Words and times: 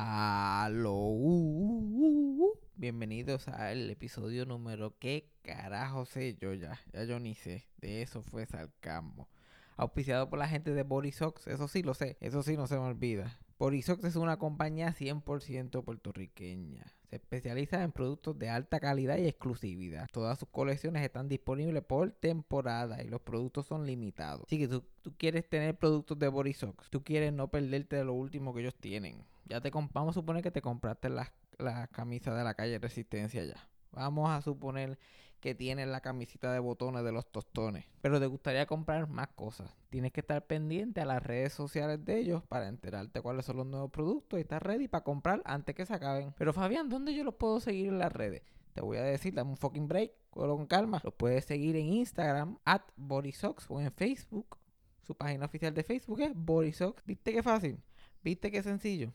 Aló. 0.00 0.94
uh, 0.94 1.18
uh, 1.18 2.44
uh. 2.44 2.58
Bienvenidos 2.76 3.48
al 3.48 3.90
episodio 3.90 4.46
número. 4.46 4.94
¿Qué 5.00 5.28
carajo 5.42 6.04
sé 6.04 6.36
yo 6.40 6.54
ya? 6.54 6.78
Ya 6.92 7.02
yo 7.02 7.18
ni 7.18 7.34
sé. 7.34 7.66
De 7.78 8.02
eso 8.02 8.22
fue 8.22 8.46
Salcamo. 8.46 9.28
Auspiciado 9.76 10.30
por 10.30 10.38
la 10.38 10.46
gente 10.46 10.72
de 10.72 10.84
Borisox. 10.84 11.48
Eso 11.48 11.66
sí 11.66 11.82
lo 11.82 11.94
sé. 11.94 12.16
Eso 12.20 12.44
sí 12.44 12.56
no 12.56 12.68
se 12.68 12.76
me 12.76 12.82
olvida. 12.82 13.40
Borisox 13.58 14.04
es 14.04 14.14
una 14.14 14.36
compañía 14.36 14.94
100% 14.94 15.82
puertorriqueña. 15.82 16.84
Se 17.10 17.16
especializa 17.16 17.82
en 17.82 17.90
productos 17.90 18.38
de 18.38 18.50
alta 18.50 18.78
calidad 18.78 19.16
y 19.18 19.26
exclusividad. 19.26 20.06
Todas 20.12 20.38
sus 20.38 20.48
colecciones 20.48 21.02
están 21.02 21.28
disponibles 21.28 21.82
por 21.82 22.12
temporada 22.12 23.02
y 23.02 23.08
los 23.08 23.20
productos 23.20 23.66
son 23.66 23.84
limitados. 23.84 24.44
Así 24.46 24.58
que 24.58 24.68
tú, 24.68 24.84
tú 25.02 25.12
quieres 25.16 25.48
tener 25.48 25.76
productos 25.76 26.16
de 26.20 26.28
Borisox. 26.28 26.88
Tú 26.88 27.02
quieres 27.02 27.32
no 27.32 27.48
perderte 27.48 27.96
de 27.96 28.04
lo 28.04 28.12
último 28.12 28.54
que 28.54 28.60
ellos 28.60 28.76
tienen. 28.76 29.24
Ya 29.48 29.60
te 29.60 29.70
vamos 29.70 30.10
a 30.10 30.12
suponer 30.12 30.42
que 30.42 30.50
te 30.50 30.60
compraste 30.60 31.08
las 31.08 31.32
la 31.58 31.88
camisa 31.88 32.34
de 32.34 32.44
la 32.44 32.54
calle 32.54 32.78
Resistencia 32.78 33.44
ya. 33.44 33.68
Vamos 33.90 34.30
a 34.30 34.40
suponer 34.42 34.98
que 35.40 35.54
tienes 35.54 35.86
la 35.88 36.00
camisita 36.00 36.52
de 36.52 36.58
botones 36.58 37.04
de 37.04 37.12
los 37.12 37.30
tostones. 37.30 37.86
Pero 38.00 38.18
te 38.20 38.26
gustaría 38.26 38.66
comprar 38.66 39.08
más 39.08 39.28
cosas. 39.28 39.74
Tienes 39.88 40.12
que 40.12 40.20
estar 40.20 40.46
pendiente 40.46 41.00
a 41.00 41.04
las 41.04 41.22
redes 41.22 41.52
sociales 41.52 42.04
de 42.04 42.18
ellos 42.18 42.42
para 42.48 42.68
enterarte 42.68 43.20
cuáles 43.20 43.46
son 43.46 43.56
los 43.56 43.66
nuevos 43.66 43.90
productos 43.90 44.38
y 44.38 44.42
estar 44.42 44.62
ready 44.64 44.88
para 44.88 45.04
comprar 45.04 45.42
antes 45.44 45.74
que 45.74 45.86
se 45.86 45.94
acaben. 45.94 46.34
Pero 46.36 46.52
Fabián, 46.52 46.88
¿dónde 46.88 47.14
yo 47.14 47.24
los 47.24 47.34
puedo 47.34 47.60
seguir 47.60 47.88
en 47.88 47.98
las 47.98 48.12
redes? 48.12 48.42
Te 48.74 48.80
voy 48.80 48.98
a 48.98 49.02
decir, 49.02 49.34
dame 49.34 49.50
un 49.50 49.56
fucking 49.56 49.88
break, 49.88 50.12
con 50.30 50.66
calma. 50.66 51.00
Los 51.02 51.14
puedes 51.14 51.44
seguir 51.44 51.76
en 51.76 51.86
Instagram, 51.86 52.58
at 52.64 52.82
Borisox 52.96 53.66
o 53.68 53.80
en 53.80 53.90
Facebook. 53.92 54.58
Su 55.02 55.16
página 55.16 55.46
oficial 55.46 55.72
de 55.72 55.82
Facebook 55.82 56.20
es 56.20 56.32
Borisox. 56.34 57.02
¿Viste 57.04 57.32
qué 57.32 57.42
fácil? 57.42 57.80
¿Viste 58.22 58.50
qué 58.50 58.62
sencillo? 58.62 59.12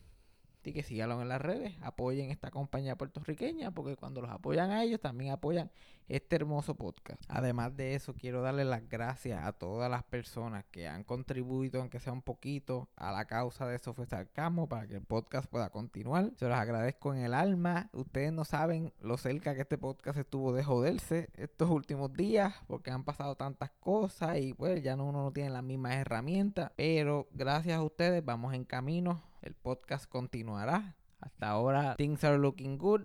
Así 0.64 0.72
que 0.72 0.82
síganlo 0.82 1.20
en 1.20 1.28
las 1.28 1.42
redes, 1.42 1.74
apoyen 1.82 2.30
esta 2.30 2.50
compañía 2.50 2.96
puertorriqueña, 2.96 3.72
porque 3.72 3.96
cuando 3.96 4.22
los 4.22 4.30
apoyan 4.30 4.70
a 4.70 4.82
ellos, 4.82 4.98
también 4.98 5.30
apoyan 5.30 5.70
este 6.08 6.36
hermoso 6.36 6.74
podcast. 6.74 7.22
Además 7.28 7.76
de 7.76 7.94
eso, 7.94 8.14
quiero 8.14 8.40
darle 8.40 8.64
las 8.64 8.88
gracias 8.88 9.44
a 9.44 9.52
todas 9.52 9.90
las 9.90 10.04
personas 10.04 10.64
que 10.70 10.88
han 10.88 11.04
contribuido, 11.04 11.82
aunque 11.82 12.00
sea 12.00 12.14
un 12.14 12.22
poquito, 12.22 12.88
a 12.96 13.12
la 13.12 13.26
causa 13.26 13.66
de 13.66 13.78
Sofía 13.78 14.06
Sarcamo 14.06 14.66
para 14.66 14.86
que 14.86 14.94
el 14.94 15.02
podcast 15.02 15.50
pueda 15.50 15.68
continuar. 15.68 16.30
Se 16.36 16.48
los 16.48 16.56
agradezco 16.56 17.12
en 17.12 17.20
el 17.20 17.34
alma. 17.34 17.90
Ustedes 17.92 18.32
no 18.32 18.46
saben 18.46 18.90
lo 19.02 19.18
cerca 19.18 19.54
que 19.54 19.60
este 19.60 19.76
podcast 19.76 20.18
estuvo 20.18 20.54
de 20.54 20.64
joderse 20.64 21.28
estos 21.34 21.68
últimos 21.68 22.10
días, 22.14 22.54
porque 22.68 22.90
han 22.90 23.04
pasado 23.04 23.36
tantas 23.36 23.70
cosas 23.80 24.38
y 24.38 24.54
pues 24.54 24.82
ya 24.82 24.96
no, 24.96 25.04
uno 25.04 25.24
no 25.24 25.30
tiene 25.30 25.50
las 25.50 25.62
mismas 25.62 25.96
herramientas. 25.96 26.72
Pero 26.74 27.28
gracias 27.32 27.76
a 27.76 27.82
ustedes, 27.82 28.24
vamos 28.24 28.54
en 28.54 28.64
camino. 28.64 29.33
El 29.44 29.54
podcast 29.54 30.08
continuará. 30.08 30.96
Hasta 31.20 31.50
ahora, 31.50 31.94
things 31.96 32.24
are 32.24 32.38
looking 32.38 32.78
good. 32.78 33.02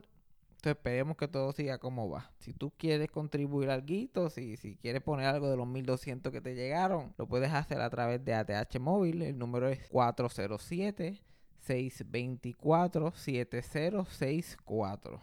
Entonces 0.51 0.77
esperemos 0.77 1.17
que 1.17 1.27
todo 1.27 1.51
siga 1.51 1.79
como 1.79 2.09
va. 2.09 2.31
Si 2.39 2.53
tú 2.53 2.71
quieres 2.77 3.11
contribuir 3.11 3.69
al 3.69 3.83
si, 4.29 4.55
si 4.55 4.77
quieres 4.77 5.01
poner 5.01 5.25
algo 5.25 5.49
de 5.49 5.57
los 5.57 5.67
1200 5.67 6.31
que 6.31 6.39
te 6.39 6.55
llegaron, 6.55 7.13
lo 7.17 7.27
puedes 7.27 7.51
hacer 7.51 7.81
a 7.81 7.89
través 7.89 8.23
de 8.23 8.35
ATH 8.35 8.79
Móvil. 8.79 9.21
El 9.21 9.37
número 9.37 9.67
es 9.67 9.85
407 9.89 11.21
624 11.57 13.11
7064. 13.11 15.21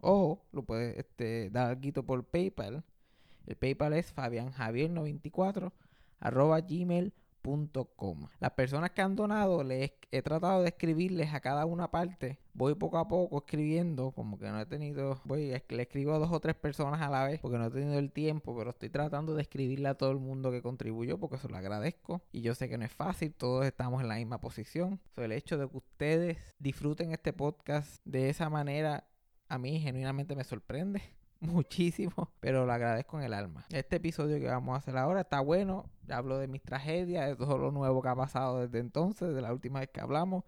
O 0.00 0.42
lo 0.50 0.64
puedes 0.64 0.98
este, 0.98 1.48
dar 1.50 1.68
al 1.68 1.80
guito 1.80 2.04
por 2.04 2.24
PayPal. 2.24 2.82
El 3.46 3.54
PayPal 3.54 3.92
es 3.92 4.12
fabianjavier94 4.12 5.70
arroba 6.18 6.60
gmail.com. 6.60 7.25
Las 8.40 8.52
personas 8.52 8.90
que 8.90 9.02
han 9.02 9.14
donado, 9.14 9.62
les 9.62 9.92
he 10.10 10.22
tratado 10.22 10.62
de 10.62 10.68
escribirles 10.68 11.32
a 11.32 11.40
cada 11.40 11.64
una 11.64 11.90
parte. 11.90 12.38
Voy 12.54 12.74
poco 12.74 12.98
a 12.98 13.06
poco 13.06 13.38
escribiendo, 13.38 14.10
como 14.12 14.38
que 14.38 14.46
no 14.46 14.60
he 14.60 14.66
tenido, 14.66 15.20
voy, 15.24 15.52
le 15.68 15.82
escribo 15.82 16.14
a 16.14 16.18
dos 16.18 16.32
o 16.32 16.40
tres 16.40 16.56
personas 16.56 17.00
a 17.00 17.08
la 17.08 17.24
vez, 17.24 17.40
porque 17.40 17.58
no 17.58 17.66
he 17.66 17.70
tenido 17.70 17.98
el 17.98 18.10
tiempo, 18.10 18.56
pero 18.56 18.70
estoy 18.70 18.90
tratando 18.90 19.34
de 19.34 19.42
escribirle 19.42 19.88
a 19.88 19.94
todo 19.94 20.10
el 20.10 20.18
mundo 20.18 20.50
que 20.50 20.62
contribuyó, 20.62 21.18
porque 21.18 21.38
se 21.38 21.48
lo 21.48 21.56
agradezco. 21.56 22.22
Y 22.32 22.40
yo 22.40 22.54
sé 22.54 22.68
que 22.68 22.78
no 22.78 22.84
es 22.84 22.92
fácil, 22.92 23.32
todos 23.32 23.64
estamos 23.64 24.02
en 24.02 24.08
la 24.08 24.16
misma 24.16 24.40
posición. 24.40 25.00
El 25.16 25.32
hecho 25.32 25.58
de 25.58 25.68
que 25.68 25.76
ustedes 25.76 26.38
disfruten 26.58 27.12
este 27.12 27.32
podcast 27.32 28.00
de 28.04 28.28
esa 28.28 28.50
manera, 28.50 29.06
a 29.48 29.58
mí 29.58 29.78
genuinamente 29.78 30.34
me 30.34 30.42
sorprende 30.42 31.02
muchísimo, 31.46 32.30
pero 32.40 32.66
lo 32.66 32.72
agradezco 32.72 33.18
en 33.18 33.24
el 33.24 33.34
alma. 33.34 33.64
Este 33.70 33.96
episodio 33.96 34.38
que 34.38 34.46
vamos 34.46 34.74
a 34.74 34.78
hacer 34.78 34.96
ahora 34.96 35.22
está 35.22 35.40
bueno. 35.40 35.88
Hablo 36.08 36.38
de 36.38 36.48
mis 36.48 36.62
tragedias, 36.62 37.28
de 37.28 37.36
todo 37.36 37.58
lo 37.58 37.70
nuevo 37.70 38.02
que 38.02 38.08
ha 38.08 38.14
pasado 38.14 38.60
desde 38.60 38.78
entonces, 38.78 39.34
de 39.34 39.40
la 39.40 39.52
última 39.52 39.80
vez 39.80 39.88
que 39.90 40.00
hablamos, 40.00 40.44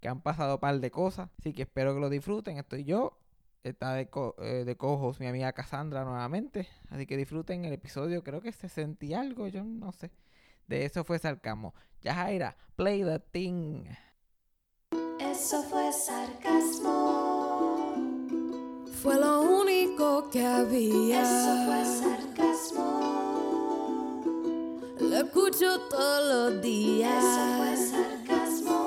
que 0.00 0.08
han 0.08 0.20
pasado 0.20 0.54
un 0.54 0.60
par 0.60 0.78
de 0.80 0.90
cosas. 0.90 1.30
Así 1.38 1.52
que 1.52 1.62
espero 1.62 1.94
que 1.94 2.00
lo 2.00 2.10
disfruten. 2.10 2.58
Estoy 2.58 2.84
yo. 2.84 3.18
Está 3.62 3.94
de, 3.94 4.08
co 4.08 4.34
eh, 4.38 4.64
de 4.64 4.76
cojos 4.76 5.20
mi 5.20 5.26
amiga 5.26 5.52
Cassandra 5.52 6.04
nuevamente. 6.04 6.66
Así 6.90 7.06
que 7.06 7.16
disfruten 7.16 7.64
el 7.64 7.72
episodio. 7.72 8.24
Creo 8.24 8.40
que 8.40 8.50
se 8.50 8.68
sentí 8.68 9.14
algo, 9.14 9.46
yo 9.46 9.62
no 9.62 9.92
sé. 9.92 10.10
De 10.66 10.84
eso 10.84 11.04
fue 11.04 11.18
Sarcamo. 11.18 11.74
Yajaira, 12.02 12.56
play 12.74 13.04
the 13.04 13.20
thing. 13.20 13.84
Eso 15.20 15.62
fue 15.62 15.92
sarcasmo. 15.92 16.92
Fue 19.02 19.18
lo 19.18 19.41
que 20.32 20.44
había. 20.46 21.22
Eso 21.22 21.64
fue 21.66 21.84
sarcasmo. 21.84 22.88
Lo 24.98 25.16
escucho 25.16 25.78
todos 25.90 26.54
los 26.54 26.62
días. 26.62 27.22
Eso 27.22 27.56
fue 27.58 27.76
sarcasmo. 27.76 28.78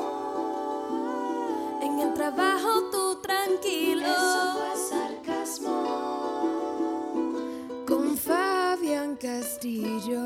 En 1.83 1.99
el 1.99 2.13
trabajo 2.15 2.89
tú 2.91 3.21
tranquilo. 3.21 4.07
Eso 4.07 4.55
fue 4.57 4.75
sarcasmo. 4.89 5.77
Con 7.87 8.17
Fabián 8.17 9.15
Castillo. 9.15 10.23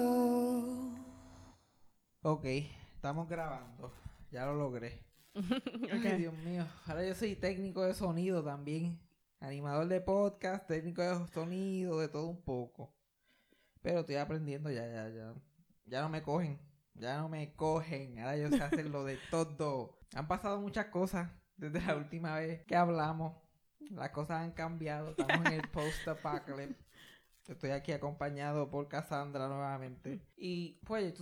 Ok, 2.22 2.46
estamos 2.96 3.28
grabando. 3.28 3.92
Ya 4.32 4.46
lo 4.46 4.56
logré. 4.56 5.04
Ay, 5.92 6.18
Dios 6.18 6.34
mío. 6.46 6.66
Ahora 6.86 7.06
yo 7.06 7.14
soy 7.14 7.36
técnico 7.36 7.84
de 7.84 7.94
sonido 7.94 8.42
también. 8.42 9.09
Animador 9.42 9.88
de 9.88 10.02
podcast, 10.02 10.68
técnico 10.68 11.02
de 11.02 11.28
sonido, 11.30 12.00
de 12.00 12.10
todo 12.10 12.28
un 12.28 12.42
poco. 12.42 12.94
Pero 13.82 14.02
estoy 14.02 14.16
aprendiendo 14.16 14.70
ya, 14.70 14.86
ya, 14.88 15.10
ya. 15.10 15.34
Ya 15.86 16.02
no 16.02 16.10
me 16.10 16.22
cogen. 16.22 16.60
Ya 16.96 17.18
no 17.20 17.30
me 17.30 17.54
cogen. 17.56 18.20
Ahora 18.20 18.36
yo 18.36 18.50
sé 18.50 18.62
hacer 18.62 18.90
lo 18.90 19.06
de 19.06 19.18
todo. 19.32 19.98
Han 20.16 20.28
pasado 20.28 20.60
muchas 20.60 20.88
cosas 20.88 21.30
desde 21.56 21.82
la 21.82 21.96
última 21.96 22.36
vez 22.36 22.64
que 22.66 22.76
hablamos. 22.76 23.38
Las 23.92 24.10
cosas 24.10 24.42
han 24.42 24.52
cambiado. 24.52 25.12
Estamos 25.12 25.46
en 25.48 25.54
el 25.54 25.68
post-apocalypse. 25.72 26.84
Estoy 27.48 27.72
aquí 27.72 27.94
acompañado 27.94 28.70
por 28.70 28.88
Cassandra 28.90 29.48
nuevamente. 29.48 30.22
Y 30.36 30.80
pues, 30.86 31.14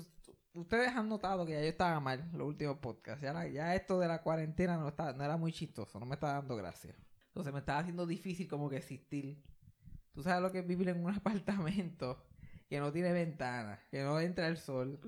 ustedes 0.54 0.90
han 0.90 1.08
notado 1.08 1.46
que 1.46 1.54
ya 1.54 1.62
yo 1.62 1.68
estaba 1.68 2.00
mal 2.00 2.28
los 2.34 2.48
últimos 2.48 2.80
podcasts. 2.80 3.22
Ya, 3.22 3.32
la- 3.32 3.48
ya 3.48 3.76
esto 3.76 4.00
de 4.00 4.08
la 4.08 4.22
cuarentena 4.24 4.76
no, 4.78 4.88
está, 4.90 5.14
no 5.14 5.24
era 5.24 5.38
muy 5.38 5.54
chistoso, 5.54 6.00
no 6.00 6.06
me 6.08 6.16
estaba 6.16 6.34
dando 6.34 6.56
gracia. 6.58 6.96
Entonces 7.38 7.54
me 7.54 7.60
estaba 7.60 7.78
haciendo 7.78 8.08
difícil 8.08 8.48
como 8.48 8.68
que 8.68 8.78
existir. 8.78 9.44
Tú 10.12 10.24
sabes 10.24 10.42
lo 10.42 10.52
que 10.52 10.58
es 10.58 10.68
vivir 10.68 10.90
en 10.90 11.06
un 11.06 11.12
apartamento 11.14 12.26
que 12.68 12.80
no 12.80 12.92
tiene 12.92 13.14
ventana, 13.14 13.80
que 13.92 14.02
no 14.02 14.20
entra 14.20 14.48
el 14.48 14.58
sol, 14.58 15.00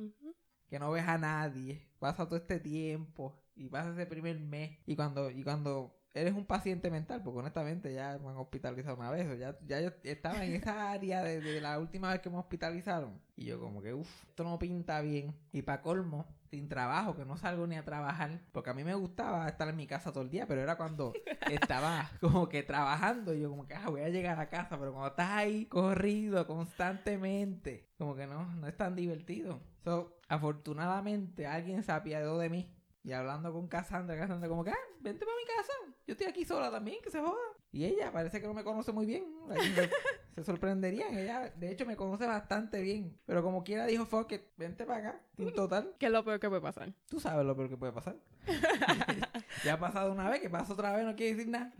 que 0.69 0.77
no 0.77 0.91
ves 0.91 1.07
a 1.07 1.17
nadie. 1.17 1.89
Pasa 1.97 2.27
todo 2.27 2.37
este 2.37 2.59
tiempo 2.59 3.41
y 3.55 3.67
pasa 3.67 3.89
ese 3.93 4.05
primer 4.05 4.39
mes. 4.39 4.77
Y 4.85 4.95
cuando, 4.95 5.31
y 5.31 5.41
cuando 5.41 5.98
eres 6.13 6.33
un 6.33 6.45
paciente 6.45 6.89
mental, 6.89 7.21
porque 7.23 7.39
honestamente 7.39 7.93
ya 7.93 8.17
me 8.19 8.29
han 8.29 8.37
hospitalizado 8.37 8.97
una 8.97 9.11
vez, 9.11 9.27
o 9.27 9.35
ya, 9.35 9.57
ya 9.65 9.81
yo 9.81 9.91
estaba 10.03 10.43
en 10.43 10.53
esa 10.53 10.91
área 10.91 11.23
de, 11.23 11.39
de 11.41 11.61
la 11.61 11.79
última 11.79 12.11
vez 12.11 12.21
que 12.21 12.29
me 12.29 12.37
hospitalizaron. 12.37 13.21
Y 13.35 13.45
yo 13.45 13.59
como 13.59 13.81
que, 13.81 13.93
uff, 13.93 14.23
esto 14.27 14.43
no 14.43 14.59
pinta 14.59 15.01
bien. 15.01 15.35
Y 15.51 15.61
para 15.61 15.81
colmo, 15.81 16.25
sin 16.49 16.67
trabajo, 16.67 17.15
que 17.15 17.25
no 17.25 17.37
salgo 17.37 17.67
ni 17.67 17.75
a 17.75 17.85
trabajar, 17.85 18.41
porque 18.51 18.71
a 18.71 18.73
mí 18.73 18.83
me 18.83 18.95
gustaba 18.95 19.47
estar 19.47 19.67
en 19.69 19.75
mi 19.75 19.87
casa 19.87 20.11
todo 20.11 20.23
el 20.23 20.29
día, 20.29 20.47
pero 20.47 20.61
era 20.61 20.77
cuando 20.77 21.13
estaba 21.51 22.09
como 22.19 22.49
que 22.49 22.63
trabajando 22.63 23.33
y 23.33 23.41
yo 23.41 23.49
como 23.49 23.67
que, 23.67 23.75
ah, 23.75 23.87
voy 23.87 24.01
a 24.01 24.09
llegar 24.09 24.39
a 24.39 24.49
casa, 24.49 24.77
pero 24.79 24.91
cuando 24.91 25.09
estás 25.09 25.29
ahí 25.29 25.67
corrido 25.67 26.45
constantemente, 26.47 27.89
como 27.97 28.15
que 28.15 28.25
no, 28.25 28.45
no 28.55 28.67
es 28.67 28.75
tan 28.75 28.95
divertido. 28.95 29.61
So, 29.83 30.19
afortunadamente 30.27 31.47
alguien 31.47 31.83
se 31.83 31.91
apiadó 31.91 32.37
de 32.39 32.49
mí 32.49 32.75
y 33.03 33.13
hablando 33.13 33.53
con 33.53 33.67
Cassandra, 33.67 34.17
Cassandra 34.17 34.49
como 34.49 34.63
que, 34.63 34.71
ah, 34.71 34.87
vente 34.99 35.25
para 35.25 35.37
mi 35.37 35.45
casa, 35.45 35.73
yo 36.09 36.13
estoy 36.13 36.25
aquí 36.25 36.43
sola 36.43 36.71
también, 36.71 36.97
que 37.03 37.11
se 37.11 37.19
joda. 37.19 37.37
Y 37.71 37.85
ella 37.85 38.11
parece 38.11 38.41
que 38.41 38.47
no 38.47 38.55
me 38.55 38.63
conoce 38.63 38.91
muy 38.91 39.05
bien. 39.05 39.25
Se, 40.33 40.43
sorprenderían. 40.43 41.15
Ella, 41.15 41.53
de 41.55 41.71
hecho, 41.71 41.85
me 41.85 41.95
conoce 41.95 42.25
bastante 42.25 42.81
bien. 42.81 43.15
Pero 43.27 43.43
como 43.43 43.63
quiera 43.63 43.85
dijo, 43.85 44.07
fuck 44.07 44.31
it, 44.31 44.41
vente 44.57 44.87
para 44.87 45.09
acá. 45.09 45.21
En 45.37 45.53
total, 45.53 45.93
¿Qué 45.99 46.07
es 46.07 46.11
lo 46.11 46.25
peor 46.25 46.39
que 46.39 46.49
puede 46.49 46.63
pasar? 46.63 46.91
tú 47.09 47.19
sabes 47.19 47.45
lo 47.45 47.55
peor 47.55 47.69
que 47.69 47.77
puede 47.77 47.91
pasar. 47.91 48.15
ya 49.63 49.75
ha 49.75 49.79
pasado 49.79 50.11
una 50.11 50.27
vez, 50.31 50.41
que 50.41 50.49
pasa 50.49 50.73
otra 50.73 50.95
vez, 50.95 51.05
no 51.05 51.15
quiere 51.15 51.35
decir 51.35 51.51
nada. 51.51 51.71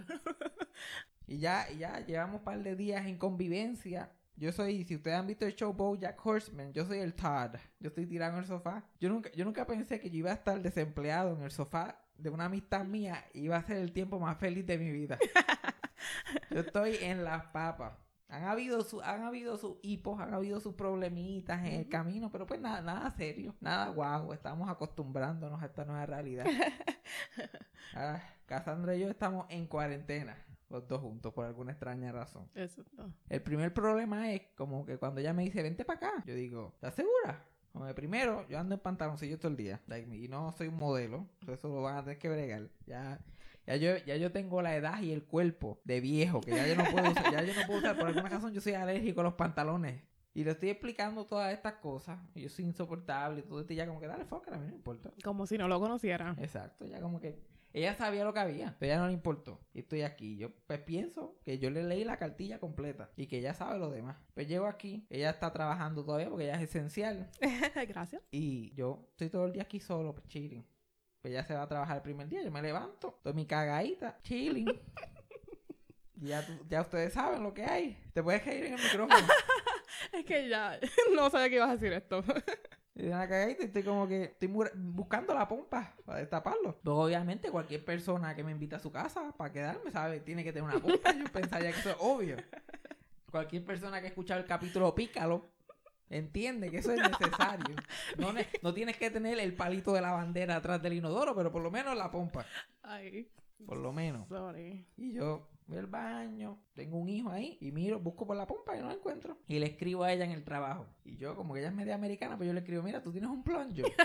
y 1.25 1.39
ya, 1.39 1.65
y 1.71 1.79
ya 1.79 2.05
llevamos 2.05 2.37
un 2.37 2.43
par 2.43 2.61
de 2.61 2.75
días 2.75 3.07
en 3.07 3.17
convivencia. 3.17 4.11
Yo 4.35 4.51
soy, 4.51 4.83
si 4.83 4.95
ustedes 4.95 5.17
han 5.17 5.25
visto 5.25 5.47
el 5.47 5.55
show 5.55 5.73
Bojack 5.73 6.23
Horseman, 6.23 6.71
yo 6.71 6.85
soy 6.85 6.99
el 6.99 7.15
Todd. 7.15 7.55
Yo 7.79 7.87
estoy 7.87 8.05
tirado 8.05 8.33
en 8.33 8.39
el 8.41 8.45
sofá. 8.45 8.83
Yo 8.99 9.09
nunca, 9.09 9.31
yo 9.31 9.43
nunca 9.43 9.65
pensé 9.65 9.99
que 9.99 10.11
yo 10.11 10.17
iba 10.17 10.29
a 10.29 10.35
estar 10.35 10.61
desempleado 10.61 11.35
en 11.35 11.41
el 11.41 11.51
sofá 11.51 11.99
de 12.21 12.29
una 12.29 12.45
amistad 12.45 12.85
mía 12.85 13.25
iba 13.33 13.57
a 13.57 13.63
ser 13.63 13.77
el 13.77 13.91
tiempo 13.91 14.19
más 14.19 14.37
feliz 14.37 14.65
de 14.65 14.77
mi 14.77 14.91
vida. 14.91 15.17
Yo 16.51 16.59
estoy 16.59 16.95
en 17.01 17.23
las 17.23 17.45
papas. 17.47 17.93
Han 18.27 18.43
habido, 18.43 18.83
su, 18.83 19.01
han 19.01 19.23
habido 19.23 19.57
sus 19.57 19.77
hipos, 19.81 20.19
han 20.19 20.35
habido 20.35 20.59
sus 20.59 20.75
problemitas 20.75 21.65
en 21.65 21.73
el 21.73 21.89
camino, 21.89 22.29
pero 22.31 22.45
pues 22.45 22.61
nada, 22.61 22.81
nada 22.81 23.09
serio, 23.11 23.55
nada 23.59 23.89
guau, 23.89 24.33
estamos 24.33 24.69
acostumbrándonos 24.69 25.63
a 25.63 25.65
esta 25.65 25.83
nueva 25.83 26.05
realidad. 26.05 26.45
Ahora, 27.95 28.21
Cassandra 28.45 28.95
y 28.95 28.99
yo 28.99 29.09
estamos 29.09 29.47
en 29.49 29.65
cuarentena, 29.65 30.37
los 30.69 30.87
dos 30.87 31.01
juntos, 31.01 31.33
por 31.33 31.45
alguna 31.45 31.71
extraña 31.71 32.11
razón. 32.11 32.47
Eso 32.53 32.83
no. 32.95 33.11
El 33.29 33.41
primer 33.41 33.73
problema 33.73 34.31
es 34.31 34.43
como 34.55 34.85
que 34.85 34.99
cuando 34.99 35.21
ella 35.21 35.33
me 35.33 35.43
dice, 35.43 35.63
vente 35.63 35.83
para 35.83 35.97
acá, 35.97 36.23
yo 36.27 36.35
digo, 36.35 36.73
¿estás 36.75 36.93
segura? 36.93 37.43
Primero, 37.95 38.47
yo 38.49 38.59
ando 38.59 38.75
en 38.75 38.81
pantaloncillos 38.81 39.39
todo 39.39 39.51
el 39.51 39.57
día, 39.57 39.79
like, 39.87 40.13
y 40.15 40.27
no 40.27 40.51
soy 40.51 40.67
un 40.67 40.77
modelo, 40.77 41.27
eso 41.47 41.69
lo 41.69 41.81
van 41.81 41.97
a 41.97 42.03
tener 42.03 42.17
que 42.17 42.29
bregar. 42.29 42.67
Ya, 42.85 43.19
ya, 43.65 43.75
yo, 43.75 43.97
ya 43.97 44.15
yo 44.17 44.31
tengo 44.31 44.61
la 44.61 44.75
edad 44.75 45.01
y 45.01 45.11
el 45.11 45.23
cuerpo 45.23 45.79
de 45.83 46.01
viejo, 46.01 46.41
que 46.41 46.51
ya 46.51 46.67
yo 46.67 46.75
no 46.75 46.83
puedo 46.91 47.11
usar, 47.11 47.31
ya 47.31 47.43
yo 47.43 47.53
no 47.53 47.65
puedo 47.67 47.79
usar, 47.79 47.97
por 47.97 48.07
alguna 48.07 48.29
razón 48.29 48.53
yo 48.53 48.61
soy 48.61 48.73
alérgico 48.73 49.21
a 49.21 49.25
los 49.25 49.33
pantalones. 49.35 50.01
Y 50.33 50.43
le 50.43 50.51
estoy 50.51 50.69
explicando 50.69 51.25
todas 51.25 51.53
estas 51.53 51.73
cosas, 51.73 52.19
y 52.35 52.41
yo 52.41 52.49
soy 52.49 52.65
insoportable 52.65 53.41
y 53.41 53.43
todo 53.43 53.61
esto, 53.61 53.73
y 53.73 53.75
ya 53.75 53.87
como 53.87 53.99
que 53.99 54.07
dale 54.07 54.25
foca, 54.25 54.53
a 54.53 54.57
mí 54.57 54.67
no 54.67 54.75
importa. 54.75 55.11
Como 55.23 55.45
si 55.47 55.57
no 55.57 55.67
lo 55.67 55.79
conociera. 55.79 56.35
Exacto, 56.39 56.85
ya 56.85 57.01
como 57.01 57.19
que 57.19 57.39
ella 57.73 57.95
sabía 57.95 58.23
lo 58.23 58.33
que 58.33 58.39
había, 58.39 58.75
pero 58.79 58.93
ella 58.93 59.01
no 59.01 59.07
le 59.07 59.13
importó. 59.13 59.59
Y 59.73 59.79
estoy 59.79 60.01
aquí. 60.01 60.37
Yo 60.37 60.51
pues 60.67 60.79
pienso 60.79 61.37
que 61.43 61.59
yo 61.59 61.69
le 61.69 61.83
leí 61.83 62.03
la 62.03 62.17
cartilla 62.17 62.59
completa 62.59 63.11
y 63.15 63.27
que 63.27 63.37
ella 63.37 63.53
sabe 63.53 63.79
lo 63.79 63.89
demás. 63.89 64.17
Pues 64.33 64.47
llego 64.47 64.65
aquí, 64.65 65.05
ella 65.09 65.29
está 65.29 65.51
trabajando 65.51 66.03
todavía 66.03 66.29
porque 66.29 66.45
ella 66.45 66.55
es 66.55 66.69
esencial. 66.69 67.29
Gracias. 67.87 68.21
Y 68.31 68.73
yo 68.73 69.07
estoy 69.11 69.29
todo 69.29 69.45
el 69.45 69.53
día 69.53 69.63
aquí 69.63 69.79
solo, 69.79 70.13
pues 70.13 70.27
chilling. 70.27 70.65
Pues 71.21 71.33
ella 71.33 71.43
se 71.43 71.53
va 71.53 71.63
a 71.63 71.67
trabajar 71.67 71.97
el 71.97 72.03
primer 72.03 72.29
día, 72.29 72.41
yo 72.43 72.51
me 72.51 72.61
levanto, 72.61 73.19
doy 73.23 73.33
mi 73.33 73.45
cagadita, 73.45 74.19
chilling. 74.23 74.67
Ya, 76.21 76.45
ya 76.67 76.81
ustedes 76.81 77.13
saben 77.13 77.43
lo 77.43 77.53
que 77.53 77.63
hay. 77.63 77.97
Te 78.13 78.21
puedes 78.21 78.41
caer 78.41 78.65
en 78.65 78.73
el 78.73 78.83
micrófono. 78.83 79.25
Es 80.13 80.25
que 80.25 80.47
ya 80.49 80.79
no 81.15 81.29
sabía 81.29 81.49
que 81.49 81.55
ibas 81.55 81.69
a 81.69 81.73
decir 81.73 81.93
esto. 81.93 82.23
Una 83.01 83.27
cagadita 83.27 83.63
y 83.63 83.65
estoy 83.67 83.83
como 83.83 84.07
que 84.07 84.23
estoy 84.23 84.47
buscando 84.75 85.33
la 85.33 85.47
pompa 85.47 85.93
para 86.05 86.19
destaparlo. 86.19 86.79
Obviamente, 86.85 87.49
cualquier 87.49 87.83
persona 87.85 88.35
que 88.35 88.43
me 88.43 88.51
invita 88.51 88.75
a 88.75 88.79
su 88.79 88.91
casa 88.91 89.31
para 89.37 89.51
quedarme, 89.53 89.91
¿sabe? 89.91 90.19
Tiene 90.19 90.43
que 90.43 90.51
tener 90.51 90.69
una 90.69 90.79
pompa. 90.79 91.13
Yo 91.13 91.23
pensaría 91.31 91.71
que 91.71 91.79
eso 91.79 91.91
es 91.91 91.97
obvio. 91.99 92.37
Cualquier 93.31 93.63
persona 93.63 93.99
que 94.01 94.07
ha 94.07 94.09
escuchado 94.09 94.39
el 94.41 94.45
capítulo 94.47 94.93
Pícalo 94.95 95.45
entiende 96.09 96.71
que 96.71 96.79
eso 96.79 96.91
es 96.91 96.99
necesario. 96.99 97.75
No, 98.17 98.33
ne- 98.33 98.47
no 98.63 98.73
tienes 98.73 98.97
que 98.97 99.09
tener 99.11 99.39
el 99.39 99.53
palito 99.53 99.93
de 99.93 100.01
la 100.01 100.11
bandera 100.11 100.55
atrás 100.57 100.81
del 100.81 100.93
inodoro, 100.93 101.35
pero 101.35 101.51
por 101.51 101.61
lo 101.61 101.69
menos 101.71 101.95
la 101.95 102.09
pompa. 102.11 102.45
Ay. 102.81 103.29
Por 103.65 103.77
lo 103.77 103.93
menos. 103.93 104.27
Sorry. 104.27 104.87
Y 104.97 105.13
yo 105.13 105.47
voy 105.69 105.77
al 105.77 105.87
baño, 105.87 106.59
tengo 106.73 106.97
un 106.97 107.07
hijo 107.09 107.29
ahí 107.29 107.57
y 107.61 107.71
miro, 107.71 107.99
busco 107.99 108.25
por 108.27 108.35
la 108.35 108.45
pompa 108.47 108.75
y 108.75 108.81
no 108.81 108.87
la 108.87 108.93
encuentro. 108.95 109.37
Y 109.47 109.59
le 109.59 109.67
escribo 109.67 110.03
a 110.03 110.11
ella 110.11 110.25
en 110.25 110.31
el 110.31 110.43
trabajo. 110.43 110.85
Y 111.05 111.17
yo, 111.17 111.35
como 111.35 111.53
que 111.53 111.59
ella 111.61 111.69
es 111.69 111.75
media 111.75 111.95
americana, 111.95 112.35
pues 112.37 112.47
yo 112.47 112.53
le 112.53 112.59
escribo, 112.61 112.83
mira, 112.83 113.01
tú 113.03 113.11
tienes 113.11 113.29
un 113.29 113.43
plunger. 113.43 113.85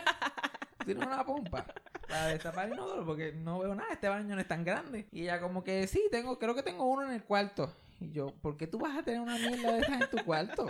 Tú 0.78 0.86
tienes 0.86 1.06
una 1.06 1.24
pompa 1.24 1.64
para 2.06 2.26
destapar 2.26 2.66
el 2.66 2.74
inodoro 2.74 3.06
porque 3.06 3.32
no 3.32 3.60
veo 3.60 3.74
nada, 3.74 3.90
este 3.94 4.06
baño 4.08 4.34
no 4.34 4.40
es 4.40 4.46
tan 4.48 4.64
grande. 4.64 5.06
Y 5.12 5.22
ella 5.22 5.40
como 5.40 5.64
que, 5.64 5.86
sí, 5.86 6.02
tengo, 6.10 6.38
creo 6.38 6.54
que 6.54 6.62
tengo 6.62 6.84
uno 6.84 7.04
en 7.04 7.12
el 7.14 7.22
cuarto. 7.24 7.74
Y 8.00 8.10
yo, 8.10 8.34
¿por 8.42 8.58
qué 8.58 8.66
tú 8.66 8.78
vas 8.80 8.98
a 8.98 9.02
tener 9.02 9.20
una 9.20 9.38
mierda 9.38 9.72
de 9.72 9.78
esas 9.80 10.02
en 10.02 10.10
tu 10.10 10.22
cuarto? 10.24 10.68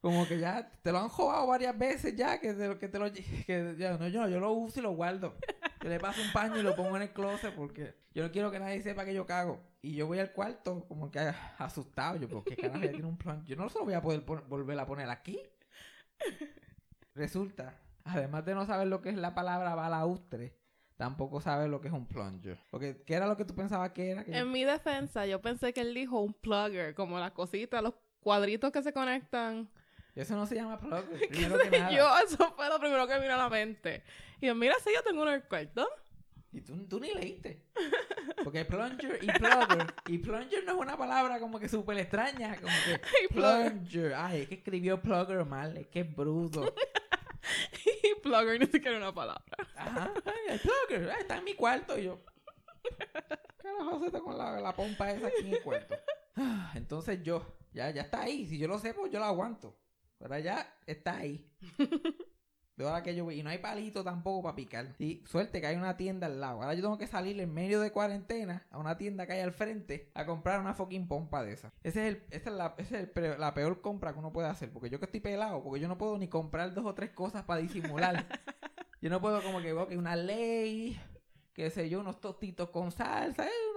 Como 0.00 0.26
que 0.26 0.38
ya 0.38 0.70
te 0.82 0.92
lo 0.92 0.98
han 0.98 1.08
jugado 1.10 1.46
varias 1.46 1.76
veces 1.76 2.14
ya, 2.16 2.38
que 2.40 2.54
te, 2.54 2.68
lo- 2.68 2.78
que 2.78 2.88
te 2.88 2.98
lo... 2.98 3.12
Que 3.12 3.74
ya, 3.78 3.98
no, 3.98 4.08
yo, 4.08 4.26
yo 4.28 4.40
lo 4.40 4.52
uso 4.52 4.80
y 4.80 4.82
lo 4.82 4.92
guardo. 4.92 5.34
Yo 5.84 5.90
le 5.90 6.00
paso 6.00 6.22
un 6.22 6.32
paño 6.32 6.56
y 6.58 6.62
lo 6.62 6.74
pongo 6.74 6.96
en 6.96 7.02
el 7.02 7.10
closet 7.12 7.54
porque 7.54 7.94
yo 8.14 8.22
no 8.22 8.32
quiero 8.32 8.50
que 8.50 8.58
nadie 8.58 8.80
sepa 8.80 9.04
que 9.04 9.12
yo 9.12 9.26
cago. 9.26 9.60
Y 9.82 9.94
yo 9.94 10.06
voy 10.06 10.18
al 10.18 10.32
cuarto 10.32 10.86
como 10.88 11.10
que 11.10 11.18
asustado. 11.58 12.16
Yo, 12.16 12.26
¿por 12.26 12.42
qué 12.42 12.56
carajo 12.56 12.78
ella 12.82 12.90
tiene 12.92 13.06
un 13.06 13.18
plan? 13.18 13.44
Yo 13.44 13.54
no 13.54 13.68
se 13.68 13.78
lo 13.78 13.84
voy 13.84 13.92
a 13.92 14.00
poder 14.00 14.20
volver 14.22 14.78
a 14.78 14.86
poner 14.86 15.10
aquí. 15.10 15.38
Resulta, 17.14 17.78
además 18.04 18.44
de 18.44 18.54
no 18.54 18.64
saber 18.66 18.86
lo 18.88 19.00
que 19.02 19.10
es 19.10 19.16
la 19.16 19.34
palabra 19.34 19.74
balaustre, 19.74 20.56
tampoco 20.96 21.40
sabe 21.40 21.68
lo 21.68 21.80
que 21.80 21.88
es 21.88 21.94
un 21.94 22.06
plunger. 22.06 22.58
Porque, 22.70 23.02
¿qué 23.06 23.14
era 23.14 23.26
lo 23.26 23.36
que 23.36 23.44
tú 23.44 23.54
pensabas 23.54 23.90
que 23.92 24.10
era? 24.10 24.24
Que- 24.24 24.38
En 24.38 24.50
mi 24.50 24.64
defensa, 24.64 25.26
yo 25.26 25.40
pensé 25.40 25.72
que 25.72 25.82
él 25.82 25.94
dijo 25.94 26.18
un 26.20 26.32
plugger, 26.32 26.94
como 26.94 27.18
las 27.18 27.32
cositas, 27.32 27.82
los 27.82 27.94
cuadritos 28.20 28.72
que 28.72 28.82
se 28.82 28.92
conectan. 28.92 29.68
Eso 30.14 30.36
no 30.36 30.46
se 30.46 30.54
llama 30.54 30.78
plugger, 30.78 31.18
primero 31.28 31.58
que 31.58 31.70
nada. 31.70 31.90
yo, 31.90 32.08
eso 32.24 32.52
fue 32.54 32.68
lo 32.68 32.78
primero 32.78 33.06
que 33.06 33.14
me 33.14 33.20
vino 33.22 33.34
a 33.34 33.38
la 33.38 33.48
mente. 33.48 34.04
Y 34.40 34.46
yo, 34.46 34.54
mira, 34.54 34.74
si 34.82 34.92
yo 34.94 35.02
tengo 35.02 35.22
uno 35.22 35.30
en 35.32 35.36
el 35.42 35.48
cuarto. 35.48 35.88
Y 36.52 36.60
tú, 36.60 36.86
tú 36.86 37.00
ni 37.00 37.12
leíste. 37.12 37.64
Porque 38.44 38.64
plunger 38.64 39.18
y 39.20 39.26
plugger. 39.26 39.94
Y 40.06 40.18
plunger 40.18 40.64
no 40.64 40.72
es 40.74 40.78
una 40.78 40.96
palabra 40.96 41.40
como 41.40 41.58
que 41.58 41.68
súper 41.68 41.98
extraña. 41.98 42.54
Como 42.60 42.72
que 42.84 43.00
Y 43.24 43.34
plunger. 43.34 44.14
Ay, 44.14 44.42
es 44.42 44.48
que 44.48 44.54
escribió 44.54 45.02
plugger 45.02 45.44
mal. 45.44 45.76
Es 45.76 45.88
que 45.88 46.00
es 46.00 46.14
bruto. 46.16 46.72
Y 47.84 48.20
plugger 48.22 48.60
ni 48.60 48.66
siquiera 48.66 48.96
una 48.96 49.12
palabra. 49.12 49.44
Ajá. 49.76 50.12
El 50.48 50.60
plugger. 50.60 51.08
Está 51.18 51.38
en 51.38 51.44
mi 51.44 51.54
cuarto. 51.54 51.98
Y 51.98 52.04
yo. 52.04 52.20
Carajo, 53.58 54.00
se 54.00 54.06
está 54.06 54.20
con 54.20 54.38
la, 54.38 54.60
la 54.60 54.74
pompa 54.74 55.10
esa 55.10 55.26
aquí 55.26 55.40
en 55.40 55.54
el 55.54 55.62
cuarto. 55.62 55.94
Ah, 56.36 56.72
Entonces 56.74 57.22
yo. 57.22 57.44
Ya, 57.72 57.90
ya 57.90 58.02
está 58.02 58.22
ahí. 58.22 58.46
Si 58.46 58.58
yo 58.58 58.68
lo 58.68 58.78
sé, 58.78 58.94
pues 58.94 59.10
yo 59.10 59.18
lo 59.18 59.24
aguanto. 59.24 59.76
Pero 60.18 60.38
ya 60.38 60.66
está 60.86 61.18
ahí. 61.18 61.50
De 62.76 62.84
ahora 62.84 63.04
que 63.04 63.14
yo 63.14 63.24
voy. 63.24 63.38
Y 63.38 63.42
no 63.42 63.50
hay 63.50 63.58
palito 63.58 64.02
tampoco 64.02 64.42
para 64.42 64.56
picar. 64.56 64.96
Y 64.98 65.22
suerte 65.26 65.60
que 65.60 65.66
hay 65.68 65.76
una 65.76 65.96
tienda 65.96 66.26
al 66.26 66.40
lado. 66.40 66.62
Ahora 66.62 66.74
yo 66.74 66.82
tengo 66.82 66.98
que 66.98 67.06
salir 67.06 67.40
en 67.40 67.54
medio 67.54 67.80
de 67.80 67.92
cuarentena 67.92 68.66
a 68.70 68.78
una 68.78 68.98
tienda 68.98 69.26
que 69.26 69.34
hay 69.34 69.40
al 69.40 69.52
frente 69.52 70.10
a 70.14 70.26
comprar 70.26 70.60
una 70.60 70.74
fucking 70.74 71.06
pompa 71.06 71.44
de 71.44 71.52
esa. 71.52 71.72
Ese 71.84 72.08
es 72.08 72.14
el, 72.14 72.22
esa 72.30 72.50
es, 72.50 72.56
la, 72.56 72.74
esa 72.78 72.98
es 72.98 73.16
el 73.16 73.40
la 73.40 73.54
peor 73.54 73.80
compra 73.80 74.12
que 74.12 74.18
uno 74.18 74.32
puede 74.32 74.48
hacer. 74.48 74.72
Porque 74.72 74.90
yo 74.90 74.98
que 74.98 75.04
estoy 75.04 75.20
pelado, 75.20 75.62
porque 75.62 75.80
yo 75.80 75.86
no 75.86 75.98
puedo 75.98 76.18
ni 76.18 76.26
comprar 76.28 76.74
dos 76.74 76.84
o 76.84 76.94
tres 76.94 77.10
cosas 77.10 77.44
para 77.44 77.60
disimular. 77.60 78.26
yo 79.00 79.08
no 79.08 79.20
puedo 79.20 79.40
como 79.42 79.60
que, 79.60 79.72
ok, 79.72 79.92
una 79.96 80.16
ley, 80.16 81.00
qué 81.52 81.70
sé 81.70 81.88
yo, 81.88 82.00
unos 82.00 82.20
tostitos 82.20 82.70
con 82.70 82.90
salsa, 82.90 83.46
eh, 83.46 83.73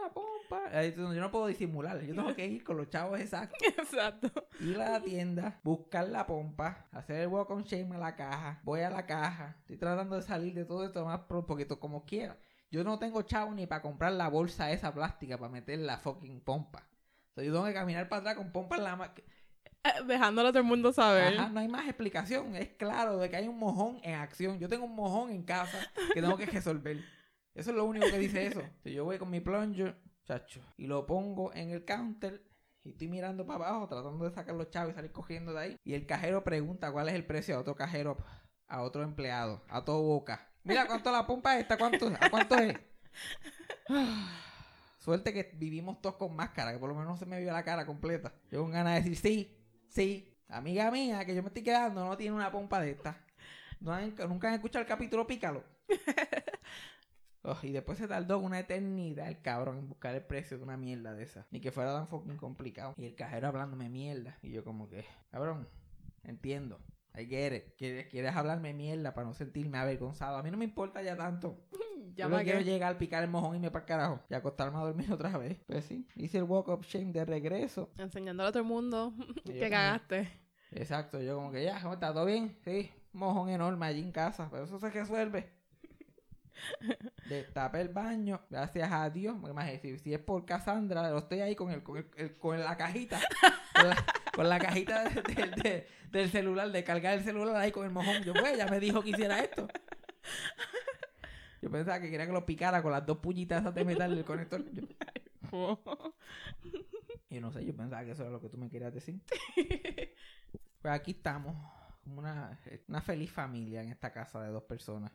Yo 0.50 1.22
no 1.22 1.32
puedo 1.32 1.48
disimular. 1.48 2.00
Yo 2.02 2.16
tengo 2.16 2.36
que 2.36 2.46
ir 2.48 2.64
con 2.64 2.78
los 2.78 2.90
chavos 2.90 3.20
exactos 3.20 3.58
Exacto. 3.78 4.32
ir 4.60 4.80
a 4.82 4.92
la 4.92 5.02
tienda, 5.02 5.60
buscar 5.64 6.08
la 6.10 6.26
pompa, 6.26 6.88
hacer 6.92 7.22
el 7.22 7.28
walk 7.28 7.50
on 7.50 7.64
shame 7.64 7.96
a 7.96 8.00
la 8.00 8.16
caja, 8.16 8.62
voy 8.64 8.82
a 8.82 8.90
la 8.90 9.06
caja, 9.06 9.56
estoy 9.62 9.78
tratando 9.78 10.16
de 10.16 10.22
salir 10.22 10.54
de 10.54 10.66
todo 10.66 10.86
esto 10.86 11.04
más 11.06 11.20
pronto, 11.22 11.48
porque 11.48 11.66
to- 11.66 11.80
como 11.80 12.06
quiera. 12.06 12.38
Yo 12.70 12.84
no 12.84 13.00
tengo 13.00 13.22
chavo 13.22 13.52
ni 13.54 13.66
para 13.66 13.82
comprar 13.82 14.12
la 14.12 14.28
bolsa 14.30 14.72
esa 14.72 14.94
plástica 14.94 15.38
para 15.38 15.52
meter 15.52 15.80
la 15.80 15.98
fucking 16.00 16.42
pompa. 16.42 16.88
Entonces 17.30 17.48
yo 17.48 17.54
tengo 17.54 17.66
que 17.66 17.74
caminar 17.74 18.10
para 18.10 18.20
atrás 18.22 18.36
con 18.36 18.52
pompa 18.52 18.76
en 18.78 18.84
la 18.84 18.96
mano. 18.96 19.14
Eh, 19.84 20.04
dejándolo 20.06 20.50
a 20.50 20.52
todo 20.52 20.60
el 20.64 20.68
mundo 20.68 20.92
saber. 20.92 21.38
Ajá, 21.38 21.50
no 21.50 21.60
hay 21.62 21.68
más 21.70 21.86
explicación. 21.88 22.56
Es 22.56 22.70
claro 22.70 23.18
de 23.20 23.30
que 23.30 23.38
hay 23.38 23.48
un 23.48 23.58
mojón 23.58 24.00
en 24.04 24.16
acción. 24.16 24.60
Yo 24.60 24.68
tengo 24.68 24.84
un 24.86 24.96
mojón 24.96 25.30
en 25.30 25.44
casa 25.44 25.78
que 26.14 26.22
tengo 26.22 26.36
que 26.36 26.46
resolver. 26.48 26.98
Eso 27.56 27.70
es 27.70 27.76
lo 27.78 27.86
único 27.86 28.06
que 28.08 28.18
dice 28.20 28.48
eso. 28.48 28.60
Entonces, 28.60 28.94
yo 28.94 29.06
voy 29.06 29.18
con 29.18 29.30
mi 29.30 29.40
plunger, 29.40 29.96
chacho, 30.28 30.62
y 30.76 30.88
lo 30.88 31.06
pongo 31.06 31.54
en 31.54 31.72
el 31.72 31.86
counter 31.86 32.44
y 32.84 32.92
estoy 32.92 33.08
mirando 33.08 33.46
para 33.46 33.68
abajo 33.68 33.88
tratando 33.88 34.26
de 34.26 34.32
sacar 34.32 34.56
los 34.56 34.70
chavos 34.70 34.92
y 34.92 34.96
salir 34.96 35.12
cogiendo 35.12 35.54
de 35.54 35.60
ahí. 35.60 35.78
Y 35.84 35.94
el 35.94 36.06
cajero 36.06 36.44
pregunta 36.44 36.92
cuál 36.92 37.10
es 37.10 37.16
el 37.16 37.26
precio 37.26 37.56
a 37.56 37.60
otro 37.60 37.76
cajero, 37.76 38.18
a 38.68 38.82
otro 38.82 39.04
empleado, 39.04 39.62
a 39.70 39.84
todo 39.84 40.02
boca. 40.04 40.50
Mira 40.64 40.86
cuánto 40.86 41.12
la 41.12 41.26
pompa 41.26 41.58
esta, 41.60 41.78
cuánto, 41.78 42.08
a 42.08 42.30
cuánto 42.30 42.56
es. 42.56 42.78
Suerte 45.00 45.34
que 45.34 45.52
vivimos 45.56 46.02
todos 46.02 46.16
con 46.16 46.36
máscara, 46.36 46.74
que 46.74 46.80
por 46.80 46.90
lo 46.90 46.96
menos 46.96 47.10
no 47.10 47.18
se 47.18 47.26
me 47.26 47.40
vio 47.40 47.52
la 47.52 47.64
cara 47.64 47.86
completa. 47.86 48.34
Yo 48.52 48.62
con 48.62 48.72
ganas 48.72 48.96
de 48.96 49.10
decir, 49.10 49.18
sí, 49.18 49.58
sí, 49.90 50.38
amiga 50.50 50.92
mía, 50.92 51.26
que 51.26 51.36
yo 51.36 51.42
me 51.42 51.48
estoy 51.48 51.64
quedando, 51.64 52.06
no 52.06 52.18
tiene 52.18 52.36
una 52.36 52.52
pompa 52.52 52.80
de 52.80 52.92
esta. 52.92 53.22
No 53.80 54.00
nunca 54.28 54.48
han 54.48 54.56
escuchado 54.56 54.82
el 54.82 54.88
capítulo 54.88 55.28
Pícalo. 55.28 55.64
Oh, 57.50 57.58
y 57.64 57.72
después 57.72 57.98
se 57.98 58.08
tardó 58.10 58.40
una 58.40 58.60
eternidad 58.60 59.30
el 59.30 59.42
cabrón 59.42 59.78
en 59.78 59.88
buscar 59.88 60.14
el 60.14 60.22
precio 60.22 60.58
de 60.58 60.64
una 60.64 60.76
mierda 60.76 61.14
de 61.14 61.24
esa. 61.24 61.48
Ni 61.50 61.62
que 61.62 61.72
fuera 61.72 61.94
tan 61.94 62.08
fucking 62.08 62.36
complicado. 62.36 62.94
Y 62.98 63.06
el 63.06 63.16
cajero 63.16 63.48
hablándome 63.48 63.88
mierda. 63.90 64.38
Y 64.42 64.52
yo 64.52 64.64
como 64.66 64.90
que, 64.90 65.06
cabrón, 65.32 65.68
entiendo. 66.24 66.80
I 67.18 67.26
get 67.26 67.54
it. 67.54 67.64
¿Quieres, 67.78 68.08
quieres 68.08 68.36
hablarme 68.36 68.74
mierda 68.74 69.14
para 69.14 69.26
no 69.28 69.34
sentirme 69.34 69.78
avergonzado. 69.78 70.38
A 70.38 70.44
mí 70.44 70.52
no 70.52 70.58
me 70.58 70.66
importa 70.66 71.02
ya 71.02 71.16
tanto. 71.16 71.58
Ya 72.16 72.28
Yo 72.28 72.38
quiero 72.40 72.62
llegar, 72.62 72.98
picar 72.98 73.24
el 73.24 73.30
mojón 73.30 73.56
y 73.58 73.60
me 73.60 73.70
para 73.70 73.86
carajo. 73.86 74.20
Y 74.28 74.34
acostarme 74.34 74.78
a 74.80 74.82
dormir 74.82 75.12
otra 75.14 75.38
vez. 75.38 75.60
Pues 75.68 75.86
sí, 75.86 76.08
hice 76.16 76.40
el 76.40 76.46
walk 76.46 76.68
of 76.68 76.84
shame 76.84 77.12
de 77.14 77.24
regreso. 77.24 77.92
Enseñándole 77.96 78.50
a 78.50 78.52
todo 78.52 78.64
el 78.64 78.68
mundo 78.68 79.14
que 79.46 79.60
como- 79.60 79.70
cagaste. 79.70 80.28
Exacto, 80.72 81.22
yo 81.22 81.36
como 81.36 81.52
que 81.52 81.64
ya, 81.64 81.80
¿cómo 81.80 81.94
está? 81.94 82.12
¿Todo 82.14 82.26
bien? 82.26 82.58
Sí, 82.64 82.90
mojón 83.14 83.50
enorme 83.50 83.86
allí 83.86 84.02
en 84.02 84.12
casa, 84.12 84.48
pero 84.50 84.64
eso 84.64 84.80
se 84.80 84.90
resuelve. 84.90 85.57
Destapé 87.30 87.82
el 87.82 87.90
baño, 87.90 88.42
gracias 88.50 88.92
a 88.92 89.10
Dios. 89.10 89.36
si, 89.82 90.00
si 90.00 90.14
es 90.14 90.20
por 90.20 90.46
Cassandra, 90.46 91.10
lo 91.10 91.20
estoy 91.20 91.42
ahí 91.42 91.56
con 91.56 91.72
el, 91.72 91.84
con, 91.84 91.98
el- 92.16 92.38
con 92.38 92.60
la 92.60 92.76
cajita. 92.78 93.20
Con 93.74 93.90
la, 93.90 94.06
con 94.36 94.50
la 94.50 94.60
cajita 94.60 95.04
de- 95.10 95.22
de- 95.22 95.62
de- 95.64 95.88
del 96.12 96.30
celular, 96.32 96.72
de 96.72 96.84
cargar 96.84 97.14
el 97.18 97.24
celular 97.24 97.56
ahí 97.56 97.72
con 97.72 97.86
el 97.86 97.92
mojón. 97.92 98.24
Yo, 98.24 98.34
pues, 98.34 98.54
ella 98.54 98.68
me 98.68 98.80
dijo 98.80 99.02
que 99.02 99.10
hiciera 99.12 99.40
esto. 99.40 99.68
Yo, 101.62 101.70
pensaba 101.72 102.00
que 102.00 102.10
quería 102.10 102.26
que 102.28 102.34
lo 102.34 102.46
picara 102.46 102.82
con 102.82 102.92
las 102.92 103.06
dos 103.06 103.18
puñitas 103.18 103.74
de 103.74 103.84
metal 103.86 104.16
del 104.16 104.24
conector. 104.26 104.64
Yo, 104.72 104.84
yo 107.30 107.42
no 107.42 107.52
sé, 107.52 107.66
yo 107.66 107.76
pensaba 107.76 108.04
que 108.06 108.12
eso 108.12 108.24
era 108.24 108.32
lo 108.32 108.40
que 108.42 108.50
tú 108.50 108.58
me 108.58 108.70
querías 108.70 108.94
decir. 108.94 109.20
Pues 110.82 110.94
aquí 110.94 111.12
estamos, 111.12 111.56
como 112.08 112.22
una, 112.22 112.60
una 112.88 113.02
feliz 113.02 113.32
familia 113.32 113.82
en 113.82 113.90
esta 113.90 114.12
casa 114.12 114.42
de 114.42 114.50
dos 114.50 114.64
personas. 114.64 115.12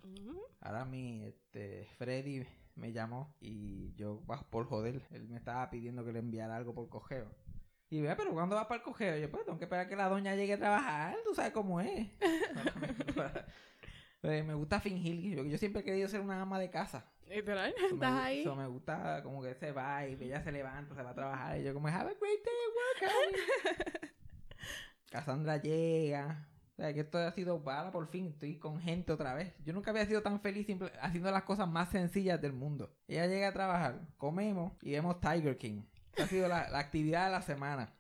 Ahora 0.61 0.84
mi, 0.84 1.25
este, 1.25 1.87
Freddy 1.96 2.46
me 2.75 2.92
llamó 2.92 3.34
y 3.40 3.94
yo, 3.94 4.20
bajo 4.26 4.44
por 4.50 4.66
joder, 4.66 5.02
él 5.11 5.28
me 5.28 5.38
estaba 5.38 5.70
pidiendo 5.70 6.04
que 6.04 6.12
le 6.12 6.18
enviara 6.18 6.56
algo 6.56 6.75
por 6.75 6.88
cogeo. 6.88 7.30
Y 7.88 8.00
vea, 8.00 8.16
pero 8.16 8.32
¿cuándo 8.32 8.56
vas 8.56 8.66
para 8.66 8.78
el 8.78 8.82
cogeo? 8.82 9.16
Yo, 9.16 9.30
pues 9.30 9.44
tengo 9.44 9.58
que 9.58 9.64
esperar 9.64 9.88
que 9.88 9.96
la 9.96 10.08
doña 10.08 10.34
llegue 10.34 10.54
a 10.54 10.58
trabajar, 10.58 11.16
tú 11.25 11.34
sabes 11.34 11.52
cómo 11.52 11.80
es. 11.80 12.08
Me 14.22 14.54
gusta 14.54 14.80
fingir, 14.80 15.37
yo, 15.37 15.44
yo 15.44 15.58
siempre 15.58 15.80
he 15.80 15.84
querido 15.84 16.08
ser 16.08 16.20
una 16.20 16.40
ama 16.40 16.61
de 16.61 16.70
casa. 16.70 17.04
Literal, 17.28 17.75
me, 17.80 17.87
estás 17.88 18.12
ahí. 18.12 18.44
so, 18.44 18.54
me 18.54 18.66
gusta 18.66 19.22
como 19.22 19.42
que 19.42 19.54
se 19.54 19.72
va 19.72 20.06
y 20.06 20.22
ella 20.22 20.42
se 20.42 20.52
levanta, 20.52 20.94
se 20.94 21.02
va 21.02 21.11
a 21.11 21.14
trabajar 21.14 21.58
y 21.58 21.64
yo 21.64 21.72
como, 21.72 21.88
have 21.88 22.11
a 22.11 22.14
great 22.14 22.44
day 22.44 22.52
work, 22.76 23.11
honey". 23.11 23.40
Cassandra 25.11 25.56
llega. 25.56 26.46
O 26.73 26.76
sea, 26.76 26.93
que 26.95 27.00
esto 27.00 27.19
ha 27.19 27.31
sido 27.33 27.61
bala 27.61 27.93
por 27.93 28.09
fin. 28.09 28.29
Estoy 28.29 28.59
con 28.59 28.81
gente 28.81 29.12
otra 29.12 29.35
vez. 29.35 29.52
Yo 29.64 29.73
nunca 29.73 29.91
había 29.91 30.07
sido 30.07 30.23
tan 30.23 30.41
feliz 30.41 30.67
simple- 30.67 30.93
haciendo 31.00 31.31
las 31.31 31.43
cosas 31.43 31.69
más 31.69 31.91
sencillas 31.91 32.41
del 32.41 32.52
mundo. 32.55 32.95
Ella 33.09 33.26
llega 33.26 33.49
a 33.49 33.52
trabajar, 33.52 34.00
comemos 34.17 34.73
y 34.83 34.93
vemos 34.93 35.21
Tiger 35.21 35.59
King. 35.59 35.83
Ha 36.19 36.26
sido 36.26 36.49
la, 36.49 36.69
la 36.71 36.79
actividad 36.79 37.26
de 37.26 37.33
la 37.33 37.43
semana. 37.43 37.93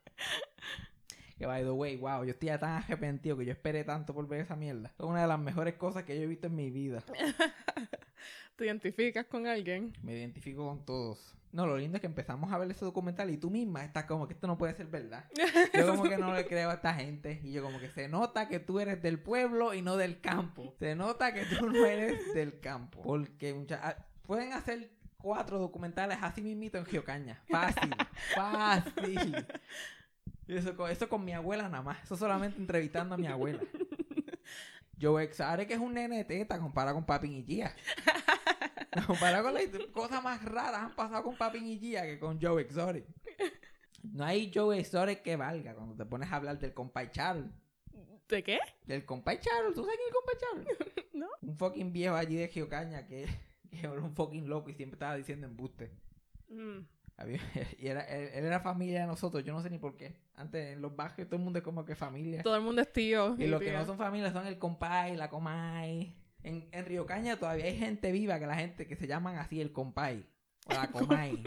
Que 1.42 1.46
by 1.46 1.64
the 1.64 1.72
way, 1.72 1.96
wow, 1.96 2.22
yo 2.22 2.30
estoy 2.30 2.50
ya 2.50 2.58
tan 2.60 2.70
arrepentido 2.84 3.36
que 3.36 3.44
yo 3.44 3.50
esperé 3.50 3.82
tanto 3.82 4.14
por 4.14 4.28
ver 4.28 4.42
esa 4.42 4.54
mierda. 4.54 4.92
Es 4.96 5.04
una 5.04 5.22
de 5.22 5.26
las 5.26 5.40
mejores 5.40 5.74
cosas 5.74 6.04
que 6.04 6.14
yo 6.14 6.22
he 6.22 6.26
visto 6.28 6.46
en 6.46 6.54
mi 6.54 6.70
vida. 6.70 7.02
Te 8.54 8.64
identificas 8.66 9.26
con 9.26 9.48
alguien. 9.48 9.92
Me 10.04 10.12
identifico 10.12 10.64
con 10.68 10.84
todos. 10.84 11.34
No, 11.50 11.66
lo 11.66 11.76
lindo 11.76 11.96
es 11.96 12.00
que 12.00 12.06
empezamos 12.06 12.52
a 12.52 12.58
ver 12.58 12.70
ese 12.70 12.84
documental 12.84 13.28
y 13.30 13.38
tú 13.38 13.50
misma 13.50 13.84
estás 13.84 14.04
como 14.04 14.28
que 14.28 14.34
esto 14.34 14.46
no 14.46 14.56
puede 14.56 14.72
ser 14.76 14.86
verdad. 14.86 15.24
Yo 15.74 15.88
como 15.88 16.04
que 16.04 16.16
no 16.16 16.32
le 16.32 16.46
creo 16.46 16.70
a 16.70 16.74
esta 16.74 16.94
gente. 16.94 17.40
Y 17.42 17.50
yo 17.50 17.64
como 17.64 17.80
que 17.80 17.90
se 17.90 18.06
nota 18.06 18.46
que 18.46 18.60
tú 18.60 18.78
eres 18.78 19.02
del 19.02 19.18
pueblo 19.18 19.74
y 19.74 19.82
no 19.82 19.96
del 19.96 20.20
campo. 20.20 20.72
Se 20.78 20.94
nota 20.94 21.34
que 21.34 21.44
tú 21.44 21.66
no 21.68 21.84
eres 21.84 22.32
del 22.34 22.60
campo. 22.60 23.02
Porque 23.02 23.52
mucha- 23.52 23.80
ah, 23.82 23.96
pueden 24.22 24.52
hacer 24.52 24.90
cuatro 25.18 25.58
documentales 25.58 26.18
así 26.22 26.40
mismito 26.40 26.78
en 26.78 26.86
Geocaña. 26.86 27.42
Fácil. 27.50 27.90
Fácil. 28.32 29.44
Eso, 30.48 30.76
con- 30.76 30.90
eso 30.90 31.08
con 31.08 31.24
mi 31.24 31.32
abuela 31.32 31.68
nada 31.68 31.82
más. 31.82 32.02
Eso 32.02 32.16
solamente 32.16 32.58
entrevistando 32.58 33.14
a 33.14 33.18
mi 33.18 33.26
abuela. 33.26 33.60
Joe 35.00 35.22
Exare, 35.24 35.66
que 35.66 35.74
es 35.74 35.80
un 35.80 35.94
nene 35.94 36.18
de 36.18 36.24
teta 36.24 36.58
comparado 36.60 36.94
con 36.96 37.04
Papin 37.06 37.32
y 37.32 37.42
Gia. 37.44 37.74
Comparado 39.06 39.44
con 39.44 39.54
las 39.54 39.64
cosas 39.92 40.22
más 40.22 40.44
raras 40.44 40.82
han 40.82 40.94
pasado 40.94 41.22
con 41.24 41.36
Papin 41.36 41.66
y 41.66 41.78
Gia 41.78 42.02
que 42.02 42.18
con 42.18 42.40
Joe 42.40 42.62
Exotic. 42.62 43.04
No 44.02 44.24
hay 44.24 44.50
Joe 44.54 44.78
Exotic 44.78 45.22
que 45.22 45.36
valga 45.36 45.74
cuando 45.74 45.96
te 45.96 46.04
pones 46.04 46.30
a 46.30 46.36
hablar 46.36 46.58
del 46.58 46.74
compay 46.74 47.10
Charles. 47.10 47.50
¿De 48.28 48.42
qué? 48.42 48.58
Del 48.86 49.04
compay 49.04 49.38
Charles, 49.40 49.74
¿tú 49.74 49.84
sabes 49.84 49.98
quién 49.98 50.08
es 50.08 50.14
el 50.14 50.14
compay 50.14 50.36
Charles? 50.76 51.08
No. 51.12 51.28
Un 51.42 51.56
fucking 51.56 51.92
viejo 51.92 52.16
allí 52.16 52.36
de 52.36 52.48
Geocaña 52.48 53.06
que, 53.06 53.26
que 53.70 53.78
era 53.80 53.92
un 53.92 54.14
fucking 54.14 54.48
loco 54.48 54.70
y 54.70 54.74
siempre 54.74 54.94
estaba 54.96 55.14
diciendo 55.14 55.46
embuste. 55.46 55.90
Mm. 56.48 56.78
Había- 57.22 57.40
Y 57.78 57.86
era, 57.86 58.02
él, 58.02 58.44
era 58.44 58.60
familia 58.60 59.00
de 59.02 59.06
nosotros, 59.06 59.44
yo 59.44 59.52
no 59.52 59.62
sé 59.62 59.70
ni 59.70 59.78
por 59.78 59.96
qué. 59.96 60.14
Antes 60.34 60.74
en 60.74 60.82
los 60.82 60.94
barrios 60.94 61.28
todo 61.28 61.36
el 61.38 61.42
mundo 61.44 61.58
es 61.58 61.64
como 61.64 61.84
que 61.84 61.94
familia. 61.94 62.42
Todo 62.42 62.56
el 62.56 62.62
mundo 62.62 62.82
es 62.82 62.92
tío. 62.92 63.34
Y 63.38 63.46
los 63.46 63.60
que 63.60 63.72
no 63.72 63.84
son 63.86 63.96
familia 63.98 64.32
son 64.32 64.46
el 64.46 64.58
compay, 64.58 65.16
la 65.16 65.28
comay. 65.30 66.14
En, 66.42 66.68
en 66.72 66.84
Río 66.86 67.06
Caña 67.06 67.36
todavía 67.38 67.66
hay 67.66 67.76
gente 67.78 68.10
viva 68.10 68.38
que 68.40 68.46
la 68.46 68.56
gente 68.56 68.86
que 68.86 68.96
se 68.96 69.06
llaman 69.06 69.36
así 69.38 69.60
el 69.60 69.72
compay. 69.72 70.26
O 70.66 70.74
la 70.74 70.86
comay. 70.92 71.42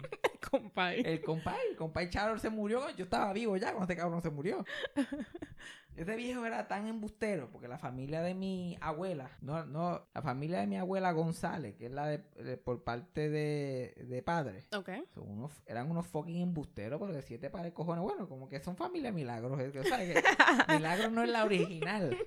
Compay. 0.50 1.02
el 1.06 1.22
compay, 1.22 1.60
el 1.72 1.76
compay 1.76 2.10
Charles 2.10 2.42
se 2.42 2.50
murió. 2.50 2.90
Yo 2.96 3.04
estaba 3.06 3.34
vivo 3.34 3.58
ya 3.58 3.68
cuando 3.72 3.84
este 3.84 3.96
cabrón 3.98 4.22
se 4.22 4.30
murió. 4.30 4.64
Ese 5.96 6.16
viejo 6.16 6.46
era 6.46 6.68
tan 6.68 6.88
embustero 6.88 7.50
porque 7.52 7.68
la 7.68 7.78
familia 7.78 8.22
de 8.22 8.34
mi 8.34 8.78
abuela, 8.82 9.30
no, 9.42 9.66
no, 9.66 10.06
la 10.14 10.22
familia 10.22 10.60
de 10.60 10.68
mi 10.68 10.78
abuela 10.78 11.12
González, 11.14 11.76
que 11.76 11.86
es 11.86 11.92
la 11.92 12.08
de, 12.08 12.18
de- 12.44 12.58
por 12.58 12.84
parte 12.84 13.30
de, 13.30 13.96
de 14.08 14.22
padre, 14.22 14.66
Ok. 14.76 14.90
son 15.14 15.30
unos, 15.30 15.52
eran 15.66 15.90
unos 15.90 16.06
fucking 16.08 16.42
embusteros, 16.42 17.00
pero 17.00 17.14
de 17.14 17.22
siete 17.22 17.50
pares 17.50 17.68
de 17.68 17.74
cojones. 17.74 18.04
Bueno, 18.04 18.28
como 18.28 18.50
que 18.50 18.60
son 18.60 18.76
familia 18.76 19.12
milagros. 19.12 19.58
Que 19.72 19.82
Milagros 20.70 21.12
no 21.12 21.24
es 21.24 21.30
la 21.30 21.46
original. 21.46 22.18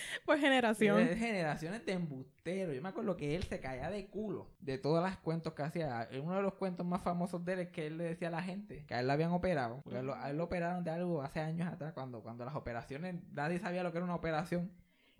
Pues 0.24 0.40
generación. 0.40 1.00
Es 1.00 1.18
generaciones 1.18 1.84
de 1.86 1.92
embusteros. 1.92 2.74
Yo 2.74 2.82
me 2.82 2.88
acuerdo 2.88 3.16
que 3.16 3.34
él 3.36 3.42
se 3.44 3.60
caía 3.60 3.90
de 3.90 4.06
culo 4.06 4.48
de 4.60 4.78
todos 4.78 5.02
los 5.02 5.16
cuentos 5.18 5.52
que 5.54 5.62
hacía. 5.62 6.08
Uno 6.22 6.36
de 6.36 6.42
los 6.42 6.54
cuentos 6.54 6.84
más 6.86 7.02
famosos 7.02 7.44
de 7.44 7.52
él 7.54 7.58
es 7.60 7.68
que 7.68 7.86
él 7.86 7.98
le 7.98 8.04
decía 8.04 8.28
a 8.28 8.32
la 8.32 8.42
gente 8.42 8.84
que 8.86 8.94
a 8.94 9.00
él 9.00 9.06
le 9.06 9.12
habían 9.12 9.32
operado. 9.32 9.80
Porque 9.82 9.96
a 9.98 10.00
él, 10.00 10.06
lo- 10.06 10.14
a 10.14 10.30
él 10.30 10.36
lo 10.36 10.44
operaron 10.44 10.84
de 10.84 10.90
algo 10.90 11.22
hace 11.22 11.40
años 11.40 11.72
atrás, 11.72 11.92
cuando, 11.94 12.22
cuando 12.22 12.44
las 12.44 12.54
operaciones, 12.54 13.16
nadie 13.32 13.58
sabía 13.58 13.82
lo 13.82 13.92
que 13.92 13.98
era 13.98 14.04
una 14.04 14.14
operación. 14.14 14.70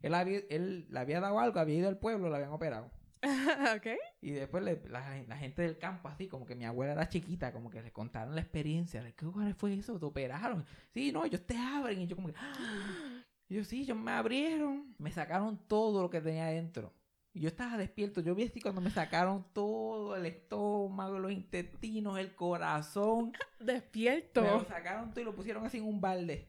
Él, 0.03 0.15
había, 0.15 0.41
él 0.51 0.87
le 0.91 0.99
había 0.99 1.21
dado 1.21 1.41
algo, 1.41 1.59
había 1.59 1.75
ido 1.77 1.89
al 1.89 1.99
pueblo, 1.99 2.29
lo 2.29 2.35
habían 2.37 2.53
operado. 2.53 2.91
ok. 3.77 3.87
Y 4.21 4.31
después 4.31 4.63
le- 4.63 4.81
la, 4.89 5.23
la 5.27 5.37
gente 5.37 5.63
del 5.63 5.77
campo, 5.79 6.09
así 6.09 6.29
como 6.29 6.47
que 6.47 6.55
mi 6.55 6.65
abuela 6.67 6.93
era 6.93 7.09
chiquita, 7.09 7.53
como 7.53 7.69
que 7.69 7.83
le 7.83 7.91
contaron 7.91 8.35
la 8.37 8.41
experiencia. 8.41 9.03
¿Qué 9.17 9.27
fue 9.57 9.75
eso? 9.75 9.99
¿Te 9.99 10.07
operaron? 10.07 10.65
Sí, 10.95 11.11
no, 11.11 11.25
ellos 11.25 11.45
te 11.45 11.57
abren. 11.57 12.01
Y 12.01 12.07
yo 12.07 12.15
como 12.15 12.29
que... 12.29 12.35
"Ah". 12.39 13.18
Y 13.49 13.57
yo, 13.57 13.65
sí, 13.65 13.83
ellos 13.83 13.97
me 13.97 14.13
abrieron. 14.13 14.95
Me 14.99 15.11
sacaron 15.11 15.59
todo 15.67 16.03
lo 16.03 16.11
que 16.11 16.21
tenía 16.21 16.47
adentro. 16.47 16.93
Y 17.33 17.41
yo 17.41 17.49
estaba 17.49 17.77
despierto. 17.77 18.21
Yo 18.21 18.35
vi 18.35 18.45
así 18.45 18.61
cuando 18.61 18.81
me 18.81 18.91
sacaron 18.91 19.47
todo, 19.53 20.17
el 20.17 20.27
estómago, 20.27 21.19
los 21.19 21.33
intestinos, 21.33 22.19
el 22.19 22.35
corazón. 22.35 23.33
Despierto. 23.61 24.43
Me 24.43 24.51
lo 24.51 24.65
sacaron 24.65 25.11
todo 25.11 25.21
y 25.21 25.25
lo 25.25 25.35
pusieron 25.35 25.65
así 25.65 25.79
en 25.79 25.85
un 25.85 26.01
balde. 26.01 26.49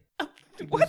Y 0.60 0.68
pus- 0.68 0.82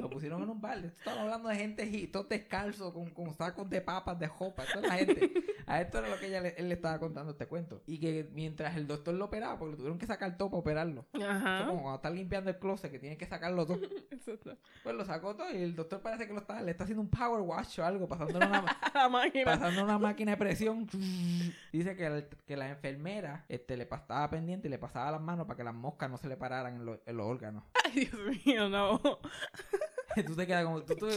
lo 0.00 0.10
pusieron 0.10 0.42
en 0.42 0.50
un 0.50 0.60
balde. 0.60 0.88
Estamos 0.88 1.20
hablando 1.20 1.48
de 1.48 1.56
gente 1.56 1.84
y 1.86 2.06
todos 2.06 2.28
descalzos 2.28 2.92
con, 2.92 3.10
con 3.10 3.32
sacos 3.34 3.68
de 3.70 3.80
papas, 3.80 4.18
de 4.18 4.28
jopa. 4.28 4.64
Esto 4.64 4.80
es 4.80 4.86
la 4.88 4.94
gente. 4.94 5.32
A 5.66 5.80
esto 5.80 5.98
era 5.98 6.08
lo 6.08 6.18
que 6.18 6.26
ella 6.26 6.40
le, 6.40 6.54
él 6.58 6.68
le 6.68 6.74
estaba 6.74 6.98
contando 6.98 7.32
este 7.32 7.46
cuento. 7.46 7.82
Y 7.86 7.98
que 7.98 8.28
mientras 8.32 8.76
el 8.76 8.86
doctor 8.86 9.14
lo 9.14 9.24
operaba, 9.26 9.58
porque 9.58 9.72
lo 9.72 9.76
tuvieron 9.78 9.98
que 9.98 10.06
sacar 10.06 10.36
todo 10.36 10.50
para 10.50 10.60
operarlo. 10.60 11.06
Eso 11.12 11.28
Ajá. 11.28 11.66
como 11.66 11.82
cuando 11.82 12.10
limpiando 12.10 12.50
el 12.50 12.58
closet, 12.58 12.90
que 12.90 12.98
tiene 12.98 13.16
que 13.16 13.26
sacarlo 13.26 13.66
todo. 13.66 13.80
Exacto. 14.10 14.56
Pues 14.82 14.94
lo 14.94 15.04
sacó 15.04 15.34
todo 15.34 15.50
y 15.52 15.56
el 15.62 15.74
doctor 15.74 16.00
parece 16.00 16.26
que 16.26 16.32
lo 16.32 16.40
está, 16.40 16.62
le 16.62 16.70
está 16.70 16.84
haciendo 16.84 17.02
un 17.02 17.10
power 17.10 17.40
wash 17.40 17.80
o 17.80 17.84
algo, 17.84 18.06
pasándole 18.06 18.46
una, 18.46 18.64
pasando 19.44 19.82
una 19.84 19.98
máquina 19.98 20.32
de 20.32 20.36
presión. 20.36 20.86
Dice 21.72 21.96
que, 21.96 22.06
el- 22.06 22.28
que 22.46 22.56
la 22.56 22.68
enfermera 22.70 23.44
este, 23.48 23.76
le 23.76 23.86
pasaba 23.86 24.28
pendiente 24.30 24.68
y 24.68 24.70
le 24.70 24.78
pasaba 24.78 25.10
las 25.12 25.20
manos 25.20 25.46
para 25.46 25.56
que 25.56 25.64
las 25.64 25.74
moscas 25.74 26.10
no 26.10 26.16
se 26.16 26.28
le 26.28 26.36
pararan 26.36 26.76
en, 26.80 27.00
en 27.04 27.16
los 27.16 27.26
órganos. 27.26 27.64
Ay, 27.84 28.04
Dios 28.06 28.44
mío, 28.46 28.68
no. 28.68 29.00
tú 30.26 30.34
te 30.36 30.46
quedas 30.46 30.64
como, 30.64 30.82
tú, 30.82 30.94
tú- 30.96 31.08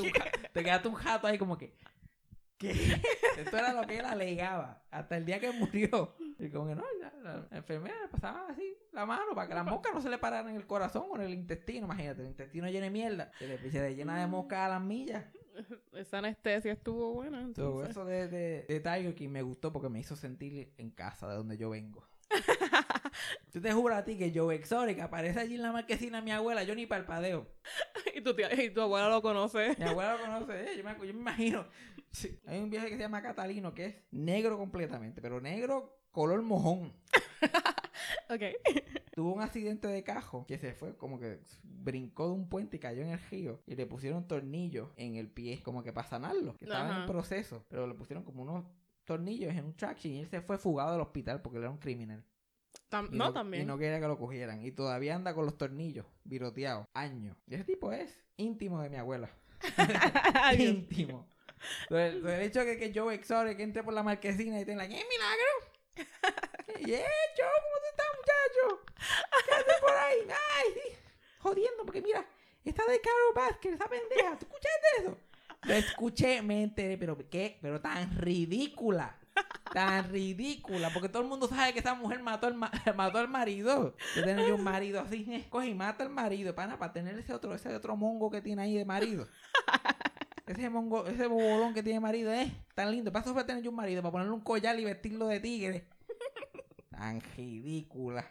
te 0.53 0.63
quedaste 0.63 0.87
un 0.87 0.95
jato 0.95 1.27
ahí 1.27 1.37
como 1.37 1.57
que, 1.57 1.73
¿qué? 2.57 2.71
Esto 3.37 3.57
era 3.57 3.73
lo 3.73 3.87
que 3.87 3.99
él 3.99 4.05
alegaba 4.05 4.83
hasta 4.91 5.17
el 5.17 5.25
día 5.25 5.39
que 5.39 5.51
murió. 5.51 6.15
Y 6.37 6.49
como 6.49 6.67
que 6.69 6.75
no, 6.75 6.83
la, 7.01 7.11
la- 7.21 7.47
la 7.51 7.57
enfermera 7.57 7.95
le 8.01 8.07
pasaba 8.07 8.47
así 8.49 8.75
la 8.91 9.05
mano 9.05 9.35
para 9.35 9.47
que 9.47 9.53
las 9.53 9.65
moscas 9.65 9.93
no 9.93 10.01
se 10.01 10.09
le 10.09 10.17
pararan 10.17 10.49
en 10.49 10.55
el 10.55 10.65
corazón 10.67 11.03
o 11.09 11.15
en 11.17 11.21
el 11.23 11.33
intestino. 11.33 11.85
Imagínate, 11.85 12.21
el 12.21 12.27
intestino 12.29 12.67
lleno 12.69 12.85
de 12.85 12.89
mierda. 12.91 13.31
Se 13.39 13.47
le, 13.47 13.71
se 13.71 13.81
le 13.81 13.95
llena 13.95 14.19
de 14.19 14.27
moscas 14.27 14.59
a 14.59 14.69
las 14.69 14.81
millas. 14.81 15.25
Esa 15.91 16.19
anestesia 16.19 16.71
estuvo 16.71 17.13
buena. 17.13 17.39
Todo 17.53 17.81
entonces. 17.83 17.89
eso 17.91 18.05
de, 18.05 18.27
de, 18.29 18.65
de 18.69 18.79
Tiger 18.79 19.13
King 19.15 19.29
me 19.29 19.41
gustó 19.41 19.73
porque 19.73 19.89
me 19.89 19.99
hizo 19.99 20.15
sentir 20.15 20.73
en 20.77 20.91
casa 20.91 21.27
de 21.27 21.35
donde 21.35 21.57
yo 21.57 21.69
vengo. 21.69 22.07
Yo 23.53 23.61
te 23.61 23.71
juro 23.73 23.95
a 23.95 24.03
ti 24.03 24.17
que 24.17 24.31
Joe 24.33 24.55
Exotic 24.55 24.99
aparece 24.99 25.39
allí 25.39 25.55
en 25.55 25.61
la 25.63 25.71
marquesina 25.71 26.21
mi 26.21 26.31
abuela, 26.31 26.63
yo 26.63 26.75
ni 26.75 26.85
palpadeo. 26.85 27.47
y, 28.15 28.21
tu 28.21 28.33
tía- 28.35 28.53
y 28.63 28.69
tu 28.71 28.81
abuela 28.81 29.09
lo 29.09 29.21
conoce. 29.21 29.75
Mi 29.77 29.85
abuela 29.85 30.15
lo 30.17 30.19
conoce, 30.25 30.63
¿eh? 30.73 30.77
yo, 30.77 30.83
me, 30.83 30.91
acu- 30.91 31.05
yo 31.05 31.13
me 31.13 31.19
imagino. 31.21 31.65
Sí, 32.11 32.39
Hay 32.47 32.59
un 32.59 32.69
viejo 32.69 32.85
que 32.87 32.93
se 32.93 32.99
llama 32.99 33.21
Catalino 33.21 33.73
que 33.73 33.85
es 33.85 33.95
negro 34.11 34.57
completamente, 34.57 35.21
pero 35.21 35.39
negro 35.41 35.99
color 36.11 36.41
mojón. 36.41 36.93
Ok. 38.29 38.41
Tuvo 39.13 39.33
un 39.33 39.41
accidente 39.41 39.87
de 39.87 40.03
cajo 40.03 40.45
que 40.47 40.57
se 40.57 40.73
fue, 40.73 40.95
como 40.95 41.19
que 41.19 41.39
brincó 41.63 42.27
de 42.27 42.33
un 42.33 42.47
puente 42.49 42.77
y 42.77 42.79
cayó 42.79 43.01
en 43.01 43.09
el 43.09 43.19
río. 43.19 43.61
Y 43.67 43.75
le 43.75 43.85
pusieron 43.85 44.27
tornillos 44.27 44.89
en 44.95 45.15
el 45.15 45.29
pie, 45.29 45.61
como 45.61 45.83
que 45.83 45.91
para 45.93 46.07
sanarlo. 46.07 46.55
Que 46.55 46.65
estaba 46.65 47.01
en 47.01 47.05
proceso. 47.07 47.65
Pero 47.69 47.85
le 47.87 47.93
pusieron 47.95 48.23
como 48.23 48.41
unos 48.43 48.65
tornillos 49.09 49.55
en 49.55 49.65
un 49.65 49.73
traction 49.73 50.13
y 50.13 50.19
él 50.19 50.29
se 50.29 50.39
fue 50.39 50.59
fugado 50.59 50.91
del 50.91 51.01
hospital 51.01 51.41
porque 51.41 51.57
él 51.57 51.63
era 51.63 51.71
un 51.71 51.79
criminal. 51.79 52.23
Tam- 52.91 53.09
no, 53.09 53.33
también. 53.33 53.63
Y 53.63 53.65
no 53.65 53.75
quería 53.79 53.99
que 53.99 54.07
lo 54.07 54.19
cogieran. 54.19 54.63
Y 54.63 54.71
todavía 54.71 55.15
anda 55.15 55.33
con 55.33 55.45
los 55.45 55.57
tornillos 55.57 56.05
viroteados. 56.23 56.85
Años. 56.93 57.35
Y 57.47 57.55
ese 57.55 57.63
tipo 57.63 57.91
es 57.91 58.15
íntimo 58.37 58.79
de 58.83 58.89
mi 58.91 58.97
abuela. 58.97 59.31
Íntimo. 60.59 61.27
Entonces, 61.89 62.23
el, 62.23 62.41
hecho 62.43 62.63
de 62.63 62.77
que 62.77 62.93
Joe 62.93 63.15
Exotic 63.15 63.57
que 63.57 63.63
entre 63.63 63.83
por 63.83 63.95
la 63.95 64.03
marquesina 64.03 64.61
y 64.61 64.65
tenga 64.65 64.85
¡Eh, 64.85 64.87
milagro! 64.87 66.05
¡Yeah, 66.87 67.09
Joe! 67.35 67.57
¿Cómo 67.65 67.77
tú 67.81 67.87
estás, 67.89 68.07
muchacho? 68.15 68.85
¿Qué 69.45 69.55
haces 69.55 69.81
por 69.81 69.91
ahí? 69.91 70.19
¡Ay! 70.29 70.97
Jodiendo, 71.39 71.83
porque 71.83 72.03
mira, 72.03 72.23
está 72.63 72.85
de 72.85 73.01
Carol 73.01 73.33
Basket, 73.35 73.73
esa 73.73 73.89
pendeja. 73.89 74.37
¿Tú 74.37 74.45
escuchaste 74.45 74.87
eso? 74.99 75.17
Lo 75.63 75.73
escuché, 75.73 76.41
me 76.41 76.63
enteré, 76.63 76.97
pero 76.97 77.17
¿qué? 77.29 77.59
Pero 77.61 77.81
tan 77.81 78.17
ridícula. 78.17 79.15
tan 79.71 80.09
ridícula, 80.11 80.91
porque 80.93 81.09
todo 81.09 81.21
el 81.23 81.29
mundo 81.29 81.47
sabe 81.47 81.73
que 81.73 81.79
esa 81.79 81.95
mujer 81.95 82.21
mató 82.23 82.47
al, 82.47 82.55
ma- 82.55 82.71
mató 82.95 83.19
al 83.19 83.29
marido. 83.29 83.95
Yo 84.15 84.23
yo 84.23 84.55
un 84.55 84.63
marido 84.63 85.01
así, 85.01 85.25
eh, 85.31 85.47
coge 85.49 85.67
y 85.69 85.75
mata 85.75 86.03
al 86.03 86.09
marido, 86.09 86.55
pana, 86.55 86.79
para 86.79 86.93
tener 86.93 87.17
ese 87.19 87.33
otro, 87.33 87.53
ese 87.55 87.73
otro 87.75 87.95
mongo 87.97 88.31
que 88.31 88.41
tiene 88.41 88.63
ahí 88.63 88.75
de 88.77 88.85
marido. 88.85 89.29
Ese 90.45 90.69
mongo, 90.69 91.05
ese 91.07 91.27
bobolón 91.27 91.73
que 91.73 91.81
tiene 91.83 91.99
marido, 92.01 92.33
eh, 92.33 92.51
tan 92.75 92.91
lindo. 92.91 93.11
Para 93.11 93.23
eso 93.25 93.33
fue 93.33 93.43
tener 93.45 93.63
yo 93.63 93.69
un 93.69 93.75
marido, 93.77 94.01
para 94.01 94.11
ponerle 94.11 94.33
un 94.33 94.41
collar 94.41 94.77
y 94.79 94.83
vestirlo 94.85 95.27
de 95.27 95.39
tigre. 95.39 95.87
Tan 96.91 97.19
ridícula. 97.35 98.23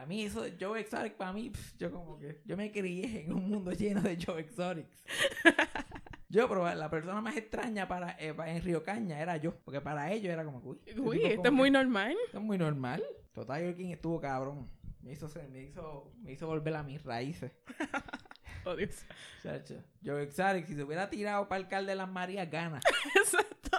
A 0.00 0.06
mí 0.06 0.22
eso 0.24 0.42
de 0.42 0.56
Joe 0.58 0.80
Exotic, 0.80 1.14
para 1.14 1.32
mí, 1.32 1.52
yo 1.78 1.90
como 1.90 2.18
que, 2.18 2.40
yo 2.44 2.56
me 2.56 2.72
crié 2.72 3.24
en 3.24 3.32
un 3.34 3.48
mundo 3.50 3.70
lleno 3.72 4.00
de 4.02 4.16
Joe 4.24 4.40
Exotics. 4.40 5.04
Yo, 6.32 6.48
pero 6.48 6.72
la 6.76 6.88
persona 6.88 7.20
más 7.20 7.36
extraña 7.36 7.88
para, 7.88 8.12
eh, 8.12 8.32
en 8.46 8.62
Río 8.62 8.84
Caña 8.84 9.18
era 9.20 9.36
yo. 9.36 9.52
Porque 9.64 9.80
para 9.80 10.12
ellos 10.12 10.32
era 10.32 10.44
como, 10.44 10.60
uy, 10.60 10.78
este 10.86 11.00
Uy, 11.00 11.16
tipo 11.18 11.28
esto 11.28 11.48
es 11.48 11.52
muy 11.52 11.66
que- 11.70 11.72
normal. 11.72 12.16
esto 12.26 12.38
es 12.38 12.44
muy 12.44 12.56
normal. 12.56 13.02
Total, 13.32 13.58
Tiger 13.58 13.76
King 13.76 13.90
estuvo 13.90 14.20
cabrón. 14.20 14.70
Me 15.02 15.10
hizo, 15.10 15.28
me 15.50 15.62
hizo, 15.64 16.12
me 16.22 16.30
hizo 16.30 16.46
volver 16.46 16.76
a 16.76 16.82
mis 16.84 17.02
raíces. 17.02 17.50
Oh, 18.64 18.76
Dios. 18.76 19.04
Chacho. 19.42 19.82
Joe 20.04 20.22
Exotic, 20.22 20.66
si 20.66 20.74
se 20.74 20.82
hubiera 20.84 21.08
tirado 21.10 21.48
para 21.48 21.62
alcalde 21.62 21.92
de 21.92 21.96
las 21.96 22.08
Marías, 22.10 22.48
gana. 22.50 22.78
Exacto. 23.16 23.78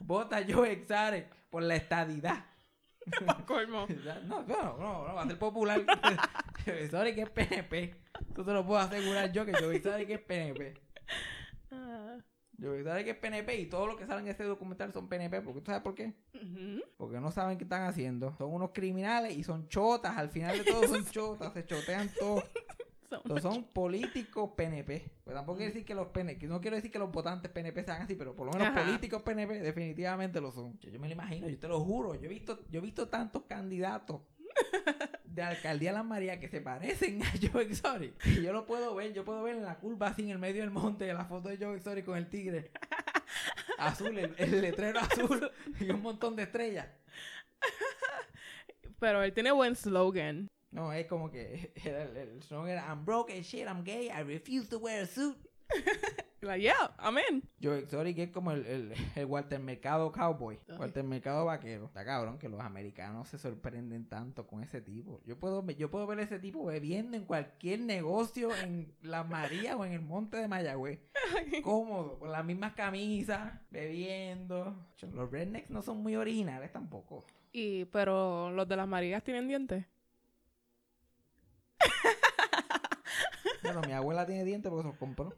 Vota 0.00 0.40
Joe 0.48 0.72
Exotic 0.72 1.26
por 1.50 1.62
la 1.62 1.76
estadidad. 1.76 2.44
Colmo. 3.46 3.86
No, 4.26 4.42
no, 4.42 4.76
no, 4.78 5.06
no, 5.08 5.14
va 5.14 5.22
a 5.22 5.26
ser 5.26 5.38
popular. 5.38 5.80
Joe 6.64 6.84
Exotic 6.84 7.18
es 7.18 7.30
PNP. 7.30 7.94
Tú 8.34 8.44
te 8.44 8.52
lo 8.52 8.64
puedo 8.66 8.80
asegurar 8.80 9.30
yo 9.32 9.44
que 9.44 9.52
Joe 9.52 9.76
Exotic 9.76 10.10
es 10.10 10.20
PNP. 10.20 10.74
Ah, 11.70 12.16
Joe 12.60 12.78
Exotic 12.80 13.08
es 13.08 13.16
PNP 13.16 13.60
y 13.60 13.66
todos 13.66 13.86
los 13.88 13.96
que 13.98 14.06
salen 14.06 14.24
en 14.24 14.30
este 14.30 14.44
documental 14.44 14.92
son 14.92 15.08
PNP. 15.08 15.42
Porque 15.42 15.60
¿tú 15.60 15.66
sabes 15.66 15.82
por 15.82 15.94
qué? 15.94 16.14
ujú. 16.34 16.82
Porque 16.96 17.20
no 17.20 17.30
saben 17.30 17.58
qué 17.58 17.64
están 17.64 17.82
haciendo. 17.82 18.34
Son 18.36 18.52
unos 18.52 18.70
criminales 18.72 19.36
y 19.36 19.44
son 19.44 19.68
chotas. 19.68 20.16
Al 20.16 20.30
final 20.30 20.56
de 20.58 20.64
todo 20.64 20.86
son 20.86 21.04
chotas. 21.06 21.52
Se 21.52 21.66
chotean 21.66 22.10
todos. 22.18 22.44
Los 23.24 23.42
son 23.42 23.64
políticos 23.64 24.50
PNP. 24.56 25.10
Pues 25.24 25.34
tampoco 25.34 25.58
quiero 25.58 25.72
decir 25.72 25.84
que 25.84 25.94
los 25.94 26.08
PNP, 26.08 26.46
no 26.46 26.60
quiero 26.60 26.76
decir 26.76 26.90
que 26.90 26.98
los 26.98 27.10
votantes 27.10 27.50
PNP 27.50 27.84
sean 27.84 28.02
así, 28.02 28.14
pero 28.14 28.34
por 28.34 28.46
lo 28.46 28.52
menos 28.52 28.68
Ajá. 28.68 28.84
políticos 28.84 29.22
PNP 29.22 29.60
definitivamente 29.60 30.40
lo 30.40 30.52
son. 30.52 30.78
Yo, 30.80 30.90
yo 30.90 30.98
me 31.00 31.08
lo 31.08 31.14
imagino, 31.14 31.48
yo 31.48 31.58
te 31.58 31.68
lo 31.68 31.80
juro. 31.80 32.14
Yo 32.14 32.24
he 32.24 32.28
visto, 32.28 32.60
yo 32.70 32.78
he 32.78 32.82
visto 32.82 33.08
tantos 33.08 33.42
candidatos 33.44 34.22
de 35.24 35.42
alcaldía 35.42 35.92
Las 35.92 36.04
Marías 36.04 36.38
que 36.38 36.48
se 36.48 36.60
parecen 36.60 37.22
a 37.22 37.32
Joe 37.40 37.64
Exotic. 37.64 38.14
Y 38.26 38.42
yo 38.42 38.52
lo 38.52 38.66
puedo 38.66 38.94
ver, 38.94 39.12
yo 39.12 39.24
puedo 39.24 39.42
ver 39.42 39.56
en 39.56 39.64
la 39.64 39.78
curva 39.78 40.08
así 40.08 40.22
en 40.22 40.30
el 40.30 40.38
medio 40.38 40.62
del 40.62 40.70
monte 40.70 41.12
la 41.12 41.24
foto 41.24 41.48
de 41.48 41.56
Joe 41.56 41.76
Exotic 41.76 42.04
con 42.04 42.16
el 42.16 42.28
tigre. 42.28 42.70
Azul, 43.78 44.16
el, 44.18 44.34
el 44.38 44.60
letrero 44.60 45.00
azul 45.00 45.50
y 45.80 45.90
un 45.90 46.02
montón 46.02 46.36
de 46.36 46.44
estrellas. 46.44 46.86
Pero 48.98 49.22
él 49.22 49.32
tiene 49.32 49.50
buen 49.52 49.74
slogan. 49.74 50.48
No, 50.74 50.92
es 50.92 51.06
como 51.06 51.30
que 51.30 51.72
era 51.84 52.02
el, 52.02 52.16
el 52.16 52.42
slogan 52.42 52.70
era 52.70 52.88
I'm 52.88 53.04
broke 53.04 53.30
as 53.30 53.46
shit, 53.46 53.66
I'm 53.66 53.84
gay, 53.84 54.10
I 54.10 54.22
refuse 54.22 54.68
to 54.70 54.78
wear 54.78 55.02
a 55.02 55.06
suit. 55.06 55.36
Like, 56.44 56.62
yeah, 56.62 56.90
I'm 56.98 57.16
in. 57.16 57.42
Joe 57.62 57.78
Exotic 57.78 58.18
es 58.18 58.30
como 58.30 58.50
el, 58.50 58.66
el, 58.66 58.92
el 59.14 59.24
Walter 59.24 59.58
Mercado 59.58 60.12
cowboy, 60.12 60.58
Ay. 60.68 60.76
Walter 60.76 61.02
Mercado 61.02 61.46
vaquero. 61.46 61.86
Está 61.86 62.04
cabrón 62.04 62.38
que 62.38 62.50
los 62.50 62.60
americanos 62.60 63.28
se 63.28 63.38
sorprenden 63.38 64.10
tanto 64.10 64.46
con 64.46 64.62
ese 64.62 64.82
tipo. 64.82 65.22
Yo 65.24 65.38
puedo, 65.38 65.66
yo 65.70 65.90
puedo 65.90 66.06
ver 66.06 66.20
ese 66.20 66.38
tipo 66.38 66.66
bebiendo 66.66 67.16
en 67.16 67.24
cualquier 67.24 67.80
negocio 67.80 68.54
en 68.54 68.92
La 69.00 69.24
María 69.24 69.74
o 69.78 69.86
en 69.86 69.92
el 69.92 70.02
monte 70.02 70.36
de 70.36 70.46
Mayagüez. 70.46 71.00
Cómodo, 71.62 72.18
con 72.18 72.30
las 72.30 72.44
mismas 72.44 72.74
camisas, 72.74 73.54
bebiendo. 73.70 74.76
Los 75.14 75.30
rednecks 75.30 75.70
no 75.70 75.80
son 75.80 76.02
muy 76.02 76.14
originales 76.14 76.70
tampoco. 76.72 77.24
Y, 77.52 77.86
pero 77.86 78.50
los 78.50 78.68
de 78.68 78.76
las 78.76 78.86
Marías 78.86 79.24
tienen 79.24 79.48
dientes. 79.48 79.86
Bueno, 83.64 83.80
mi 83.86 83.92
abuela 83.92 84.26
tiene 84.26 84.44
dientes 84.44 84.70
porque 84.70 84.82
se 84.82 84.88
los 84.88 84.98
compró. 84.98 85.34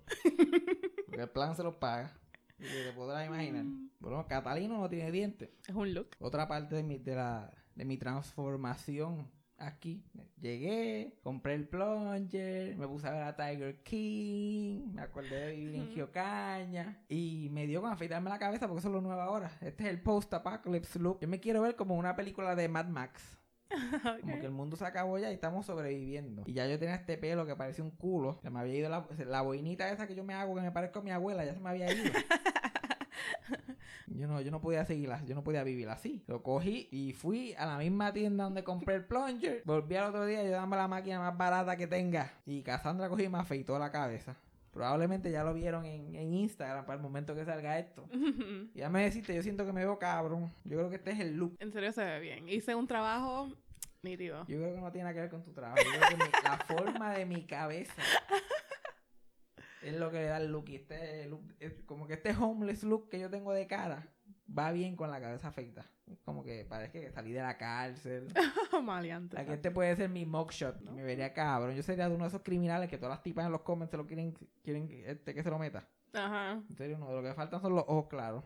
Porque 1.07 1.23
el 1.23 1.29
plan 1.31 1.55
se 1.57 1.63
los 1.63 1.75
paga. 1.77 2.13
Y 2.59 2.63
te 2.65 2.93
podrás 2.95 3.27
imaginar. 3.27 3.65
Bueno, 4.01 4.27
Catalino 4.27 4.79
no 4.79 4.89
tiene 4.89 5.11
dientes. 5.13 5.49
Es 5.67 5.75
un 5.75 5.95
look. 5.95 6.09
otra 6.21 6.49
parte 6.49 6.75
de 6.77 6.83
mi, 6.83 6.99
de 6.99 7.15
la, 7.15 7.53
de 7.75 7.85
mi 7.85 7.97
transformación 7.99 9.31
aquí. 9.59 10.05
Llegué, 10.41 11.19
compré 11.23 11.55
el 11.55 11.67
plunger, 11.67 12.77
me 12.77 12.87
puse 12.87 13.09
a 13.09 13.13
ver 13.13 13.23
a 13.23 13.37
Tiger 13.37 13.83
King, 13.83 14.93
me 14.93 15.01
acordé 15.03 15.35
de 15.47 15.53
vivir 15.55 15.75
en 15.77 15.83
Ujú. 15.85 15.95
Geocaña 15.95 17.03
y 17.09 17.49
me 17.53 17.67
dio 17.67 17.81
con 17.81 17.91
afeitarme 17.91 18.29
la 18.29 18.39
cabeza 18.39 18.67
porque 18.69 18.81
eso 18.81 18.89
es 18.89 18.95
lo 18.95 19.01
nuevo 19.01 19.21
ahora. 19.21 19.51
Este 19.63 19.85
es 19.85 19.91
el 19.91 20.03
post-apocalypse 20.03 20.99
look. 20.99 21.21
Yo 21.21 21.29
me 21.29 21.41
quiero 21.41 21.63
ver 21.63 21.75
como 21.77 21.95
una 21.97 22.17
película 22.17 22.55
de 22.55 22.69
Mad 22.69 22.87
Max. 22.89 23.36
Como 24.21 24.41
que 24.41 24.47
el 24.47 24.53
mundo 24.53 24.77
se 24.77 24.85
acabó 24.85 25.19
ya 25.19 25.31
y 25.31 25.35
estamos 25.35 25.67
sobreviviendo. 25.67 26.43
Y 26.47 26.53
ya 26.53 26.67
yo 26.67 26.79
tenía 26.79 26.95
este 26.95 27.19
pelo 27.19 27.47
que 27.47 27.57
parecía 27.57 27.85
un 27.85 27.91
culo. 27.91 28.39
Se 28.43 28.51
me 28.51 28.61
había 28.61 28.75
ido 28.75 28.89
la, 28.89 29.07
la 29.27 29.43
boinita 29.43 29.91
esa 29.91 30.07
que 30.07 30.15
yo 30.15 30.25
me 30.25 30.35
hago 30.35 30.55
que 30.55 30.63
me 30.63 30.73
parezco 30.73 31.01
a 31.01 31.03
mi 31.03 31.11
abuela, 31.11 31.45
ya 31.45 31.55
se 31.55 31.61
me 31.61 31.71
había 31.71 31.93
ido. 31.93 32.13
Yo 34.09 34.27
no, 34.27 34.41
yo 34.41 34.51
no 34.51 34.61
podía 34.61 34.85
seguirla, 34.85 35.23
yo 35.27 35.35
no 35.35 35.45
podía 35.45 35.63
vivir 35.63 35.89
así. 35.89 36.23
Lo 36.27 36.43
cogí 36.43 36.89
y 36.91 37.13
fui 37.13 37.55
a 37.55 37.67
la 37.67 37.77
misma 37.77 38.13
tienda 38.13 38.45
donde 38.45 38.65
compré 38.65 38.95
el 38.95 39.05
plunger. 39.05 39.63
Volví 39.67 39.95
al 39.97 40.09
otro 40.09 40.25
día 40.25 40.43
y 40.43 40.47
yo 40.47 40.53
dame 40.53 40.77
la 40.77 40.89
máquina 40.89 41.19
más 41.19 41.37
barata 41.37 41.77
que 41.77 41.87
tenga. 41.87 42.33
Y 42.47 42.63
Cassandra 42.63 43.09
cogí 43.09 43.25
y 43.25 43.29
me 43.29 43.39
afeitó 43.39 43.79
la 43.79 43.91
cabeza. 43.91 44.37
Probablemente 44.77 45.31
ya 45.31 45.43
lo 45.43 45.55
vieron 45.55 45.87
en, 45.87 46.15
en 46.15 46.35
Instagram 46.35 46.85
para 46.85 46.97
el 46.99 47.03
momento 47.03 47.35
que 47.35 47.47
salga 47.47 47.79
esto. 47.79 48.07
Y 48.75 48.79
ya 48.81 48.91
me 48.91 49.05
deciste, 49.05 49.35
yo 49.35 49.43
siento 49.43 49.65
que 49.65 49.73
me 49.73 49.81
veo 49.81 49.99
cabrón. 49.99 50.53
Yo 50.65 50.77
creo 50.77 50.91
que 50.91 50.97
este 50.97 51.13
es 51.13 51.21
el 51.21 51.35
look. 51.37 51.57
en 51.61 51.73
serio 51.73 51.93
se 51.93 52.05
ve 52.05 52.21
bien. 52.21 52.47
Hice 52.47 52.75
un 52.75 52.87
trabajo 52.87 53.49
nítido. 54.03 54.41
Yo 54.47 54.59
creo 54.59 54.75
que 54.75 54.81
no 54.83 54.93
tiene 54.93 55.05
nada 55.05 55.15
que 55.15 55.21
ver 55.21 55.31
con 55.31 55.43
tu 55.43 55.53
trabajo. 55.55 55.79
Yo 55.83 55.99
creo 55.99 56.11
que 56.11 56.25
mi- 56.25 56.31
la 56.45 56.59
forma 56.59 57.13
de 57.15 57.25
mi 57.25 57.47
cabeza 57.47 58.03
es 59.83 59.95
lo 59.95 60.11
que 60.11 60.19
le 60.19 60.25
da 60.27 60.37
el 60.37 60.53
look. 60.53 60.69
Y 60.69 60.77
este 60.77 61.27
look, 61.27 61.55
es 61.59 61.73
como 61.87 62.07
que 62.07 62.13
este 62.15 62.33
homeless 62.37 62.83
look 62.85 63.09
que 63.09 63.19
yo 63.19 63.31
tengo 63.31 63.53
de 63.55 63.67
cara 63.67 64.07
va 64.47 64.73
bien 64.73 64.97
con 64.97 65.11
la 65.11 65.21
cabeza 65.21 65.49
afecta. 65.49 65.87
Como 66.25 66.45
que 66.45 66.65
parece 66.65 67.01
que 67.01 67.11
salí 67.11 67.33
de 67.33 67.43
la 67.43 67.57
cárcel. 67.57 68.29
Maleante. 68.83 69.37
Like, 69.37 69.55
este 69.55 69.71
puede 69.71 69.97
ser 69.97 70.09
mi 70.09 70.25
mugshot. 70.25 70.81
Me 70.81 71.03
vería 71.03 71.33
cabrón. 71.33 71.75
Yo 71.75 71.83
sería 71.83 72.09
de 72.09 72.15
uno 72.15 72.25
de 72.25 72.29
esos 72.29 72.43
criminales 72.43 72.89
que 72.89 72.97
todas 72.97 73.17
las 73.17 73.23
tipas 73.23 73.47
en 73.47 73.53
los 73.53 73.63
comments 73.63 73.91
se 73.91 73.97
lo 73.97 74.07
quieren, 74.07 74.33
quieren 74.63 74.89
este, 75.05 75.35
que 75.35 75.43
se 75.43 75.51
lo 75.51 75.59
meta. 75.59 75.89
Ajá. 76.13 76.53
En 76.53 76.77
serio, 76.77 76.99
no. 76.99 77.09
De 77.09 77.17
lo 77.17 77.23
que 77.23 77.35
faltan 77.35 77.61
son 77.61 77.75
los 77.75 77.85
ojos 77.89 78.07
claros. 78.09 78.45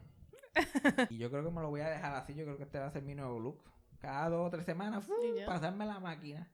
y 1.10 1.18
yo 1.18 1.30
creo 1.30 1.44
que 1.44 1.50
me 1.50 1.60
lo 1.60 1.68
voy 1.68 1.82
a 1.82 1.90
dejar 1.90 2.14
así. 2.14 2.34
Yo 2.34 2.44
creo 2.44 2.56
que 2.56 2.64
este 2.64 2.78
va 2.78 2.86
a 2.86 2.90
ser 2.90 3.02
mi 3.02 3.14
nuevo 3.14 3.38
look. 3.38 3.62
Cada 4.00 4.30
dos 4.30 4.46
o 4.46 4.50
tres 4.50 4.64
semanas, 4.64 5.04
¡fu! 5.04 5.12
Y 5.22 5.40
ya. 5.40 5.46
pasarme 5.46 5.84
la 5.84 6.00
máquina. 6.00 6.48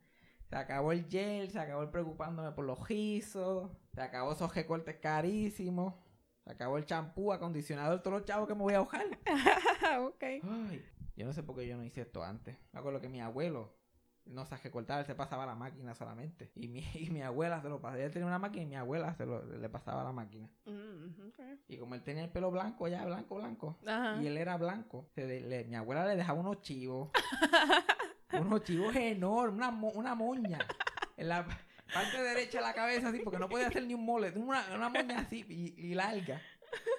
Se 0.49 0.57
acabó 0.57 0.93
el 0.93 1.07
gel, 1.09 1.51
se 1.51 1.59
acabó 1.59 1.83
el 1.83 1.91
preocupándome 1.91 2.53
por 2.53 2.65
los 2.65 2.89
rizos, 2.89 3.71
se 3.93 4.01
acabó 4.01 4.33
esos 4.33 4.55
recortes 4.55 4.97
carísimos, 4.97 5.95
se 6.47 6.53
acabó 6.53 6.79
el 6.79 6.87
champú, 6.87 7.33
acondicionador, 7.33 8.01
todos 8.01 8.19
los 8.21 8.25
chavos 8.25 8.47
que 8.47 8.55
me 8.55 8.63
voy 8.63 8.75
a 8.75 8.79
ahogar. 8.79 9.05
ok. 10.01 10.23
Ay, 10.23 10.85
yo 11.17 11.27
no 11.27 11.33
sé 11.33 11.43
por 11.43 11.57
qué 11.57 11.67
yo 11.67 11.77
no 11.77 11.83
hice 11.85 12.03
esto 12.03 12.23
antes. 12.23 12.57
Me 12.73 12.79
acuerdo 12.79 13.01
que 13.01 13.09
mi 13.09 13.21
abuelo 13.21 13.75
no 14.27 14.45
se 14.47 14.57
recortaba, 14.57 15.01
él 15.01 15.07
se 15.07 15.15
pasaba 15.17 15.45
la 15.45 15.55
máquina 15.57 15.95
solamente. 15.97 16.53
Y 16.55 16.69
mi, 16.69 16.81
y 16.95 17.11
mi 17.11 17.23
abuela 17.23 17.61
se 17.63 17.69
lo 17.69 17.81
pasaba. 17.81 18.01
Él 18.01 18.13
tenía 18.13 18.27
una 18.29 18.39
máquina 18.39 18.63
y 18.63 18.67
mi 18.67 18.77
abuela 18.77 19.13
se 19.15 19.27
lo, 19.27 19.45
le 19.45 19.69
pasaba 19.69 20.05
la 20.05 20.13
máquina. 20.13 20.49
Mm, 20.67 21.29
ok. 21.29 21.39
Y 21.69 21.79
como 21.79 21.97
él 21.97 22.03
tenía 22.03 22.23
el 22.23 22.31
pelo 22.31 22.51
blanco, 22.53 22.87
ya 22.87 23.05
blanco, 23.05 23.35
blanco, 23.37 23.79
Ajá. 23.85 24.23
y 24.23 24.27
él 24.29 24.37
era 24.37 24.57
blanco, 24.57 25.09
se 25.17 25.27
de- 25.27 25.41
le- 25.41 25.65
mi 25.65 25.75
abuela 25.75 26.07
le 26.07 26.15
dejaba 26.15 26.39
unos 26.39 26.61
chivos. 26.61 27.11
unos 28.41 28.63
chivos 28.63 28.95
enormes, 28.95 29.57
una, 29.69 29.91
una 29.93 30.15
moña. 30.15 30.59
En 31.17 31.29
la 31.29 31.47
parte 31.93 32.23
derecha 32.23 32.59
de 32.59 32.65
la 32.65 32.75
cabeza, 32.75 33.09
así, 33.09 33.21
porque 33.21 33.39
no 33.39 33.49
podía 33.49 33.69
hacer 33.69 33.85
ni 33.87 33.95
un 33.95 34.05
mole. 34.05 34.31
Una, 34.37 34.65
una 34.75 34.89
moña 34.89 35.21
así 35.21 35.45
y, 35.49 35.75
y 35.91 35.95
larga. 35.95 36.41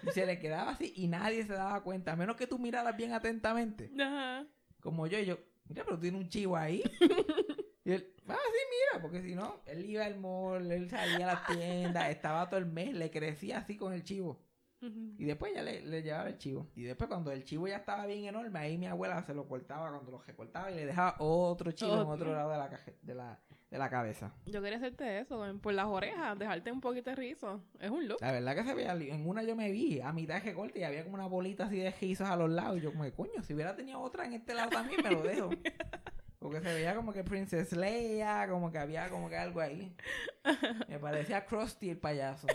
Y 0.03 0.11
se 0.11 0.25
le 0.25 0.39
quedaba 0.39 0.71
así 0.71 0.93
y 0.95 1.07
nadie 1.07 1.45
se 1.45 1.53
daba 1.53 1.83
cuenta. 1.83 2.13
A 2.13 2.15
menos 2.15 2.35
que 2.35 2.47
tú 2.47 2.57
miraras 2.57 2.95
bien 2.95 3.13
atentamente. 3.13 3.91
Ajá. 3.99 4.45
Como 4.79 5.07
yo, 5.07 5.19
y 5.19 5.25
yo, 5.25 5.37
mira, 5.67 5.83
pero 5.83 5.99
tiene 5.99 6.17
un 6.17 6.29
chivo 6.29 6.55
ahí. 6.57 6.83
Y 7.85 7.91
él, 7.93 8.13
ah, 8.27 8.35
sí, 8.35 8.59
mira, 8.69 9.01
porque 9.01 9.21
si 9.21 9.33
no, 9.33 9.61
él 9.65 9.85
iba 9.89 10.03
al 10.05 10.19
mall, 10.19 10.69
él 10.69 10.89
salía 10.89 11.29
a 11.31 11.33
las 11.35 11.45
tiendas, 11.47 12.09
estaba 12.09 12.49
todo 12.49 12.59
el 12.59 12.65
mes, 12.65 12.93
le 12.93 13.09
crecía 13.09 13.59
así 13.59 13.77
con 13.77 13.93
el 13.93 14.03
chivo. 14.03 14.41
Y 14.81 15.23
después 15.23 15.53
ya 15.55 15.63
le, 15.63 15.81
le 15.85 16.03
llevaba 16.03 16.27
el 16.27 16.37
chivo. 16.37 16.67
Y 16.75 16.83
después 16.83 17.07
cuando 17.07 17.31
el 17.31 17.45
chivo 17.45 17.65
ya 17.65 17.77
estaba 17.77 18.05
bien 18.05 18.25
enorme, 18.25 18.59
ahí 18.59 18.77
mi 18.77 18.87
abuela 18.87 19.23
se 19.23 19.33
lo 19.33 19.47
cortaba 19.47 19.89
cuando 19.89 20.11
lo 20.11 20.19
recortaba 20.19 20.69
y 20.69 20.75
le 20.75 20.85
dejaba 20.85 21.15
otro 21.19 21.71
chivo 21.71 21.93
en 22.01 22.07
Otro. 22.09 22.33
lado 22.33 22.51
de 22.51 22.57
la, 22.57 22.69
caje- 22.69 22.97
de 23.01 23.15
la, 23.15 23.39
de 23.69 23.77
la 23.77 23.89
cabeza. 23.89 24.33
Yo 24.45 24.61
quería 24.61 24.77
hacerte 24.77 25.19
eso, 25.19 25.43
por 25.61 25.73
las 25.73 25.87
orejas, 25.87 26.37
dejarte 26.39 26.71
un 26.71 26.81
poquito 26.81 27.09
de 27.09 27.15
rizo. 27.15 27.61
Es 27.79 27.89
un 27.89 28.07
look. 28.07 28.17
La 28.21 28.31
verdad 28.31 28.55
que 28.55 28.63
se 28.63 28.73
veía, 28.73 28.93
en 28.93 29.27
una 29.27 29.43
yo 29.43 29.55
me 29.55 29.71
vi 29.71 29.99
a 29.99 30.13
mitad 30.13 30.35
de 30.35 30.41
recorte 30.41 30.79
y 30.79 30.83
había 30.83 31.03
como 31.03 31.15
una 31.15 31.27
bolita 31.27 31.65
así 31.65 31.77
de 31.77 31.91
rizos 31.91 32.29
a 32.29 32.35
los 32.35 32.49
lados. 32.49 32.77
Y 32.77 32.81
yo 32.81 32.91
como, 32.91 33.03
que, 33.03 33.11
coño, 33.11 33.43
si 33.43 33.53
hubiera 33.53 33.75
tenido 33.75 33.99
otra 33.99 34.25
en 34.25 34.33
este 34.33 34.53
lado 34.53 34.69
también 34.69 35.01
me 35.03 35.11
lo 35.11 35.21
dejo. 35.21 35.49
Porque 36.39 36.61
se 36.61 36.73
veía 36.73 36.95
como 36.95 37.11
que 37.11 37.23
Princess 37.23 37.73
Leia, 37.73 38.47
como 38.47 38.71
que 38.71 38.77
había 38.77 39.09
como 39.09 39.27
que 39.27 39.35
algo 39.35 39.59
ahí. 39.59 39.93
Me 40.87 40.99
parecía 40.99 41.45
Krusty 41.45 41.89
el 41.89 41.97
payaso. 41.97 42.47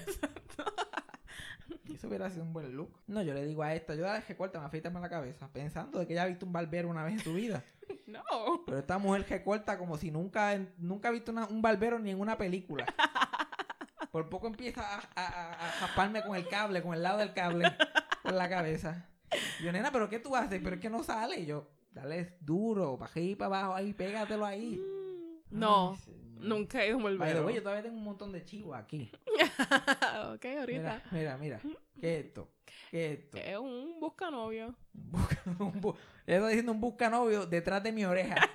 Eso 1.94 2.08
hubiera 2.08 2.30
sido 2.30 2.42
un 2.44 2.52
buen 2.52 2.74
look. 2.76 2.90
No, 3.06 3.22
yo 3.22 3.34
le 3.34 3.44
digo 3.44 3.62
a 3.62 3.74
esta, 3.74 3.94
yo 3.94 4.02
la 4.02 4.14
dejé 4.14 4.36
corta, 4.36 4.58
me 4.60 4.66
afeítame 4.66 5.00
la 5.00 5.08
cabeza, 5.08 5.48
pensando 5.52 5.98
de 5.98 6.06
que 6.06 6.12
ella 6.14 6.22
ha 6.24 6.26
visto 6.26 6.46
un 6.46 6.52
barbero 6.52 6.88
una 6.88 7.04
vez 7.04 7.14
en 7.14 7.20
su 7.20 7.34
vida. 7.34 7.64
No. 8.06 8.62
Pero 8.66 8.78
esta 8.78 8.98
mujer 8.98 9.24
que 9.26 9.42
corta 9.42 9.76
como 9.78 9.96
si 9.98 10.10
nunca, 10.10 10.58
nunca 10.78 11.08
ha 11.08 11.10
visto 11.12 11.30
una- 11.32 11.46
un 11.46 11.60
barbero 11.62 11.98
ni 11.98 12.10
en 12.10 12.20
una 12.20 12.36
película. 12.38 12.86
Por 14.12 14.28
poco 14.28 14.46
empieza 14.46 14.82
a, 14.82 15.02
a, 15.16 15.68
jasparme 15.80 16.22
con 16.22 16.36
el 16.36 16.46
cable, 16.48 16.82
con 16.82 16.94
el 16.94 17.02
lado 17.02 17.18
del 17.18 17.32
cable, 17.32 17.64
con 18.22 18.36
la 18.36 18.48
cabeza. 18.48 19.08
Y 19.60 19.64
yo, 19.64 19.72
nena, 19.72 19.90
¿pero 19.90 20.08
qué 20.08 20.18
tú 20.18 20.36
haces? 20.36 20.60
Pero 20.62 20.76
es 20.76 20.80
que 20.82 20.90
no 20.90 21.02
sale. 21.02 21.40
Y 21.40 21.46
yo, 21.46 21.68
dale 21.92 22.36
duro, 22.40 22.98
para 22.98 23.10
arriba 23.10 23.30
y 23.32 23.34
para 23.36 23.56
abajo, 23.58 23.74
ahí, 23.74 23.92
pégatelo 23.94 24.44
ahí. 24.44 24.80
No, 25.50 25.92
Ay. 26.06 26.21
Nunca 26.42 26.82
he 26.82 26.88
ido 26.88 26.94
a 26.94 26.98
un 26.98 27.04
barbero. 27.04 27.50
yo 27.50 27.62
todavía 27.62 27.82
tengo 27.82 27.96
un 27.96 28.04
montón 28.04 28.32
de 28.32 28.44
chivos 28.44 28.76
aquí. 28.76 29.10
ok, 30.34 30.44
ahorita. 30.60 31.02
Mira, 31.10 31.36
mira, 31.38 31.38
mira. 31.38 31.60
¿Qué 32.00 32.18
es 32.18 32.24
esto? 32.26 32.48
¿Qué 32.90 33.12
es 33.12 33.18
esto? 33.20 33.36
Es 33.38 33.56
un 33.58 33.98
buscanovio. 34.00 34.74
Un 35.58 35.72
bu- 35.80 35.96
estoy 36.26 36.48
diciendo 36.48 36.72
un 36.72 36.80
busca 36.80 37.08
novio 37.08 37.46
detrás 37.46 37.82
de 37.82 37.92
mi 37.92 38.04
oreja. 38.04 38.36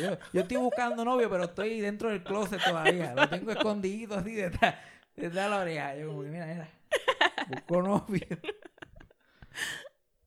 Yo, 0.00 0.16
yo 0.32 0.42
estoy 0.42 0.56
buscando 0.58 1.04
novio, 1.04 1.28
pero 1.28 1.44
estoy 1.46 1.80
dentro 1.80 2.08
del 2.08 2.22
closet 2.22 2.62
todavía. 2.62 3.12
Lo 3.12 3.28
tengo 3.28 3.50
escondido 3.50 4.14
así 4.16 4.32
detrás, 4.32 4.76
detrás 5.16 5.44
de 5.46 5.50
la 5.50 5.58
oreja. 5.58 5.96
Yo 5.96 6.08
como 6.10 6.22
que, 6.22 6.28
mira, 6.28 6.46
mira. 6.46 6.68
Busco 7.48 7.82
novio. 7.82 8.20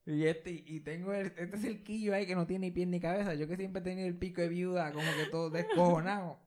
Y 0.06 0.26
este, 0.26 0.52
y 0.52 0.82
tengo 0.82 1.14
el- 1.14 1.34
este 1.38 1.58
cerquillo 1.58 2.14
ahí 2.14 2.26
que 2.26 2.36
no 2.36 2.46
tiene 2.46 2.68
ni 2.68 2.72
pie 2.72 2.86
ni 2.86 3.00
cabeza. 3.00 3.36
Yo 3.36 3.48
que 3.48 3.56
siempre 3.56 3.80
he 3.82 3.84
tenido 3.84 4.08
el 4.08 4.18
pico 4.18 4.42
de 4.42 4.50
viuda, 4.50 4.92
como 4.92 5.06
que 5.16 5.26
todo 5.32 5.50
descojonado. 5.50 6.40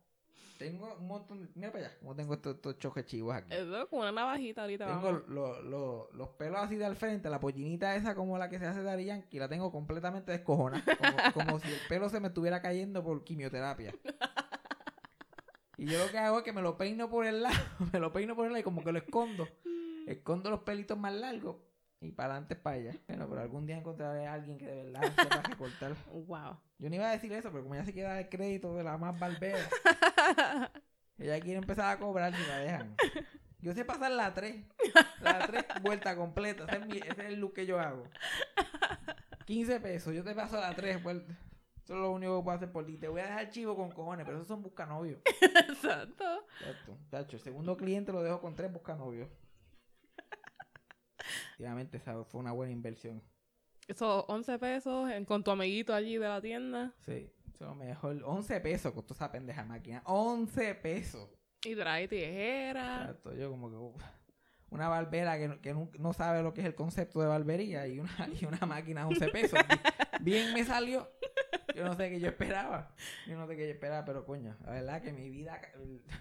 Tengo 0.60 0.94
un 0.94 1.06
montón 1.08 1.40
de. 1.40 1.48
Mira 1.54 1.72
para 1.72 1.86
allá, 1.86 1.98
como 2.00 2.14
tengo 2.14 2.34
estos, 2.34 2.56
estos 2.56 2.78
choques 2.78 3.06
chivos 3.06 3.34
aquí. 3.34 3.52
Eso 3.54 3.88
con 3.88 4.00
una 4.00 4.12
navajita 4.12 4.60
ahorita. 4.60 4.86
Tengo 4.86 5.10
lo- 5.26 5.62
lo- 5.62 6.10
los 6.12 6.28
pelos 6.30 6.60
así 6.60 6.76
de 6.76 6.84
al 6.84 6.96
frente, 6.96 7.30
la 7.30 7.40
pollinita 7.40 7.96
esa 7.96 8.14
como 8.14 8.36
la 8.36 8.50
que 8.50 8.58
se 8.58 8.66
hace 8.66 8.82
de 8.82 9.04
Yankee, 9.06 9.38
la 9.38 9.48
tengo 9.48 9.72
completamente 9.72 10.32
descojonada. 10.32 10.84
Como, 10.84 11.16
como 11.56 11.58
si 11.60 11.68
el 11.68 11.80
pelo 11.88 12.10
se 12.10 12.20
me 12.20 12.28
estuviera 12.28 12.60
cayendo 12.60 13.02
por 13.02 13.24
quimioterapia. 13.24 13.94
Y 15.78 15.86
yo 15.86 15.98
lo 16.04 16.10
que 16.10 16.18
hago 16.18 16.38
es 16.38 16.44
que 16.44 16.52
me 16.52 16.60
lo 16.60 16.76
peino 16.76 17.08
por 17.08 17.24
el 17.24 17.42
lado, 17.42 17.56
me 17.92 17.98
lo 17.98 18.12
peino 18.12 18.36
por 18.36 18.44
el 18.44 18.52
lado 18.52 18.60
y 18.60 18.64
como 18.64 18.84
que 18.84 18.92
lo 18.92 18.98
escondo. 18.98 19.48
Escondo 20.06 20.50
los 20.50 20.60
pelitos 20.60 20.98
más 20.98 21.14
largos 21.14 21.56
y 22.00 22.12
para 22.12 22.30
adelante 22.34 22.56
para 22.56 22.76
allá. 22.76 22.92
Bueno, 23.08 23.28
pero 23.28 23.40
algún 23.42 23.66
día 23.66 23.76
encontraré 23.76 24.26
a 24.26 24.34
alguien 24.34 24.56
que 24.58 24.66
de 24.66 24.84
verdad 24.84 25.02
sepa 25.22 25.42
recortar. 25.42 25.94
Wow. 26.12 26.58
Yo 26.78 26.88
no 26.88 26.94
iba 26.96 27.08
a 27.08 27.12
decir 27.12 27.32
eso, 27.32 27.50
pero 27.50 27.62
como 27.62 27.74
ella 27.74 27.84
se 27.84 27.92
quiere 27.92 28.08
dar 28.08 28.18
el 28.18 28.28
crédito 28.28 28.74
de 28.74 28.84
la 28.84 28.96
más 28.98 29.18
barbera. 29.18 29.58
Ella 31.18 31.38
quiere 31.40 31.58
empezar 31.58 31.94
a 31.94 31.98
cobrar 31.98 32.34
si 32.34 32.42
la 32.46 32.58
dejan. 32.60 32.96
Yo 33.60 33.74
sé 33.74 33.84
pasar 33.84 34.10
la 34.12 34.32
3. 34.32 34.64
La 35.20 35.38
3 35.46 35.64
vuelta 35.82 36.16
completa. 36.16 36.64
Ese 36.64 36.76
es, 36.78 36.86
mi- 36.86 36.96
ese 36.96 37.10
es 37.10 37.18
el 37.18 37.34
look 37.40 37.52
que 37.52 37.66
yo 37.66 37.78
hago. 37.78 38.04
15 39.44 39.80
pesos. 39.80 40.14
Yo 40.14 40.24
te 40.24 40.34
paso 40.34 40.58
la 40.58 40.74
3 40.74 41.02
vueltas. 41.02 41.36
Eso 41.84 41.94
es 41.94 42.00
lo 42.00 42.12
único 42.12 42.38
que 42.38 42.44
puedo 42.44 42.56
hacer 42.56 42.72
por 42.72 42.86
ti. 42.86 42.96
Te 42.96 43.08
voy 43.08 43.20
a 43.20 43.24
dejar 43.26 43.50
chivo 43.50 43.76
con 43.76 43.90
cojones, 43.90 44.24
pero 44.24 44.38
esos 44.38 44.48
son 44.48 44.62
buscanovios. 44.62 45.20
Exacto. 45.42 46.24
Exacto. 46.60 46.96
Tacho, 47.10 47.36
el 47.36 47.42
segundo 47.42 47.76
cliente 47.76 48.12
lo 48.12 48.22
dejo 48.22 48.40
con 48.40 48.54
3 48.56 48.72
buscanovios. 48.72 49.28
Obviamente 51.60 51.96
esa 51.98 52.24
fue 52.24 52.40
una 52.40 52.52
buena 52.52 52.72
inversión. 52.72 53.22
Esos 53.86 54.24
11 54.28 54.58
pesos 54.58 55.10
en- 55.10 55.24
con 55.24 55.42
tu 55.44 55.50
amiguito 55.50 55.92
allí 55.94 56.16
de 56.16 56.28
la 56.28 56.40
tienda. 56.40 56.94
Sí. 57.04 57.30
Eso 57.52 57.64
es 57.64 57.68
lo 57.70 57.74
mejor. 57.74 58.22
11 58.24 58.60
pesos 58.60 58.92
costó 58.92 59.14
esa 59.14 59.30
pendeja 59.30 59.64
máquina. 59.64 60.02
11 60.06 60.74
pesos. 60.76 61.28
Y 61.64 61.74
trae 61.74 62.08
tijera. 62.08 63.02
Exacto, 63.02 63.34
yo 63.34 63.50
como 63.50 63.68
que 63.68 63.76
uf, 63.76 64.02
una 64.70 64.88
barbera 64.88 65.36
que, 65.38 65.60
que 65.60 65.74
no, 65.74 65.90
no 65.98 66.12
sabe 66.14 66.42
lo 66.42 66.54
que 66.54 66.60
es 66.62 66.66
el 66.66 66.74
concepto 66.74 67.20
de 67.20 67.26
barbería 67.26 67.86
y 67.86 67.98
una, 68.00 68.10
y 68.40 68.44
una 68.46 68.64
máquina 68.66 69.02
a 69.02 69.08
11 69.08 69.28
pesos. 69.28 69.58
Bien 70.20 70.54
me 70.54 70.64
salió. 70.64 71.10
Yo 71.74 71.84
no 71.84 71.94
sé 71.94 72.08
qué 72.10 72.20
yo 72.20 72.28
esperaba. 72.28 72.94
Yo 73.26 73.36
no 73.36 73.46
sé 73.46 73.56
qué 73.56 73.66
yo 73.66 73.72
esperaba, 73.72 74.04
pero 74.04 74.24
coño, 74.24 74.56
la 74.64 74.70
verdad 74.72 75.02
que 75.02 75.12
mi 75.12 75.28
vida, 75.30 75.60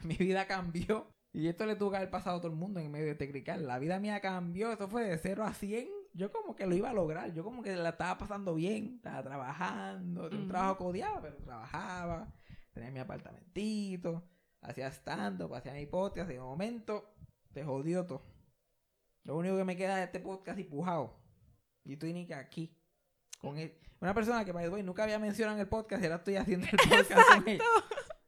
mi 0.04 0.16
vida 0.16 0.46
cambió. 0.48 1.08
Y 1.32 1.48
esto 1.48 1.66
le 1.66 1.76
tuvo 1.76 1.92
que 1.92 1.98
haber 1.98 2.10
pasado 2.10 2.38
a 2.38 2.42
todo 2.42 2.52
el 2.52 2.58
mundo 2.58 2.80
en 2.80 2.92
medio 2.92 3.06
de 3.06 3.12
este 3.12 3.30
crical. 3.30 3.68
La 3.68 3.78
vida 3.78 4.00
mía 4.00 4.20
cambió, 4.20 4.72
eso 4.72 4.88
fue 4.88 5.04
de 5.06 5.18
0 5.18 5.44
a 5.44 5.54
100. 5.54 5.88
Yo 6.14 6.32
como 6.32 6.56
que 6.56 6.66
lo 6.66 6.76
iba 6.76 6.90
a 6.90 6.94
lograr, 6.94 7.32
yo 7.34 7.44
como 7.44 7.62
que 7.62 7.76
la 7.76 7.90
estaba 7.90 8.18
pasando 8.18 8.56
bien, 8.56 8.96
estaba 8.96 9.22
trabajando, 9.22 10.28
tenía 10.28 10.44
un 10.44 10.50
trabajo 10.50 10.78
que 10.78 10.84
odiaba, 10.86 11.22
pero 11.22 11.38
trabajaba, 11.38 12.34
tenía 12.74 12.90
mi 12.90 13.00
apartamentito, 13.00 14.28
hacía 14.62 14.88
stand-up, 14.88 15.54
hacía 15.54 15.74
mi 15.74 15.86
podcast, 15.86 16.32
y 16.32 16.34
de 16.34 16.40
momento 16.40 17.14
te 17.54 17.64
jodió 17.64 18.08
todo. 18.08 18.24
Lo 19.24 19.38
único 19.38 19.56
que 19.56 19.64
me 19.66 19.78
queda 19.78 19.98
de 19.98 20.06
este 20.06 20.20
podcast 20.20 20.58
es 20.58 20.66
pujado. 20.66 21.16
Y 21.84 21.94
estoy 21.94 22.14
ni 22.14 22.26
que 22.26 22.34
aquí. 22.34 22.76
Con 23.40 23.58
él. 23.58 23.78
Una 24.02 24.14
persona 24.14 24.44
que, 24.44 24.52
by 24.52 24.66
the 24.66 24.70
way, 24.70 24.84
nunca 24.84 25.04
había 25.04 25.20
mencionado 25.20 25.58
en 25.58 25.62
el 25.62 25.70
podcast, 25.70 26.02
y 26.02 26.06
ahora 26.06 26.18
estoy 26.18 26.36
haciendo 26.38 26.66
el 26.66 26.78
podcast 26.90 27.22
con 27.36 27.48
ella. 27.48 27.64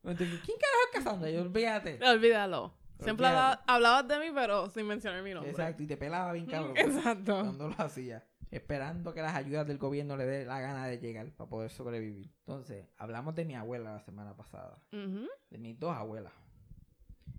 Entonces, 0.03 0.39
¿Quién 0.45 0.57
carajo 0.57 0.83
es 0.85 0.91
Cassandra? 0.93 1.29
Yo, 1.31 1.41
olvídate. 1.41 1.99
Olvídalo. 2.03 2.80
Siempre 3.01 3.27
hablabas 3.27 4.07
de 4.07 4.19
mí, 4.19 4.27
pero 4.33 4.69
sin 4.69 4.87
mencionar 4.87 5.23
mi 5.23 5.33
nombre. 5.33 5.51
Exacto, 5.51 5.83
y 5.83 5.87
te 5.87 5.97
pelaba 5.97 6.33
bien 6.33 6.45
cabrón. 6.45 6.73
Exacto. 6.77 7.39
Cuando 7.41 7.67
lo 7.69 7.75
hacía. 7.77 8.25
Esperando 8.49 9.13
que 9.13 9.21
las 9.21 9.35
ayudas 9.35 9.65
del 9.65 9.77
gobierno 9.77 10.17
le 10.17 10.25
dé 10.25 10.45
la 10.45 10.59
gana 10.59 10.85
de 10.85 10.99
llegar 10.99 11.31
para 11.31 11.49
poder 11.49 11.71
sobrevivir. 11.71 12.33
Entonces, 12.39 12.85
hablamos 12.97 13.33
de 13.33 13.45
mi 13.45 13.55
abuela 13.55 13.93
la 13.93 14.01
semana 14.01 14.35
pasada. 14.35 14.77
De 14.91 15.57
mis 15.57 15.79
dos 15.79 15.95
abuelas. 15.95 16.33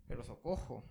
Pero 0.07 0.25
Socojo 0.25 0.85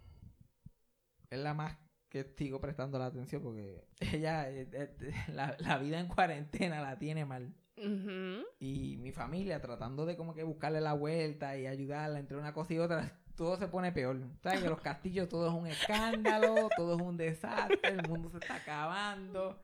es 1.29 1.39
la 1.39 1.53
más 1.53 1.77
que 2.10 2.25
sigo 2.38 2.60
prestando 2.60 2.99
la 2.99 3.07
atención 3.07 3.41
porque 3.41 3.88
ella, 3.99 4.49
eh, 4.49 4.69
eh, 4.71 5.13
la, 5.34 5.55
la 5.60 5.77
vida 5.79 5.99
en 5.99 6.07
cuarentena 6.07 6.81
la 6.81 6.99
tiene 6.99 7.25
mal. 7.25 7.55
Y 8.60 8.97
mi 8.97 9.12
familia 9.12 9.60
tratando 9.60 10.05
de 10.05 10.15
como 10.15 10.36
que 10.36 10.43
buscarle 10.43 10.81
la 10.81 10.93
vuelta 10.93 11.57
y 11.57 11.65
ayudarla 11.65 12.19
entre 12.19 12.38
una 12.38 12.53
cosa 12.53 12.75
y 12.75 12.77
otra, 12.77 13.20
todo 13.35 13.57
se 13.57 13.67
pone 13.67 13.91
peor. 13.91 14.19
¿Sabes? 14.41 14.61
Que 14.61 14.69
los 14.69 14.81
castillos 14.81 15.29
todo 15.29 15.47
es 15.47 15.53
un 15.53 15.67
escándalo, 15.67 16.69
todo 16.75 16.95
es 16.95 17.01
un 17.01 17.17
desastre, 17.17 17.79
el 17.89 18.07
mundo 18.07 18.29
se 18.29 18.37
está 18.37 18.55
acabando. 18.55 19.61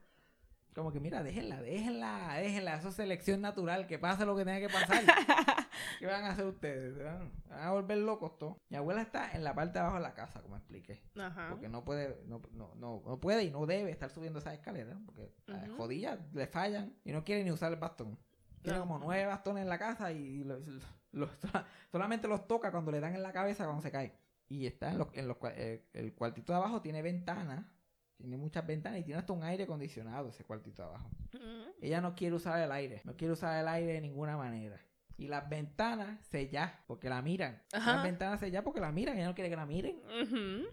Como 0.74 0.92
que 0.92 1.00
mira, 1.00 1.24
déjenla, 1.24 1.60
déjenla, 1.60 2.34
déjenla, 2.36 2.76
eso 2.76 2.90
es 2.90 2.94
selección 2.94 3.40
natural, 3.40 3.88
que 3.88 3.98
pase 3.98 4.24
lo 4.24 4.36
que 4.36 4.44
tenga 4.44 4.60
que 4.60 4.68
pasar. 4.72 5.02
¿Qué 5.98 6.06
van 6.06 6.24
a 6.24 6.30
hacer 6.30 6.46
ustedes? 6.46 6.94
¿Se 6.96 7.02
van, 7.02 7.32
van 7.48 7.62
a 7.62 7.72
volver 7.72 7.98
locos 7.98 8.38
todos. 8.38 8.56
Mi 8.68 8.76
abuela 8.76 9.02
está 9.02 9.32
en 9.32 9.42
la 9.42 9.54
parte 9.54 9.72
de 9.72 9.80
abajo 9.80 9.96
de 9.96 10.02
la 10.02 10.14
casa, 10.14 10.40
como 10.40 10.56
expliqué. 10.56 11.02
Ajá. 11.18 11.48
Porque 11.50 11.68
no 11.68 11.84
puede, 11.84 12.22
no, 12.26 12.40
no, 12.52 12.74
no, 12.76 13.02
no 13.04 13.18
puede 13.18 13.42
y 13.42 13.50
no 13.50 13.66
debe 13.66 13.90
estar 13.90 14.10
subiendo 14.10 14.38
esas 14.38 14.54
escaleras. 14.54 14.96
Porque 15.04 15.32
las 15.46 15.68
Ujú. 15.68 15.78
rodillas 15.78 16.20
le 16.32 16.46
fallan 16.46 16.94
y 17.04 17.10
no 17.10 17.24
quiere 17.24 17.42
ni 17.42 17.50
usar 17.50 17.72
el 17.72 17.78
bastón. 17.80 18.16
Tiene 18.62 18.78
como 18.78 18.98
nueve 18.98 19.26
bastones 19.26 19.62
en 19.62 19.68
la 19.68 19.78
casa 19.78 20.12
y 20.12 20.44
los, 20.44 20.62
los- 21.12 21.30
solamente 21.92 22.28
los 22.28 22.46
toca 22.46 22.70
cuando 22.70 22.90
le 22.92 23.00
dan 23.00 23.14
en 23.14 23.22
la 23.22 23.32
cabeza 23.32 23.64
cuando 23.64 23.82
se 23.82 23.90
cae. 23.90 24.12
Y 24.48 24.66
está 24.66 24.90
en 24.92 24.98
los, 24.98 25.08
en 25.12 25.28
los 25.28 25.36
eh, 25.56 25.86
el 25.92 26.14
cuartito 26.14 26.52
de 26.52 26.56
abajo 26.58 26.80
tiene 26.80 27.02
ventanas. 27.02 27.66
Tiene 28.16 28.36
muchas 28.36 28.66
ventanas 28.66 28.98
y 29.00 29.04
tiene 29.04 29.20
hasta 29.20 29.32
un 29.32 29.44
aire 29.44 29.64
acondicionado 29.64 30.30
ese 30.30 30.42
cuartito 30.44 30.82
de 30.82 30.88
abajo. 30.88 31.10
Ujú. 31.34 31.74
Ella 31.80 32.00
no 32.00 32.14
quiere 32.16 32.34
usar 32.34 32.60
el 32.60 32.72
aire. 32.72 33.00
No 33.04 33.14
quiere 33.16 33.32
usar 33.32 33.60
el 33.60 33.68
aire 33.68 33.92
de 33.92 34.00
ninguna 34.00 34.36
manera. 34.36 34.80
Y 35.16 35.28
las 35.28 35.48
ventanas 35.48 36.24
selladas 36.26 36.72
porque 36.86 37.08
la 37.08 37.20
miran. 37.22 37.62
Ajá. 37.72 37.94
Las 37.96 38.02
ventanas 38.04 38.40
selladas 38.40 38.64
porque 38.64 38.80
la 38.80 38.90
miran. 38.90 39.16
Ella 39.16 39.26
no 39.26 39.34
quiere 39.34 39.50
que 39.50 39.56
la 39.56 39.66
miren. 39.66 40.00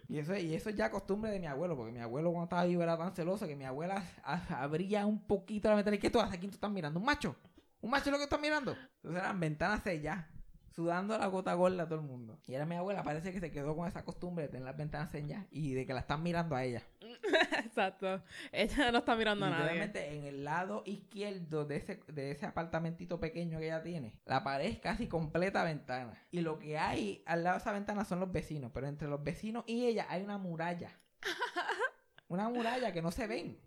Y 0.08 0.18
eso, 0.20 0.36
y 0.36 0.56
eso 0.56 0.70
es 0.70 0.76
ya 0.76 0.90
costumbre 0.90 1.30
de 1.32 1.40
mi 1.40 1.46
abuelo. 1.48 1.76
Porque 1.76 1.92
mi 1.92 2.00
abuelo 2.00 2.30
cuando 2.32 2.46
estaba 2.46 2.64
vivo 2.66 2.82
era 2.82 2.98
tan 2.98 3.14
celoso 3.14 3.46
que 3.46 3.56
mi 3.56 3.66
abuela 3.66 4.04
a- 4.24 4.64
abría 4.64 5.06
un 5.06 5.20
poquito 5.28 5.68
la 5.70 5.76
ventana. 5.76 5.98
¿Y 5.98 6.00
qué 6.00 6.10
tú 6.10 6.20
haces? 6.20 6.40
¿Quién 6.40 6.50
tú 6.52 6.56
estás 6.56 6.72
mirando? 6.72 7.00
¿Un 7.00 7.06
macho? 7.06 7.36
¿Un 7.86 7.92
macho 7.92 8.06
es 8.06 8.14
lo 8.14 8.18
que 8.18 8.24
estás 8.24 8.42
mirando? 8.42 8.76
Entonces 8.96 9.22
eran 9.22 9.40
ventanas 9.40 9.84
selladas. 9.84 10.26
Sudando 10.72 11.16
la 11.20 11.28
gota 11.28 11.54
gorda 11.54 11.84
a 11.84 11.86
todo 11.86 12.00
el 12.00 12.06
mundo. 12.06 12.40
Y 12.48 12.56
era 12.56 12.66
mi 12.66 12.74
abuela, 12.74 13.04
parece 13.04 13.32
que 13.32 13.40
se 13.40 13.52
quedó 13.52 13.76
con 13.76 13.88
esa 13.88 14.04
costumbre 14.04 14.46
de 14.46 14.50
tener 14.50 14.66
las 14.66 14.76
ventanas 14.76 15.12
selladas 15.12 15.46
y 15.52 15.76
de 15.76 15.86
que 15.86 15.94
la 15.94 16.00
están 16.00 16.24
mirando 16.24 16.56
a 16.56 16.64
ella. 16.64 16.82
Exacto. 17.64 18.24
Ella 18.52 18.92
no 18.92 18.98
está 18.98 19.16
mirando 19.16 19.46
a 19.46 19.52
nadie. 19.52 19.84
En 19.94 20.24
el 20.24 20.44
lado 20.44 20.82
izquierdo 20.88 21.64
de 21.66 21.76
ese, 21.76 22.02
de 22.08 22.32
ese 22.32 22.48
apartamentito 22.48 23.20
pequeño 23.20 23.60
que 23.60 23.66
ella 23.66 23.84
tiene, 23.84 24.20
la 24.26 24.44
pared 24.44 24.66
es 24.66 24.80
casi 24.80 25.06
completa 25.06 25.64
ventana. 25.64 26.20
Y 26.32 26.42
lo 26.42 26.58
que 26.58 26.80
hay 26.80 27.22
al 27.28 27.44
lado 27.44 27.58
de 27.58 27.62
esa 27.62 27.72
ventana 27.72 28.04
son 28.04 28.20
los 28.20 28.32
vecinos, 28.32 28.72
pero 28.74 28.88
entre 28.88 29.08
los 29.08 29.24
vecinos 29.24 29.64
y 29.68 29.86
ella 29.86 30.08
hay 30.10 30.24
una 30.24 30.40
muralla. 30.40 30.90
Una 32.28 32.50
muralla 32.50 32.92
que 32.92 33.04
no 33.04 33.12
se 33.12 33.28
ven. 33.28 33.60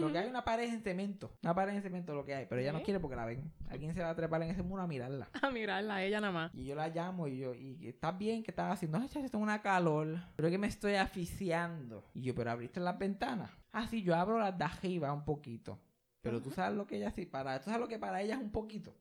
Lo 0.00 0.12
que 0.12 0.18
hay 0.18 0.24
es 0.24 0.30
una 0.30 0.44
pared 0.44 0.68
en 0.72 0.80
cemento. 0.82 1.36
Una 1.42 1.54
pared 1.54 1.74
en 1.74 1.82
cemento 1.82 2.14
lo 2.14 2.24
que 2.24 2.34
hay, 2.34 2.46
pero 2.46 2.60
ella 2.60 2.72
no 2.72 2.82
quiere 2.84 3.00
porque 3.00 3.16
la 3.16 3.24
ven. 3.24 3.52
Alguien 3.68 3.94
se 3.94 4.00
va 4.00 4.10
a 4.10 4.14
trepar 4.16 4.42
en 4.42 4.50
ese 4.50 4.62
muro 4.62 4.82
a 4.82 4.86
mirarla. 4.86 5.28
A 5.42 5.50
mirarla, 5.50 6.02
ella 6.02 6.20
nada 6.20 6.32
más. 6.32 6.54
Y 6.54 6.64
yo 6.64 6.74
la 6.74 6.88
llamo 6.88 7.28
y 7.28 7.38
yo, 7.38 7.54
y 7.54 7.88
estás 7.88 8.16
bien, 8.18 8.42
que 8.42 8.50
estás 8.50 8.72
haciendo? 8.72 8.98
Chacho, 9.08 9.28
tengo 9.30 9.42
una 9.42 9.62
calor. 9.62 10.18
Es 10.36 10.44
que 10.50 10.58
me 10.58 10.66
estoy 10.66 10.94
asfixiando. 10.94 12.04
Y 12.14 12.22
yo, 12.22 12.34
pero 12.34 12.50
abriste 12.50 12.80
las 12.80 12.98
ventanas. 12.98 13.50
Ah, 13.72 13.86
sí, 13.86 14.02
yo 14.02 14.14
abro 14.14 14.38
las 14.38 14.56
de 14.56 14.64
arriba 14.64 15.12
un 15.12 15.24
poquito. 15.24 15.78
Pero 16.22 16.42
tú 16.42 16.50
sabes 16.50 16.76
lo 16.76 16.86
que 16.86 16.96
ella 16.96 17.10
sí, 17.10 17.24
para, 17.26 17.58
tú 17.60 17.66
sabes 17.66 17.80
lo 17.80 17.88
que 17.88 17.98
para 17.98 18.20
ella 18.22 18.34
es 18.34 18.40
un 18.40 18.50
poquito. 18.50 18.94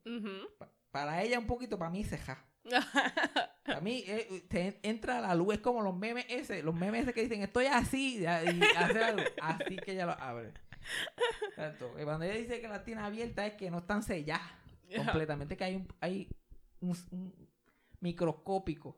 Pa- 0.60 0.70
para 0.92 1.22
ella 1.24 1.40
un 1.40 1.48
poquito, 1.48 1.78
para 1.80 1.90
mí 1.92 2.04
ceja. 2.04 2.46
A 3.66 3.80
mí 3.82 4.04
eh, 4.08 4.44
te 4.48 4.80
entra 4.84 5.22
la 5.22 5.36
luz, 5.36 5.56
es 5.56 5.60
como 5.60 5.82
los 5.82 5.96
memes 5.96 6.26
ese, 6.30 6.64
los 6.64 6.74
memes 6.74 7.04
ese 7.04 7.14
que 7.14 7.22
dicen 7.22 7.42
estoy 7.42 7.66
así 7.66 8.20
y 8.20 8.26
hace 8.26 9.04
algo, 9.04 9.24
así 9.42 9.76
que 9.78 9.92
ella 9.94 10.08
lo 10.08 10.12
abre. 10.14 10.54
Y 12.00 12.04
cuando 12.04 12.26
ella 12.26 12.36
dice 12.36 12.62
que 12.62 12.68
la 12.68 12.84
tiene 12.84 13.02
abierta 13.02 13.46
es 13.46 13.54
que 13.54 13.72
no 13.72 13.80
están 13.80 14.04
selladas 14.04 14.52
completamente, 14.96 15.58
que 15.58 15.64
hay 15.64 15.76
un, 15.76 15.88
hay 16.00 16.30
un, 16.80 16.96
un 17.12 17.50
microscópico. 18.00 18.98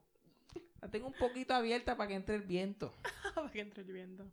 La 0.82 0.90
tengo 0.90 1.08
un 1.08 1.14
poquito 1.14 1.54
abierta 1.54 1.98
para 1.98 2.08
que 2.10 2.16
entre 2.16 2.36
el 2.36 2.44
viento. 2.44 2.94
Para 3.36 3.50
que 3.50 3.62
entre 3.62 3.84
lloviendo. 3.84 4.32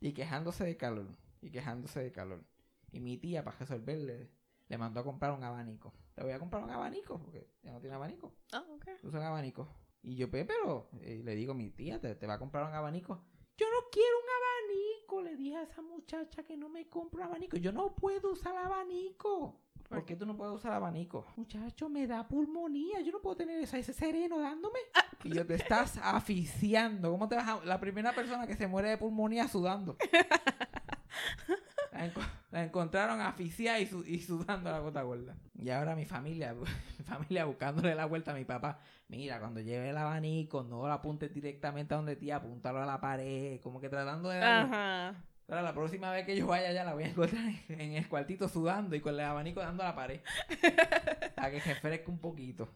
Y 0.00 0.12
quejándose 0.12 0.64
de 0.64 0.76
calor. 0.76 1.06
Y 1.40 1.50
quejándose 1.50 2.00
de 2.00 2.12
calor. 2.12 2.44
Y 2.92 3.00
mi 3.00 3.18
tía, 3.18 3.44
para 3.44 3.58
resolverle, 3.58 4.30
le 4.72 4.78
mandó 4.78 5.00
a 5.00 5.04
comprar 5.04 5.32
un 5.32 5.44
abanico. 5.44 5.92
Le 6.16 6.22
voy 6.22 6.32
a 6.32 6.38
comprar 6.38 6.64
un 6.64 6.70
abanico, 6.70 7.18
porque 7.18 7.46
ya 7.62 7.72
no 7.72 7.80
tiene 7.80 7.94
abanico. 7.94 8.32
Ah, 8.52 8.64
ok. 8.70 8.86
Usa 9.02 9.20
un 9.20 9.26
abanico. 9.26 9.68
Y 10.02 10.16
yo, 10.16 10.30
"Pe, 10.30 10.46
pero, 10.46 10.88
eh, 11.02 11.20
le 11.22 11.34
digo, 11.34 11.52
mi 11.52 11.68
tía, 11.68 12.00
¿te, 12.00 12.14
te 12.14 12.26
va 12.26 12.34
a 12.34 12.38
comprar 12.38 12.66
un 12.66 12.72
abanico? 12.74 13.22
Yo 13.58 13.66
no 13.66 13.90
quiero 13.92 14.16
un 14.16 14.24
abanico. 14.38 15.20
Le 15.20 15.36
dije 15.36 15.58
a 15.58 15.62
esa 15.64 15.82
muchacha 15.82 16.42
que 16.42 16.56
no 16.56 16.70
me 16.70 16.88
compre 16.88 17.20
un 17.20 17.26
abanico. 17.26 17.58
Yo 17.58 17.70
no 17.70 17.94
puedo 17.94 18.32
usar 18.32 18.56
abanico. 18.56 19.60
¿Por 19.90 20.06
qué 20.06 20.16
tú 20.16 20.24
no 20.24 20.38
puedes 20.38 20.54
usar 20.54 20.72
abanico? 20.72 21.26
Muchacho, 21.36 21.90
me 21.90 22.06
da 22.06 22.26
pulmonía. 22.26 23.02
Yo 23.02 23.12
no 23.12 23.20
puedo 23.20 23.36
tener 23.36 23.60
ese, 23.60 23.78
ese 23.78 23.92
sereno 23.92 24.38
dándome. 24.38 24.78
Y 25.22 25.34
yo 25.34 25.46
te 25.46 25.56
estás 25.56 25.98
asfixiando. 26.02 27.10
¿Cómo 27.10 27.28
te 27.28 27.36
vas 27.36 27.46
a... 27.46 27.62
La 27.66 27.78
primera 27.78 28.14
persona 28.14 28.46
que 28.46 28.56
se 28.56 28.66
muere 28.66 28.88
de 28.88 28.96
pulmonía 28.96 29.46
sudando. 29.48 29.98
La, 31.92 32.06
enco- 32.10 32.26
la 32.50 32.64
encontraron 32.64 33.20
asfixiada 33.20 33.78
y, 33.78 33.86
su- 33.86 34.04
y 34.06 34.18
sudando 34.20 34.70
la 34.70 34.78
gota 34.80 35.02
gorda. 35.02 35.36
Y 35.54 35.68
ahora 35.70 35.94
mi 35.94 36.06
familia, 36.06 36.54
mi 36.98 37.04
familia 37.04 37.44
buscándole 37.44 37.94
la 37.94 38.06
vuelta 38.06 38.32
a 38.32 38.34
mi 38.34 38.44
papá. 38.44 38.80
Mira, 39.08 39.38
cuando 39.40 39.60
lleve 39.60 39.90
el 39.90 39.96
abanico, 39.98 40.62
no 40.62 40.86
lo 40.86 40.92
apuntes 40.92 41.32
directamente 41.34 41.92
a 41.92 41.98
donde 41.98 42.16
tía, 42.16 42.36
apúntalo 42.36 42.82
a 42.82 42.86
la 42.86 42.98
pared. 43.00 43.60
Como 43.60 43.78
que 43.80 43.88
tratando 43.90 44.30
de 44.30 44.40
darle- 44.40 44.72
Ajá. 44.74 45.24
Ahora, 45.48 45.62
la 45.62 45.74
próxima 45.74 46.10
vez 46.12 46.24
que 46.24 46.34
yo 46.34 46.46
vaya 46.46 46.70
allá 46.70 46.82
la 46.84 46.94
voy 46.94 47.02
a 47.04 47.08
encontrar 47.08 47.44
en, 47.68 47.80
en 47.80 47.92
el 47.96 48.08
cuartito 48.08 48.48
sudando 48.48 48.96
y 48.96 49.00
con 49.00 49.12
el 49.12 49.20
abanico 49.20 49.60
dando 49.60 49.82
a 49.82 49.86
la 49.88 49.94
pared. 49.94 50.20
Para 51.36 51.50
que 51.50 51.60
refresque 51.60 52.10
un 52.10 52.18
poquito. 52.20 52.68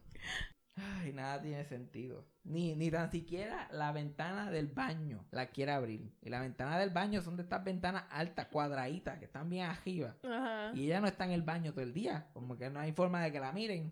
Ay, 0.77 1.11
nada 1.11 1.41
tiene 1.41 1.65
sentido. 1.65 2.25
Ni, 2.43 2.75
ni 2.75 2.91
tan 2.91 3.09
siquiera 3.11 3.67
la 3.71 3.91
ventana 3.91 4.51
del 4.51 4.67
baño 4.67 5.25
la 5.31 5.47
quiere 5.47 5.71
abrir. 5.71 6.13
Y 6.21 6.29
la 6.29 6.39
ventana 6.41 6.77
del 6.77 6.91
baño 6.91 7.21
son 7.21 7.35
de 7.35 7.43
estas 7.43 7.63
ventanas 7.63 8.03
altas, 8.11 8.47
cuadraditas, 8.47 9.17
que 9.17 9.25
están 9.25 9.49
bien 9.49 9.65
arriba. 9.65 10.15
Ajá. 10.23 10.71
Y 10.75 10.85
ella 10.85 11.01
no 11.01 11.07
está 11.07 11.25
en 11.25 11.31
el 11.31 11.41
baño 11.41 11.71
todo 11.73 11.81
el 11.83 11.93
día. 11.93 12.29
Como 12.33 12.57
que 12.57 12.69
no 12.69 12.79
hay 12.79 12.91
forma 12.91 13.21
de 13.23 13.31
que 13.31 13.39
la 13.39 13.51
miren. 13.51 13.91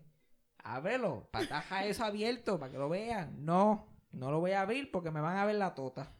Ábrelo. 0.58 1.28
Pataja 1.32 1.84
eso 1.86 2.04
abierto 2.04 2.58
para 2.58 2.70
que 2.70 2.78
lo 2.78 2.88
vean. 2.88 3.44
No, 3.44 3.88
no 4.12 4.30
lo 4.30 4.38
voy 4.40 4.52
a 4.52 4.60
abrir 4.62 4.90
porque 4.92 5.10
me 5.10 5.20
van 5.20 5.36
a 5.36 5.44
ver 5.44 5.56
la 5.56 5.74
tota. 5.74 6.12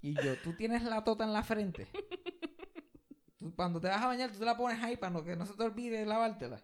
Y 0.00 0.14
yo, 0.14 0.36
tú 0.42 0.54
tienes 0.54 0.82
la 0.82 1.04
tota 1.04 1.24
en 1.24 1.32
la 1.32 1.42
frente. 1.42 1.86
Tú, 3.38 3.54
cuando 3.54 3.80
te 3.80 3.88
vas 3.88 4.02
a 4.02 4.06
bañar, 4.06 4.30
tú 4.32 4.38
te 4.38 4.44
la 4.44 4.56
pones 4.56 4.82
ahí 4.82 4.96
para 4.96 5.12
no- 5.12 5.22
que 5.24 5.36
no 5.36 5.46
se 5.46 5.54
te 5.54 5.62
olvide 5.62 6.04
lavártela. 6.06 6.60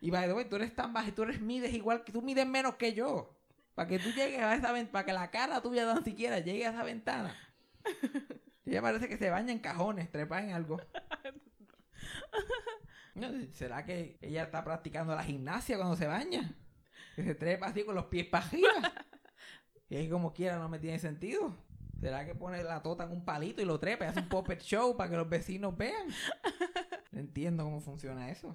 Y 0.00 0.10
by 0.10 0.26
the 0.26 0.32
way, 0.34 0.44
tú 0.44 0.56
eres 0.56 0.74
tan 0.74 0.92
baja 0.92 1.08
y 1.08 1.12
tú 1.12 1.24
eres 1.24 1.40
mides 1.40 1.72
igual 1.74 2.04
que 2.04 2.12
tú 2.12 2.22
mides 2.22 2.46
menos 2.46 2.76
que 2.76 2.92
yo. 2.94 3.34
Para 3.74 3.88
que 3.88 3.98
tú 3.98 4.10
llegues 4.10 4.40
a 4.40 4.54
esa 4.54 4.72
ventana, 4.72 4.92
para 4.92 5.04
que 5.06 5.12
la 5.12 5.30
cara 5.30 5.60
tuya 5.60 5.86
tan 5.86 6.04
siquiera 6.04 6.38
llegue 6.38 6.66
a 6.66 6.70
esa 6.70 6.82
ventana. 6.84 7.36
Ella 8.66 8.82
parece 8.82 9.08
que 9.08 9.16
se 9.16 9.30
baña 9.30 9.52
en 9.52 9.60
cajones, 9.60 10.10
trepa 10.10 10.42
en 10.42 10.52
algo. 10.52 10.80
¿Será 13.52 13.84
que 13.84 14.18
ella 14.20 14.44
está 14.44 14.62
practicando 14.62 15.14
la 15.14 15.24
gimnasia 15.24 15.76
cuando 15.76 15.96
se 15.96 16.06
baña? 16.06 16.54
Que 17.16 17.24
se 17.24 17.34
trepa 17.34 17.68
así 17.68 17.84
con 17.84 17.94
los 17.94 18.06
pies 18.06 18.26
para 18.26 18.44
arriba. 18.44 18.70
Y 19.88 19.96
ahí 19.96 20.08
como 20.08 20.34
quiera 20.34 20.58
no 20.58 20.68
me 20.68 20.78
tiene 20.78 20.98
sentido. 20.98 21.56
¿Será 22.00 22.24
que 22.26 22.34
pone 22.34 22.62
la 22.62 22.82
tota 22.82 23.04
en 23.04 23.10
un 23.10 23.24
palito 23.24 23.62
y 23.62 23.64
lo 23.64 23.80
trepa 23.80 24.04
y 24.04 24.08
hace 24.08 24.20
un 24.20 24.28
puppet 24.28 24.60
show 24.60 24.96
para 24.96 25.10
que 25.10 25.16
los 25.16 25.28
vecinos 25.28 25.76
vean? 25.76 26.08
No 27.10 27.20
entiendo 27.20 27.64
cómo 27.64 27.80
funciona 27.80 28.30
eso. 28.30 28.54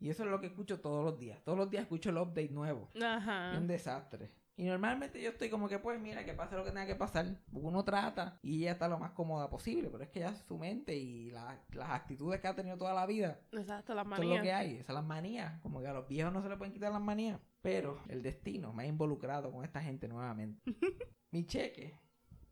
Y 0.00 0.10
eso 0.10 0.24
es 0.24 0.30
lo 0.30 0.40
que 0.40 0.46
escucho 0.46 0.80
todos 0.80 1.04
los 1.04 1.18
días. 1.18 1.42
Todos 1.44 1.58
los 1.58 1.70
días 1.70 1.82
escucho 1.82 2.10
el 2.10 2.18
update 2.18 2.50
nuevo. 2.50 2.88
Ajá. 3.02 3.52
Es 3.52 3.58
un 3.58 3.66
desastre. 3.66 4.30
Y 4.56 4.64
normalmente 4.64 5.22
yo 5.22 5.30
estoy 5.30 5.50
como 5.50 5.68
que, 5.68 5.78
pues, 5.78 6.00
mira, 6.00 6.24
que 6.24 6.34
pase 6.34 6.56
lo 6.56 6.64
que 6.64 6.70
tenga 6.70 6.86
que 6.86 6.96
pasar. 6.96 7.26
Uno 7.52 7.84
trata 7.84 8.40
y 8.42 8.62
ella 8.62 8.72
está 8.72 8.88
lo 8.88 8.98
más 8.98 9.12
cómoda 9.12 9.48
posible. 9.48 9.88
Pero 9.88 10.02
es 10.02 10.10
que 10.10 10.20
ya 10.20 10.34
su 10.34 10.58
mente 10.58 10.96
y 10.96 11.30
la- 11.30 11.60
las 11.70 11.90
actitudes 11.90 12.40
que 12.40 12.48
ha 12.48 12.56
tenido 12.56 12.76
toda 12.76 12.92
la 12.92 13.06
vida, 13.06 13.40
Exacto, 13.52 13.94
las 13.94 14.04
eso 14.06 14.14
es 14.16 14.20
lo 14.20 14.30
que 14.30 14.36
manías. 14.38 14.56
hay. 14.56 14.74
Esas 14.76 14.94
las 14.94 15.04
manías. 15.04 15.60
Como 15.60 15.80
que 15.80 15.86
a 15.86 15.92
los 15.92 16.08
viejos 16.08 16.32
no 16.32 16.42
se 16.42 16.48
le 16.48 16.56
pueden 16.56 16.72
quitar 16.72 16.90
las 16.92 17.00
manías. 17.00 17.40
Pero 17.62 18.00
el 18.08 18.22
destino 18.22 18.72
me 18.72 18.82
ha 18.84 18.86
involucrado 18.86 19.52
con 19.52 19.64
esta 19.64 19.80
gente 19.80 20.08
nuevamente. 20.08 20.60
Mi 21.30 21.44
cheque 21.46 21.94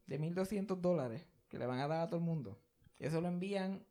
de 0.06 0.20
1.200 0.20 0.80
dólares 0.80 1.26
que 1.48 1.58
le 1.58 1.66
van 1.66 1.80
a 1.80 1.88
dar 1.88 2.02
a 2.02 2.06
todo 2.06 2.18
el 2.18 2.24
mundo. 2.24 2.60
Eso 2.98 3.20
lo 3.20 3.26
envían 3.28 3.84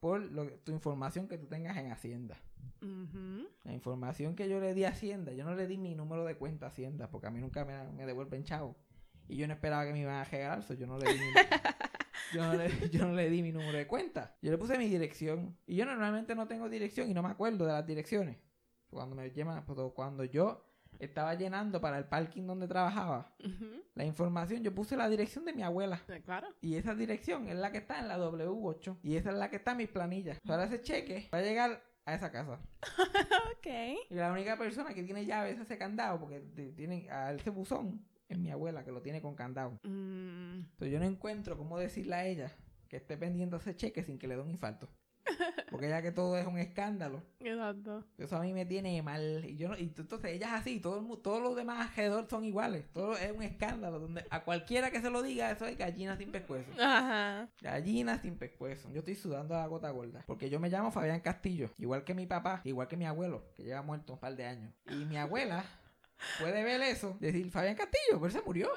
por 0.00 0.20
lo 0.22 0.46
que- 0.46 0.56
tu 0.58 0.72
información 0.72 1.28
que 1.28 1.36
tú 1.36 1.46
tengas 1.48 1.76
en 1.76 1.90
Hacienda. 1.92 2.40
La 3.64 3.72
información 3.72 4.34
que 4.34 4.48
yo 4.48 4.60
le 4.60 4.74
di 4.74 4.84
a 4.84 4.90
Hacienda, 4.90 5.32
yo 5.32 5.44
no 5.44 5.54
le 5.54 5.66
di 5.66 5.78
mi 5.78 5.94
número 5.94 6.24
de 6.24 6.36
cuenta 6.36 6.66
a 6.66 6.68
Hacienda, 6.68 7.10
porque 7.10 7.26
a 7.26 7.30
mí 7.30 7.40
nunca 7.40 7.64
me, 7.64 7.82
me 7.92 8.06
devuelven 8.06 8.44
chavo. 8.44 8.76
Y 9.28 9.36
yo 9.36 9.46
no 9.46 9.54
esperaba 9.54 9.84
que 9.84 9.92
me 9.92 10.00
iban 10.00 10.16
a 10.16 10.24
regalar, 10.24 10.62
so 10.62 10.74
yo 10.74 10.86
no 10.86 10.98
le 10.98 11.12
di 11.12 11.18
mi, 11.18 11.26
yo 12.34 12.46
no 12.46 12.54
le, 12.54 12.90
yo 12.90 13.06
no 13.06 13.14
le 13.14 13.28
di 13.30 13.42
mi 13.42 13.52
número 13.52 13.76
de 13.76 13.86
cuenta. 13.86 14.36
Yo 14.42 14.50
le 14.50 14.58
puse 14.58 14.78
mi 14.78 14.88
dirección. 14.88 15.56
Y 15.66 15.76
yo 15.76 15.84
normalmente 15.84 16.34
no 16.34 16.46
tengo 16.48 16.68
dirección 16.68 17.10
y 17.10 17.14
no 17.14 17.22
me 17.22 17.28
acuerdo 17.28 17.66
de 17.66 17.72
las 17.72 17.86
direcciones. 17.86 18.38
Cuando 18.90 19.14
me 19.14 19.30
llama, 19.30 19.64
pues, 19.66 19.78
cuando 19.94 20.24
yo 20.24 20.64
estaba 20.98 21.34
llenando 21.34 21.80
para 21.80 21.98
el 21.98 22.06
parking 22.06 22.46
donde 22.46 22.66
trabajaba, 22.66 23.34
la 23.94 24.04
información, 24.04 24.62
yo 24.62 24.74
puse 24.74 24.96
la 24.96 25.08
dirección 25.08 25.44
de 25.44 25.52
mi 25.52 25.62
abuela. 25.62 26.00
Claro. 26.24 26.48
Y 26.60 26.76
esa 26.76 26.94
dirección 26.94 27.48
es 27.48 27.56
la 27.56 27.70
que 27.70 27.78
está 27.78 28.00
en 28.00 28.08
la 28.08 28.18
W8. 28.18 28.98
Y 29.02 29.16
esa 29.16 29.30
es 29.30 29.36
la 29.36 29.50
que 29.50 29.56
está 29.56 29.72
en 29.72 29.76
mis 29.78 29.88
planillas. 29.88 30.38
Ahora 30.48 30.64
ese 30.64 30.80
cheque 30.80 31.28
va 31.32 31.38
a 31.38 31.42
llegar 31.42 31.82
a 32.08 32.14
esa 32.14 32.30
casa. 32.32 32.60
Ok. 33.58 33.66
Y 34.10 34.14
la 34.14 34.32
única 34.32 34.56
persona 34.56 34.94
que 34.94 35.02
tiene 35.02 35.26
llaves 35.26 35.56
es 35.56 35.62
ese 35.62 35.76
candado, 35.78 36.18
porque 36.20 36.40
t- 36.40 36.72
tienen 36.72 37.10
a 37.10 37.32
ese 37.32 37.50
buzón, 37.50 38.04
es 38.28 38.38
mi 38.38 38.50
abuela 38.50 38.84
que 38.84 38.92
lo 38.92 39.02
tiene 39.02 39.20
con 39.20 39.34
candado. 39.34 39.78
Mm, 39.82 40.60
Entonces 40.60 40.92
yo 40.92 40.98
no 41.00 41.04
encuentro 41.06 41.56
cómo 41.58 41.78
decirle 41.78 42.14
a 42.14 42.24
ella 42.26 42.52
que 42.88 42.96
esté 42.96 43.16
pendiente 43.16 43.56
ese 43.56 43.74
cheque 43.76 44.02
sin 44.04 44.18
que 44.18 44.28
le 44.28 44.36
dé 44.36 44.42
un 44.42 44.50
infarto. 44.50 44.88
Porque 45.70 45.88
ya 45.88 46.02
que 46.02 46.12
todo 46.12 46.36
es 46.38 46.46
un 46.46 46.58
escándalo. 46.58 47.22
exacto. 47.40 48.04
Eso 48.18 48.36
a 48.36 48.40
mí 48.40 48.52
me 48.52 48.64
tiene 48.66 49.00
mal. 49.02 49.44
Y 49.44 49.56
yo 49.56 49.68
no- 49.68 49.76
y 49.78 49.82
entonces 49.96 50.32
ella 50.32 50.46
es 50.48 50.52
así, 50.60 50.80
todo 50.80 50.96
el 50.98 51.02
mu- 51.02 51.16
todos 51.16 51.42
los 51.42 51.54
demás 51.56 51.88
alrededor 51.90 52.26
son 52.28 52.44
iguales. 52.44 52.84
Todo 52.92 53.16
es 53.16 53.30
un 53.32 53.42
escándalo. 53.42 53.98
Donde 54.00 54.24
a 54.30 54.44
cualquiera 54.44 54.90
que 54.90 55.00
se 55.00 55.10
lo 55.10 55.22
diga, 55.22 55.50
eso 55.50 55.66
es 55.66 55.76
gallina 55.76 56.16
sin 56.16 56.30
pescuezo. 56.32 56.70
Ajá. 56.80 57.48
Gallina 57.60 58.18
sin 58.18 58.36
pescuezo. 58.36 58.90
Yo 58.90 59.00
estoy 59.00 59.14
sudando 59.14 59.54
a 59.54 59.58
la 59.60 59.66
gota 59.66 59.90
gorda. 59.90 60.24
Porque 60.26 60.50
yo 60.50 60.58
me 60.60 60.68
llamo 60.70 60.90
Fabián 60.90 61.20
Castillo. 61.20 61.70
Igual 61.78 62.04
que 62.04 62.14
mi 62.14 62.26
papá. 62.26 62.60
Igual 62.64 62.88
que 62.88 62.96
mi 62.96 63.04
abuelo. 63.06 63.44
Que 63.54 63.64
lleva 63.64 63.82
muerto 63.82 64.14
un 64.14 64.18
par 64.18 64.34
de 64.36 64.46
años. 64.46 64.72
Y 64.90 65.04
mi 65.04 65.16
abuela 65.16 65.64
puede 66.40 66.62
ver 66.64 66.80
eso. 66.82 67.16
Decir 67.20 67.50
Fabián 67.50 67.74
Castillo. 67.76 68.18
Pero 68.20 68.30
se 68.30 68.42
murió. 68.42 68.70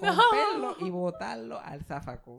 Romperlo 0.00 0.76
y 0.80 0.90
botarlo 0.90 1.58
al 1.60 1.82
zafacón. 1.84 2.38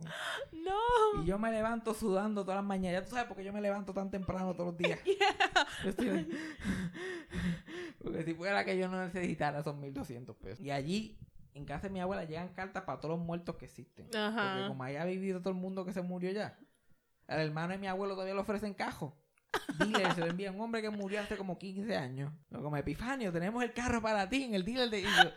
No. 0.52 1.22
Y 1.22 1.26
yo 1.26 1.38
me 1.38 1.50
levanto 1.50 1.94
sudando 1.94 2.42
todas 2.42 2.56
las 2.58 2.64
mañanas. 2.64 3.00
Ya 3.00 3.04
tú 3.04 3.10
sabes 3.14 3.26
por 3.28 3.36
qué 3.36 3.44
yo 3.44 3.52
me 3.52 3.60
levanto 3.60 3.92
tan 3.92 4.10
temprano 4.10 4.52
todos 4.54 4.66
los 4.72 4.76
días. 4.78 4.98
Estoy- 5.84 6.28
Porque 8.02 8.24
si 8.24 8.34
fuera 8.34 8.64
que 8.64 8.76
yo 8.78 8.88
no 8.88 9.04
necesitara 9.04 9.60
esos 9.60 9.76
1200 9.76 10.36
pesos. 10.36 10.60
Y 10.64 10.70
allí, 10.70 11.18
en 11.54 11.64
casa 11.64 11.88
de 11.88 11.90
mi 11.92 12.00
abuela, 12.00 12.24
llegan 12.24 12.48
cartas 12.48 12.84
para 12.84 13.00
todos 13.00 13.16
los 13.18 13.26
muertos 13.26 13.56
que 13.56 13.64
existen. 13.66 14.06
Porque 14.06 14.18
Ajá. 14.18 14.68
como 14.68 14.82
ahí 14.84 14.96
ha 14.96 15.04
vivido 15.04 15.40
todo 15.40 15.50
el 15.50 15.56
mundo 15.60 15.84
que 15.84 15.92
se 15.92 16.02
murió 16.02 16.30
ya. 16.30 16.58
Al 17.26 17.40
hermano 17.40 17.72
de 17.72 17.78
mi 17.78 17.88
abuelo 17.88 18.14
todavía 18.14 18.34
le 18.34 18.40
ofrecen 18.40 18.74
cajo. 18.74 19.16
Dealer 19.78 20.14
se 20.14 20.20
lo 20.20 20.26
envía 20.26 20.52
un 20.52 20.60
hombre 20.60 20.82
que 20.82 20.90
murió 20.90 21.20
hace 21.20 21.36
como 21.36 21.58
15 21.58 21.96
años. 21.96 22.32
Como 22.50 22.76
Epifanio, 22.76 23.32
tenemos 23.32 23.62
el 23.62 23.72
carro 23.72 24.00
para 24.00 24.28
ti 24.28 24.44
en 24.44 24.54
el 24.54 24.64
dealer 24.64 24.90
de. 24.90 25.00
Y 25.00 25.04
yo, 25.04 25.30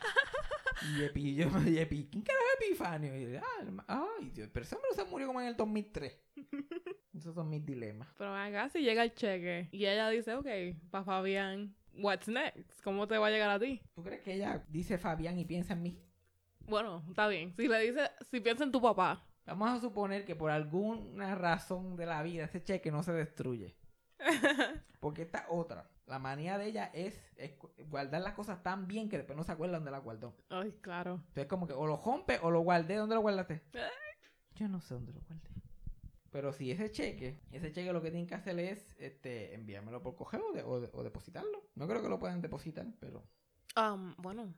y 0.82 1.04
Epi, 1.04 1.36
yo, 1.36 1.48
y 1.68 1.78
Epi, 1.78 2.08
¿quién 2.10 2.24
carajo 2.24 2.46
es 2.60 2.68
Epifanio? 2.68 3.18
Y 3.18 3.34
yo, 3.34 3.40
ah, 3.88 4.16
ay, 4.20 4.30
Dios, 4.30 4.50
pero 4.54 4.66
ese 4.66 4.76
hombre 4.76 4.92
se 4.96 5.04
murió 5.06 5.28
como 5.28 5.42
en 5.42 5.48
el 5.48 5.58
2003. 5.58 6.18
Esos 7.14 7.36
son 7.36 7.50
mis 7.50 7.66
dilemas. 7.66 8.08
Pero 8.18 8.34
acá 8.34 8.70
si 8.70 8.80
llega 8.80 9.04
el 9.04 9.14
cheque 9.14 9.68
y 9.72 9.86
ella 9.86 10.10
dice, 10.10 10.36
ok, 10.36 10.48
pa' 10.90 11.04
Fabián, 11.04 11.76
what's 11.96 12.28
next? 12.28 12.82
¿Cómo 12.84 13.08
te 13.08 13.18
va 13.18 13.28
a 13.28 13.32
llegar 13.32 13.50
a 13.50 13.60
ti? 13.60 13.82
¿Tú 13.94 14.04
crees 14.04 14.22
que 14.22 14.36
ella 14.36 14.64
dice 14.70 14.98
Fabián 14.98 15.38
y 15.38 15.46
piensa 15.46 15.74
en 15.74 15.84
mí? 15.84 16.00
Bueno, 16.68 17.04
está 17.10 17.28
bien. 17.28 17.54
Si 17.58 17.68
le 17.68 17.80
dice, 17.80 18.10
si 18.32 18.40
piensa 18.40 18.64
en 18.64 18.72
tu 18.72 18.82
papá. 18.82 19.26
Vamos 19.46 19.70
a 19.70 19.82
suponer 19.82 20.26
que 20.26 20.36
por 20.36 20.52
alguna 20.52 21.36
razón 21.36 21.96
de 21.98 22.06
la 22.06 22.22
vida 22.22 22.46
ese 22.46 22.64
cheque 22.64 22.92
no 22.92 23.02
se 23.02 23.12
destruye. 23.12 23.76
Porque 25.00 25.22
esta 25.24 25.46
otra, 25.50 25.90
la 26.08 26.20
manía 26.20 26.58
de 26.58 26.66
ella 26.68 26.92
es, 26.94 27.20
guardar 27.90 28.22
las 28.22 28.34
cosas 28.34 28.62
tan 28.64 28.88
bien 28.88 29.10
que 29.10 29.18
después 29.18 29.38
no 29.38 29.44
se 29.44 29.52
acuerda 29.52 29.76
dónde 29.78 29.92
las 29.92 30.04
guardó. 30.04 30.36
Ay, 30.50 30.72
claro. 30.82 31.16
Entonces 31.30 31.48
como 31.48 31.68
que 31.68 31.74
o 31.74 31.88
lo 31.88 31.98
rompe 31.98 32.40
o 32.42 32.52
lo 32.52 32.62
guardé. 32.62 32.96
¿Dónde 32.96 33.16
lo 33.16 33.22
guardaste? 33.22 33.62
Yo 34.56 34.68
no 34.68 34.82
sé 34.82 34.94
dónde 34.96 35.14
lo 35.14 35.22
guardé. 35.22 35.50
Pero 36.32 36.54
si 36.54 36.70
ese 36.72 36.92
cheque, 36.92 37.40
ese 37.52 37.72
cheque 37.72 37.92
lo 37.94 38.02
que 38.02 38.12
tienen 38.12 38.28
que 38.28 38.36
hacer 38.36 38.60
es 38.60 38.96
este, 39.00 39.56
enviármelo 39.56 40.04
por 40.04 40.16
correo 40.16 40.48
o, 40.50 40.54
de- 40.54 40.64
o 40.64 40.80
de- 40.80 40.90
o 40.94 41.02
depositarlo. 41.04 41.64
No 41.76 41.88
creo 41.88 42.02
que 42.04 42.10
lo 42.10 42.20
puedan 42.20 42.42
depositar, 42.42 42.86
pero 43.00 43.24
Um, 43.78 44.14
bueno, 44.18 44.54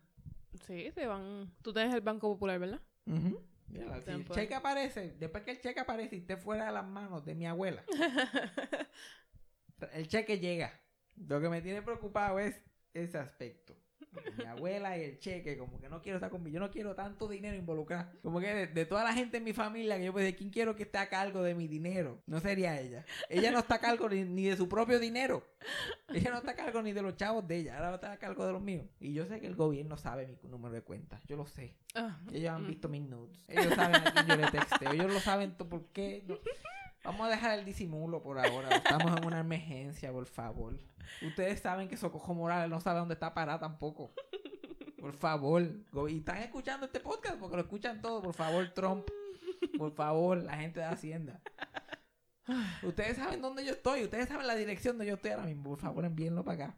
sí, 0.66 0.90
se 0.92 1.06
van. 1.06 1.54
Tú 1.62 1.72
tienes 1.74 1.94
el 1.94 2.02
Banco 2.02 2.32
Popular, 2.34 2.58
¿verdad? 2.60 2.82
Mira, 3.06 4.02
si 4.02 4.10
el 4.12 4.28
cheque 4.28 4.56
aparece, 4.56 5.16
después 5.20 5.44
que 5.44 5.52
el 5.52 5.62
cheque 5.62 5.80
aparece 5.80 6.16
y 6.16 6.20
esté 6.20 6.36
fuera 6.38 6.66
de 6.66 6.72
las 6.74 6.86
manos 6.86 7.24
de 7.24 7.36
mi 7.36 7.46
abuela, 7.46 7.84
el 9.94 10.08
cheque 10.08 10.40
llega. 10.40 10.80
Lo 11.28 11.40
que 11.42 11.50
me 11.50 11.62
tiene 11.62 11.82
preocupado 11.82 12.40
es 12.40 12.56
ese 12.94 13.18
aspecto. 13.18 13.76
Mi 14.38 14.46
abuela 14.46 14.98
y 14.98 15.04
el 15.04 15.20
cheque, 15.20 15.58
como 15.58 15.80
que 15.80 15.88
no 15.88 16.02
quiero 16.02 16.18
estar 16.18 16.30
conmigo. 16.30 16.56
Yo 16.56 16.60
no 16.60 16.70
quiero 16.70 16.96
tanto 16.96 17.30
dinero 17.30 17.56
involucrado. 17.56 18.12
Como 18.22 18.40
que 18.42 18.54
de, 18.54 18.68
de 18.68 18.86
toda 18.86 19.04
la 19.04 19.14
gente 19.14 19.38
en 19.38 19.44
mi 19.44 19.54
familia, 19.54 19.98
que 19.98 20.06
yo 20.06 20.12
pues 20.12 20.36
quién 20.36 20.50
quiero 20.50 20.76
que 20.76 20.84
esté 20.84 20.98
a 20.98 21.08
cargo 21.08 21.42
de 21.44 21.56
mi 21.56 21.68
dinero. 21.68 22.22
No 22.26 22.40
sería 22.42 22.80
ella. 22.80 23.06
Ella 23.30 23.52
no 23.52 23.60
está 23.60 23.76
a 23.76 23.80
cargo 23.80 24.10
ni, 24.10 24.24
ni 24.24 24.46
de 24.46 24.58
su 24.58 24.68
propio 24.68 25.00
dinero. 25.00 25.46
Ella 26.10 26.32
no 26.32 26.38
está 26.40 26.52
a 26.52 26.56
cargo 26.56 26.82
ni 26.82 26.92
de 26.92 27.02
los 27.02 27.16
chavos 27.16 27.48
de 27.48 27.58
ella. 27.58 27.76
Ahora 27.76 27.88
va 27.88 27.94
a 27.94 27.96
estar 27.96 28.12
a 28.12 28.18
cargo 28.18 28.46
de 28.46 28.52
los 28.52 28.62
míos. 28.62 28.86
Y 29.00 29.14
yo 29.14 29.26
sé 29.28 29.40
que 29.40 29.48
el 29.48 29.56
gobierno 29.56 29.96
sabe 29.96 30.28
mi 30.28 30.50
número 30.50 30.76
de 30.76 30.82
cuenta. 30.82 31.22
Yo 31.28 31.38
lo 31.38 31.46
sé. 31.46 31.78
Ah, 31.96 32.20
Ellos 32.34 32.52
han 32.52 32.64
mm. 32.64 32.68
visto 32.68 32.90
mis 32.90 33.04
nudes. 33.04 33.46
Ellos 33.48 33.74
saben 33.76 33.96
a 33.96 34.12
quién 34.12 34.28
yo 34.28 34.36
le 34.36 34.52
texteo. 34.52 34.92
Ellos 34.92 35.14
lo 35.14 35.20
saben 35.22 35.56
todo 35.56 35.70
por 35.70 35.86
qué. 35.94 36.26
Vamos 37.04 37.28
a 37.28 37.30
dejar 37.30 37.58
el 37.58 37.66
disimulo 37.66 38.22
por 38.22 38.40
ahora. 38.40 38.70
Estamos 38.76 39.18
en 39.18 39.26
una 39.26 39.40
emergencia, 39.40 40.12
por 40.12 40.26
favor. 40.26 40.78
Ustedes 41.22 41.60
saben 41.60 41.88
que 41.88 41.98
Socojo 41.98 42.34
Morales 42.34 42.70
no 42.70 42.80
sabe 42.80 43.00
dónde 43.00 43.16
está 43.16 43.34
parada 43.34 43.60
tampoco. 43.60 44.14
Por 45.00 45.14
favor. 45.14 45.64
Y 46.10 46.18
están 46.20 46.38
escuchando 46.38 46.86
este 46.86 47.00
podcast 47.00 47.38
porque 47.40 47.56
lo 47.56 47.64
escuchan 47.64 48.02
todo. 48.02 48.22
Por 48.22 48.34
favor, 48.36 48.70
Trump. 48.70 49.08
Por 49.78 49.92
favor, 49.94 50.38
la 50.38 50.58
gente 50.58 50.80
de 50.80 50.86
Hacienda. 50.86 51.42
Ustedes 52.84 53.18
saben 53.18 53.42
dónde 53.42 53.66
yo 53.66 53.72
estoy. 53.72 54.04
Ustedes 54.04 54.28
saben 54.28 54.46
la 54.46 54.56
dirección 54.56 54.98
donde 54.98 55.10
yo 55.10 55.16
estoy 55.16 55.32
ahora 55.32 55.46
mismo. 55.46 55.64
Por 55.72 55.80
favor, 55.80 56.06
envíenlo 56.06 56.44
para 56.44 56.66
acá. 56.66 56.78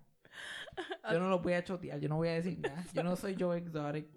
Yo 1.12 1.20
no 1.20 1.30
lo 1.30 1.40
voy 1.40 1.54
a 1.54 1.64
chotear. 1.64 2.00
Yo 2.00 2.10
no 2.10 2.16
voy 2.16 2.30
a 2.30 2.34
decir 2.34 2.58
nada. 2.60 2.84
Yo 2.94 3.04
no 3.04 3.16
soy 3.16 3.36
Joe 3.38 3.58
Exotic. 3.58 4.08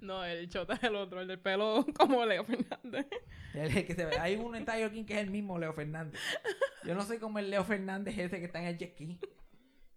No, 0.00 0.24
el 0.24 0.48
chota 0.48 0.74
es 0.74 0.82
el 0.84 0.96
otro, 0.96 1.20
el 1.20 1.28
del 1.28 1.40
pelo 1.40 1.84
como 1.98 2.24
Leo 2.24 2.44
Fernández. 2.44 3.06
El 3.54 3.86
que 3.86 3.94
se 3.94 4.04
ve- 4.04 4.18
Hay 4.18 4.36
uno 4.36 4.56
en 4.56 4.64
Tiger 4.64 4.90
King 4.92 5.04
que 5.04 5.14
es 5.14 5.20
el 5.20 5.30
mismo 5.30 5.58
Leo 5.58 5.72
Fernández. 5.72 6.20
Yo 6.84 6.94
no 6.94 7.02
soy 7.02 7.18
como 7.18 7.38
el 7.38 7.50
Leo 7.50 7.64
Fernández 7.64 8.16
ese 8.18 8.38
que 8.38 8.44
está 8.46 8.60
en 8.60 8.66
el 8.66 8.78
jet 8.78 8.92
ski. 8.92 9.18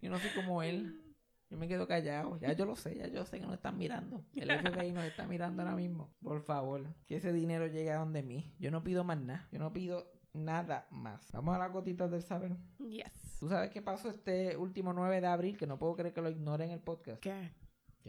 Yo 0.01 0.09
no 0.09 0.17
soy 0.19 0.29
como 0.31 0.63
él. 0.63 1.01
Yo 1.49 1.57
me 1.57 1.67
quedo 1.67 1.87
callado. 1.87 2.39
Ya 2.39 2.53
yo 2.53 2.65
lo 2.65 2.75
sé, 2.75 2.95
ya 2.95 3.07
yo 3.07 3.25
sé 3.25 3.39
que 3.39 3.45
nos 3.45 3.55
están 3.55 3.77
mirando. 3.77 4.23
El 4.35 4.49
FBI 4.51 4.91
nos 4.91 5.03
está 5.03 5.27
mirando 5.27 5.63
ahora 5.63 5.75
mismo. 5.75 6.13
Por 6.21 6.41
favor, 6.43 6.85
que 7.07 7.15
ese 7.17 7.33
dinero 7.33 7.65
llegue 7.67 7.91
a 7.91 7.97
donde 7.97 8.21
mí. 8.23 8.53
Yo 8.59 8.69
no 8.71 8.83
pido 8.83 9.03
más 9.03 9.19
nada. 9.19 9.47
Yo 9.51 9.57
no 9.59 9.73
pido 9.73 10.11
nada 10.31 10.87
más. 10.91 11.31
Vamos 11.31 11.55
a 11.55 11.59
las 11.59 11.71
gotitas 11.71 12.11
del 12.11 12.21
saber. 12.21 12.55
Yes. 12.77 13.37
¿Tú 13.39 13.49
sabes 13.49 13.71
qué 13.71 13.81
pasó 13.81 14.09
este 14.09 14.55
último 14.57 14.93
9 14.93 15.21
de 15.21 15.27
abril? 15.27 15.57
Que 15.57 15.65
no 15.65 15.79
puedo 15.79 15.95
creer 15.95 16.13
que 16.13 16.21
lo 16.21 16.29
ignore 16.29 16.65
en 16.65 16.71
el 16.71 16.81
podcast. 16.81 17.19
¿Qué? 17.19 17.51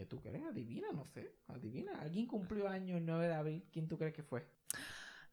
¿Qué 0.01 0.07
tú 0.07 0.19
crees? 0.19 0.43
Adivina, 0.47 0.87
no 0.95 1.05
sé. 1.05 1.31
Adivina. 1.49 2.01
¿Alguien 2.01 2.27
cumplió 2.27 2.67
año 2.67 2.97
el 2.97 3.05
9 3.05 3.29
de 3.29 3.35
abril? 3.35 3.65
¿Quién 3.71 3.87
tú 3.87 3.99
crees 3.99 4.15
que 4.15 4.23
fue? 4.23 4.47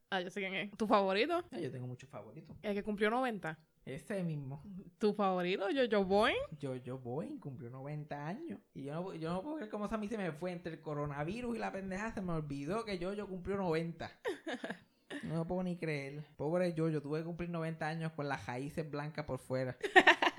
Ah, 0.09 0.19
yo 0.19 0.29
sé 0.29 0.41
quién 0.41 0.53
es. 0.55 0.71
¿Tu 0.71 0.85
favorito? 0.85 1.41
Ah, 1.51 1.59
yo 1.61 1.71
tengo 1.71 1.87
muchos 1.87 2.09
favoritos. 2.09 2.53
El 2.61 2.73
que 2.75 2.83
cumplió 2.83 3.09
90. 3.09 3.57
Ese 3.85 4.21
mismo. 4.25 4.61
¿Tu 4.97 5.13
favorito? 5.13 5.69
Yo, 5.69 5.85
yo 5.85 6.03
voy. 6.03 6.33
Yo, 6.59 6.75
yo 6.75 6.99
voy, 6.99 7.39
cumplió 7.39 7.69
90 7.69 8.27
años. 8.27 8.59
Y 8.73 8.83
yo 8.83 8.95
no, 8.95 9.15
yo 9.15 9.31
no 9.31 9.41
puedo 9.41 9.55
creer 9.55 9.71
cómo 9.71 9.85
a 9.85 9.97
mí 9.97 10.09
se 10.09 10.17
me 10.17 10.33
fue 10.33 10.51
entre 10.51 10.73
el 10.73 10.81
coronavirus 10.81 11.55
y 11.55 11.59
la 11.59 11.71
pendeja. 11.71 12.11
Se 12.11 12.19
me 12.19 12.33
olvidó 12.33 12.83
que 12.83 12.99
yo, 12.99 13.13
yo 13.13 13.25
cumplió 13.25 13.55
90. 13.55 14.11
No 15.23 15.47
puedo 15.47 15.63
ni 15.63 15.77
creer. 15.77 16.25
Pobre 16.35 16.73
yo, 16.73 16.89
yo 16.89 17.01
tuve 17.01 17.19
que 17.19 17.25
cumplir 17.25 17.49
90 17.49 17.87
años 17.87 18.11
con 18.11 18.27
las 18.27 18.45
raíces 18.45 18.91
blancas 18.91 19.23
por 19.23 19.39
fuera. 19.39 19.77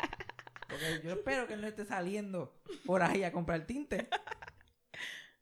Porque 0.79 1.07
yo 1.07 1.13
espero 1.13 1.47
que 1.47 1.55
él 1.55 1.61
no 1.61 1.67
esté 1.67 1.85
saliendo 1.85 2.55
por 2.87 3.03
ahí 3.03 3.25
a 3.25 3.33
comprar 3.33 3.67
tinte. 3.67 4.09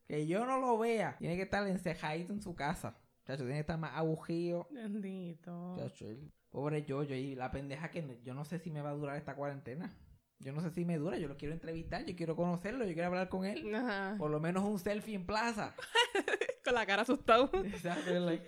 Que 0.09 0.25
yo 0.29 0.47
no 0.47 0.61
lo 0.61 0.79
vea. 0.79 1.17
Tiene 1.19 1.35
que 1.37 1.43
estar 1.43 1.67
encejadito 1.67 2.33
en 2.33 2.41
su 2.41 2.55
casa. 2.55 2.97
Chacho, 3.25 3.39
tiene 3.43 3.55
que 3.55 3.61
estar 3.63 3.77
más 3.77 3.97
agujido. 3.97 4.69
Bendito. 4.71 5.75
Chacho, 5.77 6.09
el 6.09 6.31
pobre 6.49 6.85
Yoyo 6.85 7.17
y 7.17 7.35
la 7.35 7.51
pendeja 7.51 7.91
que 7.91 8.03
no- 8.03 8.15
yo 8.23 8.33
no 8.33 8.45
sé 8.45 8.61
si 8.61 8.71
me 8.71 8.81
va 8.83 8.91
a 8.91 8.95
durar 8.95 9.17
esta 9.17 9.35
cuarentena. 9.35 9.97
Yo 10.39 10.53
no 10.53 10.61
sé 10.61 10.71
si 10.71 10.85
me 10.85 10.97
dura, 10.99 11.19
yo 11.19 11.27
lo 11.27 11.37
quiero 11.37 11.55
entrevistar, 11.55 12.05
yo 12.05 12.15
quiero 12.15 12.37
conocerlo, 12.37 12.85
yo 12.85 12.93
quiero 12.93 13.09
hablar 13.09 13.29
con 13.29 13.45
él. 13.47 13.75
Ajá. 13.75 14.15
Por 14.17 14.31
lo 14.31 14.39
menos 14.39 14.63
un 14.63 14.79
selfie 14.79 15.15
en 15.17 15.27
plaza. 15.27 15.75
Con 16.65 16.75
la 16.75 16.85
cara 16.87 17.03
asustado. 17.03 17.51
Exacto, 17.65 18.13
like, 18.21 18.47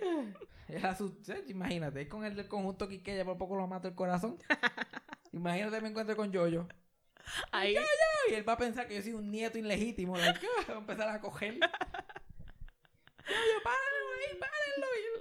imagínate, 1.47 2.01
es 2.01 2.07
con 2.09 2.23
el 2.25 2.35
del 2.35 2.47
conjunto 2.47 2.87
Quiqueya, 2.87 3.25
por 3.25 3.37
poco 3.37 3.55
lo 3.55 3.65
mato 3.67 3.87
el 3.87 3.95
corazón. 3.95 4.37
Imagínate 5.31 5.81
me 5.81 5.89
encuentro 5.89 6.15
con 6.15 6.31
Yoyo. 6.31 6.67
Ahí. 7.51 7.75
Y 8.29 8.33
él 8.33 8.47
va 8.47 8.53
a 8.53 8.57
pensar 8.57 8.87
que 8.87 8.95
yo 8.95 9.01
soy 9.01 9.11
un 9.13 9.29
nieto 9.31 9.57
ilegítimo. 9.57 10.17
Like, 10.17 10.45
va 10.69 10.75
a 10.75 10.77
empezar 10.77 11.09
a 11.09 11.19
coger. 11.19 11.53
Yoyo, 11.53 11.67
párenlo 13.63 14.11
ahí, 14.15 14.37
párenlo. 14.39 14.87
Y 14.95 14.99
él, 15.05 15.11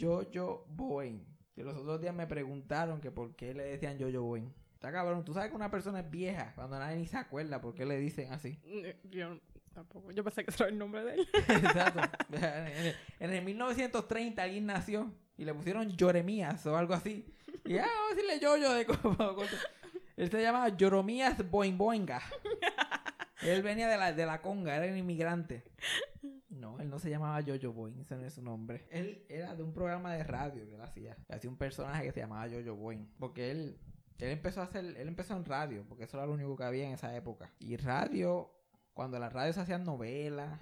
anda, 0.00 0.26
Jojo 0.32 0.64
Boeing. 0.68 1.20
Que 1.54 1.64
los 1.64 1.76
otros 1.76 2.00
días 2.00 2.14
me 2.14 2.26
preguntaron 2.26 3.00
que 3.00 3.10
por 3.10 3.36
qué 3.36 3.54
le 3.54 3.64
decían 3.64 3.98
Jojo 3.98 4.22
Boeing. 4.22 4.52
Está 4.74 4.90
cabrón, 4.90 5.24
tú 5.24 5.32
sabes 5.32 5.50
que 5.50 5.56
una 5.56 5.70
persona 5.70 6.00
es 6.00 6.10
vieja 6.10 6.52
cuando 6.56 6.76
nadie 6.76 6.96
ni 6.96 7.06
se 7.06 7.16
acuerda 7.16 7.60
por 7.60 7.72
qué 7.74 7.86
le 7.86 7.98
dicen 7.98 8.32
así. 8.32 8.58
Yo 9.04 9.38
tampoco. 9.72 10.10
Yo 10.10 10.24
pensé 10.24 10.44
que 10.44 10.52
era 10.52 10.66
el 10.68 10.76
nombre 10.76 11.04
de 11.04 11.14
él. 11.14 11.28
Exacto. 11.48 12.00
En 12.32 12.86
el, 12.86 12.96
en 13.20 13.32
el 13.32 13.44
1930 13.44 14.42
alguien 14.42 14.66
nació 14.66 15.12
y 15.42 15.44
le 15.44 15.52
pusieron 15.54 15.90
Yoremías 15.96 16.64
o 16.66 16.76
algo 16.76 16.94
así. 16.94 17.26
Y 17.64 17.76
ah, 17.78 17.86
vamos 17.86 18.12
a 18.12 18.14
decirle 18.14 18.40
Yoyo 18.40 18.72
de 18.72 18.86
como- 18.86 19.42
Él 20.16 20.30
se 20.30 20.40
llamaba 20.42 20.68
Yoromías 20.70 21.50
Boing 21.50 21.76
Boinga. 21.76 22.22
Él 23.42 23.62
venía 23.62 23.88
de 23.88 23.96
la, 23.96 24.12
de 24.12 24.24
la 24.24 24.40
conga, 24.40 24.76
era 24.76 24.90
un 24.90 24.96
inmigrante. 24.98 25.64
No, 26.48 26.78
él 26.78 26.88
no 26.88 26.98
se 27.00 27.10
llamaba 27.10 27.40
Yoyo 27.40 27.72
Boing, 27.72 27.98
ese 28.00 28.14
no 28.16 28.24
es 28.24 28.34
su 28.34 28.42
nombre. 28.42 28.86
Él 28.90 29.24
era 29.28 29.54
de 29.56 29.62
un 29.64 29.72
programa 29.74 30.14
de 30.14 30.22
radio 30.22 30.64
que 30.68 30.74
él 30.76 30.80
hacía. 30.80 31.16
Hacía 31.28 31.50
un 31.50 31.56
personaje 31.56 32.04
que 32.04 32.12
se 32.12 32.20
llamaba 32.20 32.46
Yoyo 32.46 32.76
Boing. 32.76 33.08
Porque 33.18 33.50
él, 33.50 33.78
él 34.18 34.30
empezó 34.30 34.60
a 34.60 34.64
hacer, 34.64 34.84
él 34.84 35.08
empezó 35.08 35.36
en 35.36 35.44
radio, 35.44 35.84
porque 35.88 36.04
eso 36.04 36.16
era 36.18 36.26
lo 36.26 36.34
único 36.34 36.56
que 36.56 36.62
había 36.64 36.86
en 36.86 36.92
esa 36.92 37.16
época. 37.16 37.50
Y 37.58 37.76
radio, 37.78 38.48
cuando 38.94 39.18
las 39.18 39.32
radios 39.32 39.58
hacían 39.58 39.82
novelas 39.84 40.60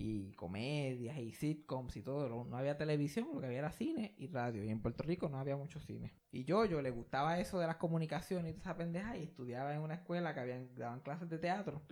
y 0.00 0.30
comedias 0.34 1.18
y 1.18 1.32
sitcoms 1.32 1.96
y 1.96 2.02
todo, 2.02 2.28
no- 2.44 2.56
había 2.56 2.78
televisión, 2.78 3.26
lo 3.34 3.40
que 3.40 3.46
había 3.46 3.58
era 3.58 3.72
cine 3.72 4.14
y 4.16 4.28
radio. 4.28 4.62
Y 4.62 4.68
en 4.70 4.80
Puerto 4.80 5.02
Rico 5.02 5.28
no 5.28 5.38
había 5.38 5.56
mucho 5.56 5.80
cine. 5.80 6.14
Y 6.30 6.44
yo, 6.44 6.64
yo 6.66 6.80
le 6.82 6.90
gustaba 6.90 7.40
eso 7.40 7.58
de 7.58 7.66
las 7.66 7.76
comunicaciones 7.76 8.54
y 8.54 8.58
esa 8.60 8.76
pendeja 8.76 9.16
y 9.16 9.24
estudiaba 9.24 9.74
en 9.74 9.80
una 9.80 9.94
escuela 9.94 10.34
que 10.34 10.40
habían, 10.40 10.72
daban 10.76 11.00
clases 11.00 11.28
de 11.28 11.38
teatro. 11.38 11.82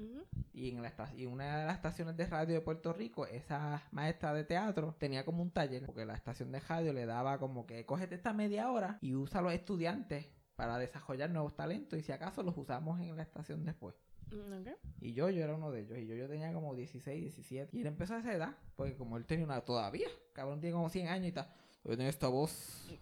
Y 0.52 0.70
en 0.70 0.82
la 0.82 0.92
y 1.16 1.26
una 1.26 1.58
de 1.58 1.66
las 1.66 1.74
estaciones 1.76 2.16
de 2.16 2.26
radio 2.26 2.54
de 2.54 2.60
Puerto 2.60 2.92
Rico, 2.92 3.26
esa 3.26 3.82
maestra 3.90 4.32
de 4.32 4.44
teatro 4.44 4.94
tenía 5.00 5.24
como 5.24 5.42
un 5.42 5.50
taller, 5.50 5.84
porque 5.84 6.06
la 6.06 6.14
estación 6.14 6.52
de 6.52 6.60
radio 6.60 6.92
le 6.92 7.06
daba 7.06 7.38
como 7.38 7.66
que 7.66 7.84
cógete 7.86 8.14
esta 8.14 8.32
media 8.32 8.70
hora 8.70 8.98
y 9.00 9.14
usa 9.14 9.40
a 9.40 9.42
los 9.42 9.52
estudiantes 9.52 10.30
para 10.54 10.78
desarrollar 10.78 11.30
nuevos 11.30 11.56
talentos 11.56 11.98
y 11.98 12.02
si 12.02 12.12
acaso 12.12 12.42
los 12.44 12.56
usamos 12.56 13.00
en 13.00 13.16
la 13.16 13.22
estación 13.22 13.64
después. 13.64 13.96
Mm, 14.30 14.60
ok. 14.60 14.68
Y 15.00 15.12
yo, 15.12 15.30
yo 15.30 15.44
era 15.44 15.54
uno 15.54 15.70
de 15.70 15.80
ellos. 15.80 15.98
Y 15.98 16.06
yo, 16.06 16.14
yo 16.14 16.28
tenía 16.28 16.52
como 16.52 16.74
16, 16.74 17.22
17. 17.22 17.76
Y 17.76 17.80
él 17.80 17.86
empezó 17.86 18.14
a 18.14 18.18
esa 18.18 18.34
edad. 18.34 18.56
Porque 18.76 18.96
como 18.96 19.16
él 19.16 19.24
tenía 19.24 19.44
una 19.44 19.60
todavía. 19.60 20.08
Cabrón 20.32 20.60
tiene 20.60 20.74
como 20.74 20.88
100 20.88 21.08
años 21.08 21.28
y 21.28 21.32
tal. 21.32 21.48
Tenía 21.86 22.08
esta 22.08 22.28
voz. 22.28 22.82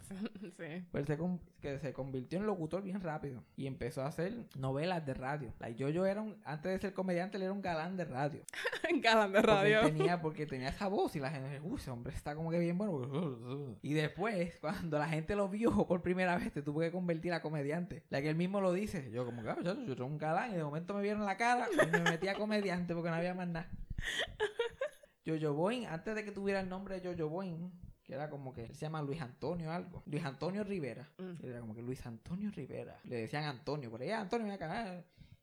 Sí. 0.57 0.85
Él 0.93 1.07
se, 1.07 1.19
que 1.61 1.79
se 1.81 1.93
convirtió 1.93 2.39
en 2.39 2.47
locutor 2.47 2.83
bien 2.83 3.01
rápido. 3.01 3.43
Y 3.57 3.67
empezó 3.67 4.03
a 4.03 4.07
hacer 4.07 4.47
novelas 4.57 5.05
de 5.05 5.15
radio. 5.15 5.53
Like, 5.59 5.77
yo, 5.79 5.89
yo 5.89 6.07
era 6.07 6.21
un... 6.23 6.37
Antes 6.45 6.71
de 6.73 6.79
ser 6.79 6.95
comediante, 6.95 7.37
él 7.39 7.45
era 7.45 7.53
un 7.53 7.63
galán 7.63 7.97
de 7.97 8.05
radio. 8.05 8.43
Galán 9.03 9.33
de 9.33 9.41
Porque 9.41 9.53
radio. 9.53 9.81
tenía, 9.83 10.21
porque 10.21 10.47
tenía 10.47 10.69
esa 10.69 10.87
voz 10.87 11.17
y 11.17 11.21
la 11.21 11.31
gente, 11.31 11.61
uy, 11.61 11.77
ese 11.77 11.91
hombre 11.91 12.15
está 12.15 12.37
como 12.37 12.51
que 12.51 12.59
bien 12.59 12.79
bueno. 12.79 13.77
Y 13.83 13.95
después, 13.95 14.57
cuando 14.61 14.99
la 14.99 15.09
gente 15.09 15.35
lo 15.35 15.49
vio 15.49 15.87
por 15.87 16.03
primera 16.03 16.37
vez, 16.37 16.53
te 16.53 16.63
tuvo 16.63 16.81
que 16.81 16.93
convertir 16.93 17.33
a 17.33 17.43
comediante. 17.43 18.05
La 18.11 18.21
que 18.23 18.29
él 18.31 18.37
mismo 18.37 18.61
lo 18.61 18.73
dice. 18.73 19.11
Yo 19.11 19.25
como 19.25 19.43
que, 19.43 19.51
"Ah, 19.51 19.59
yo, 19.65 19.75
yo 19.85 19.95
soy 19.97 20.07
un 20.07 20.19
galán 20.19 20.53
y 20.53 20.57
de 20.57 20.63
momento 20.65 20.95
me 20.95 21.03
vieron 21.03 21.25
la 21.25 21.37
cara 21.37 21.67
y 21.73 21.91
me 21.91 22.01
metí 22.03 22.29
a 22.29 22.35
comediante 22.35 22.95
porque 22.95 23.11
no 23.11 23.17
había 23.17 23.35
más 23.35 23.49
nada. 23.49 23.69
Jojo 25.27 25.55
Boing, 25.55 25.87
antes 25.87 26.15
de 26.15 26.25
que 26.25 26.31
tuviera 26.33 26.61
el 26.61 26.69
nombre 26.69 27.01
de 27.01 27.09
Jojo 27.17 27.29
Boing, 27.31 27.73
que 28.15 28.21
era 28.21 28.31
como 28.31 28.53
que 28.53 28.65
él 28.67 28.75
se 28.77 28.87
llama 28.87 29.03
Luis 29.03 29.21
Antonio 29.21 29.73
algo. 29.73 30.03
Luis 30.07 30.25
Antonio 30.25 30.63
Rivera. 30.63 31.09
Mm. 31.19 31.45
Era 31.45 31.61
como 31.61 31.75
que 31.75 31.83
Luis 31.83 32.05
Antonio 32.07 32.49
Rivera. 32.51 32.97
Le 33.05 33.17
decían 33.17 33.45
Antonio, 33.45 33.91
por 33.91 34.01
ahí, 34.03 34.11
"Ah, 34.11 34.21
Antonio, 34.21 34.47
ven 34.47 34.55
acá. 34.55 34.71
ah". 34.71 35.03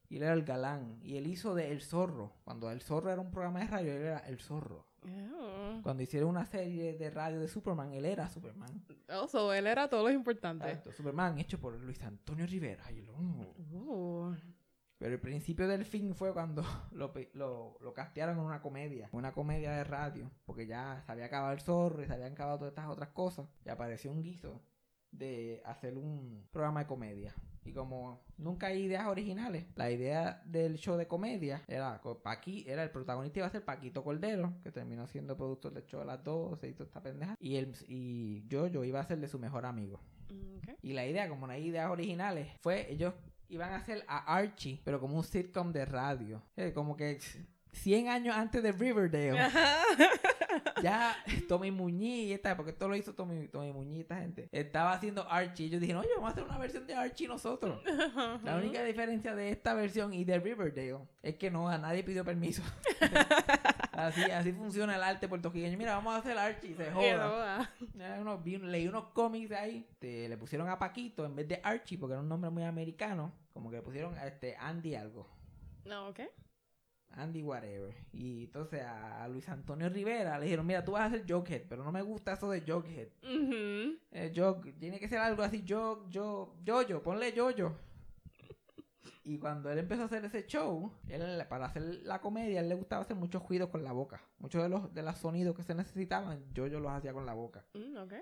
Y 0.10 0.18
él 0.18 0.24
era 0.24 0.34
el 0.34 0.44
galán. 0.44 1.00
Y 1.04 1.18
él 1.18 1.28
hizo 1.28 1.54
de 1.54 1.72
El 1.72 1.82
Zorro. 1.82 2.34
Cuando 2.44 2.70
El 2.72 2.82
Zorro 2.82 3.12
era 3.12 3.22
un 3.22 3.32
programa 3.32 3.60
de 3.60 3.68
radio, 3.68 3.92
él 3.94 4.02
era 4.04 4.20
El 4.20 4.40
Zorro. 4.40 4.86
Oh. 5.04 5.80
Cuando 5.84 6.04
hicieron 6.04 6.30
una 6.30 6.46
serie 6.46 6.94
de 6.98 7.10
radio 7.10 7.40
de 7.40 7.48
Superman, 7.48 7.92
él 7.94 8.06
era 8.06 8.30
Superman. 8.30 8.70
Oh, 9.10 9.28
so 9.28 9.52
él 9.54 9.68
era 9.68 9.90
todo 9.90 10.04
lo 10.04 10.12
importante. 10.12 10.66
Exacto, 10.66 10.92
Superman 10.94 11.40
hecho 11.40 11.60
por 11.60 11.74
Luis 11.80 12.02
Antonio 12.04 12.46
Rivera. 12.46 12.90
Y 12.92 13.06
"Oh". 13.10 14.34
Pero 15.02 15.16
el 15.16 15.20
principio 15.20 15.68
del 15.68 15.84
fin 15.84 16.14
fue 16.14 16.32
cuando 16.32 16.62
lo, 16.92 17.12
pe- 17.12 17.32
lo, 17.34 17.76
lo 17.82 17.92
castearon 17.92 18.38
en 18.38 18.44
una 18.46 18.62
comedia, 18.62 19.10
una 19.14 19.32
comedia 19.32 19.72
de 19.72 19.84
radio, 19.84 20.30
porque 20.46 20.68
ya 20.68 21.02
se 21.04 21.12
había 21.12 21.26
acabado 21.26 21.54
el 21.54 21.60
zorro 21.60 22.04
y 22.04 22.06
se 22.06 22.14
habían 22.14 22.34
acabado 22.34 22.60
todas 22.60 22.72
estas 22.74 22.88
otras 22.88 23.10
cosas, 23.10 23.48
y 23.66 23.70
apareció 23.70 24.12
un 24.12 24.22
guiso 24.22 24.62
de 25.10 25.60
hacer 25.66 25.98
un 25.98 26.48
programa 26.52 26.82
de 26.82 26.86
comedia. 26.86 27.34
Y 27.64 27.74
como 27.74 28.24
nunca 28.38 28.68
hay 28.68 28.84
ideas 28.84 29.08
originales, 29.08 29.66
la 29.76 29.90
idea 29.90 30.44
del 30.46 30.78
show 30.78 30.98
de 30.98 31.08
comedia 31.08 31.64
era 31.68 32.00
Paqui, 32.24 32.64
era 32.68 32.84
el 32.84 32.92
protagonista 32.92 33.40
iba 33.40 33.48
a 33.48 33.52
ser 33.52 33.66
Paquito 33.66 34.04
Cordero, 34.04 34.54
que 34.64 34.72
terminó 34.72 35.08
siendo 35.08 35.36
productor 35.36 35.74
del 35.74 35.86
show 35.88 36.02
de 36.02 36.06
las 36.06 36.24
12 36.24 36.68
y 36.68 36.74
toda 36.74 36.86
esta 36.86 37.02
pendeja. 37.02 37.36
Y 37.40 37.56
el 37.56 37.76
y 37.88 38.48
Jojo 38.52 38.84
iba 38.84 39.00
a 39.00 39.06
ser 39.08 39.20
de 39.20 39.28
su 39.28 39.40
mejor 39.40 39.66
amigo. 39.66 40.00
Mm. 40.30 40.70
Y 40.84 40.94
la 40.94 41.06
idea, 41.08 41.28
como 41.28 41.48
no 41.48 41.54
hay 41.54 41.66
ideas 41.66 41.90
originales, 41.90 42.48
fue 42.62 42.92
ellos 42.92 43.14
iban 43.52 43.74
a 43.74 43.76
hacer 43.76 44.04
a 44.08 44.34
Archie, 44.34 44.82
pero 44.84 45.00
como 45.00 45.18
un 45.18 45.24
sitcom 45.24 45.72
de 45.72 45.86
radio. 45.86 46.42
Eh, 46.56 46.72
como 46.74 46.96
que 46.96 47.20
100 47.74 48.08
años 48.08 48.36
antes 48.36 48.64
de 48.64 48.72
Riverdale. 48.72 49.38
ya 50.84 51.16
Tommy 51.48 51.70
Muñiz 51.70 52.30
y 52.30 52.34
esta, 52.34 52.56
porque 52.56 52.72
esto 52.72 52.88
lo 52.88 52.96
hizo 52.96 53.14
Tommy, 53.14 53.48
Tommy 53.50 53.72
Muñiz 53.72 53.98
y 53.98 54.02
esta 54.02 54.18
gente. 54.18 54.50
Estaba 54.52 54.94
haciendo 54.94 55.30
Archie. 55.30 55.66
Ellos 55.66 55.82
dijeron, 55.82 56.02
oye, 56.02 56.12
vamos 56.16 56.30
a 56.30 56.32
hacer 56.32 56.44
una 56.44 56.58
versión 56.58 56.88
de 56.88 56.96
Archie 56.96 57.28
nosotros. 57.28 57.82
La 58.44 58.58
única 58.58 58.84
diferencia 58.84 59.36
de 59.36 59.52
esta 59.52 59.74
versión 59.74 60.14
y 60.14 60.24
de 60.24 60.40
Riverdale 60.40 61.00
es 61.22 61.36
que 61.36 61.52
no, 61.52 61.70
a 61.70 61.78
nadie 61.78 62.04
pidió 62.04 62.24
permiso. 62.24 62.64
así, 63.92 64.22
así 64.24 64.52
funciona 64.54 64.96
el 64.96 65.04
arte 65.04 65.28
puertorriqueño. 65.28 65.78
Mira, 65.78 65.96
vamos 65.96 66.14
a 66.16 66.18
hacer 66.18 66.38
Archie, 66.38 66.76
se 66.76 66.92
joda. 66.92 67.70
vi- 68.44 68.58
leí 68.58 68.88
unos 68.88 69.06
cómics 69.14 69.52
ahí. 69.52 69.88
te- 70.00 70.28
le 70.30 70.38
pusieron 70.38 70.68
a 70.70 70.80
Paquito 70.80 71.26
en 71.26 71.36
vez 71.36 71.48
de 71.48 71.60
Archie, 71.64 71.98
porque 71.98 72.14
era 72.14 72.22
un 72.22 72.30
nombre 72.30 72.50
muy 72.50 72.64
americano. 72.64 73.32
Como 73.54 73.70
que 73.70 73.78
le 73.78 73.82
pusieron 73.82 74.18
a 74.18 74.28
este 74.28 74.56
Andy 74.58 74.96
algo. 74.96 75.28
No, 75.86 76.08
ok. 76.10 76.20
Andy 77.14 77.44
whatever. 77.44 77.94
Y 78.14 78.46
entonces 78.46 78.82
a, 78.84 79.28
Luis 79.28 79.50
Antonio 79.50 79.90
Rivera 79.90 80.38
le 80.40 80.46
dijeron, 80.46 80.66
mira, 80.66 80.86
tú 80.86 80.94
vas 80.94 81.02
a 81.02 81.06
hacer 81.08 81.26
Jughead, 81.28 81.64
pero 81.68 81.84
no 81.84 81.92
me 81.92 82.02
gusta 82.02 82.34
eso 82.34 82.50
de 82.50 82.62
Jughead. 82.62 83.10
Ujú. 83.24 83.98
Eh, 84.12 84.32
Jug- 84.34 84.74
tiene 84.80 84.98
que 85.00 85.10
ser 85.10 85.20
algo 85.20 85.44
así, 85.44 85.66
Jug, 85.68 86.08
yo, 86.10 86.56
Jojo, 86.66 87.02
ponle 87.04 87.34
Jojo. 87.36 87.76
Y 89.24 89.38
cuando 89.38 89.70
él 89.72 89.80
empezó 89.80 90.04
a 90.04 90.06
hacer 90.06 90.26
ese 90.26 90.46
show, 90.46 90.92
él, 91.08 91.46
para 91.50 91.66
hacer 91.66 91.84
la 92.04 92.22
comedia, 92.22 92.60
él 92.60 92.70
le 92.70 92.76
gustaba 92.76 93.04
hacer 93.04 93.16
muchos 93.16 93.48
ruidos 93.48 93.70
con 93.70 93.84
la 93.84 93.92
boca. 93.92 94.22
Muchos 94.40 94.62
de 94.64 94.70
los, 94.70 94.94
de 94.94 95.04
los 95.04 95.18
sonidos 95.18 95.56
que 95.56 95.64
se 95.64 95.76
necesitaban, 95.76 96.46
Jojo 96.56 96.80
los 96.80 96.92
hacía 96.92 97.14
con 97.14 97.26
la 97.26 97.34
boca. 97.34 97.66
Mm, 97.74 97.98
ok. 97.98 98.14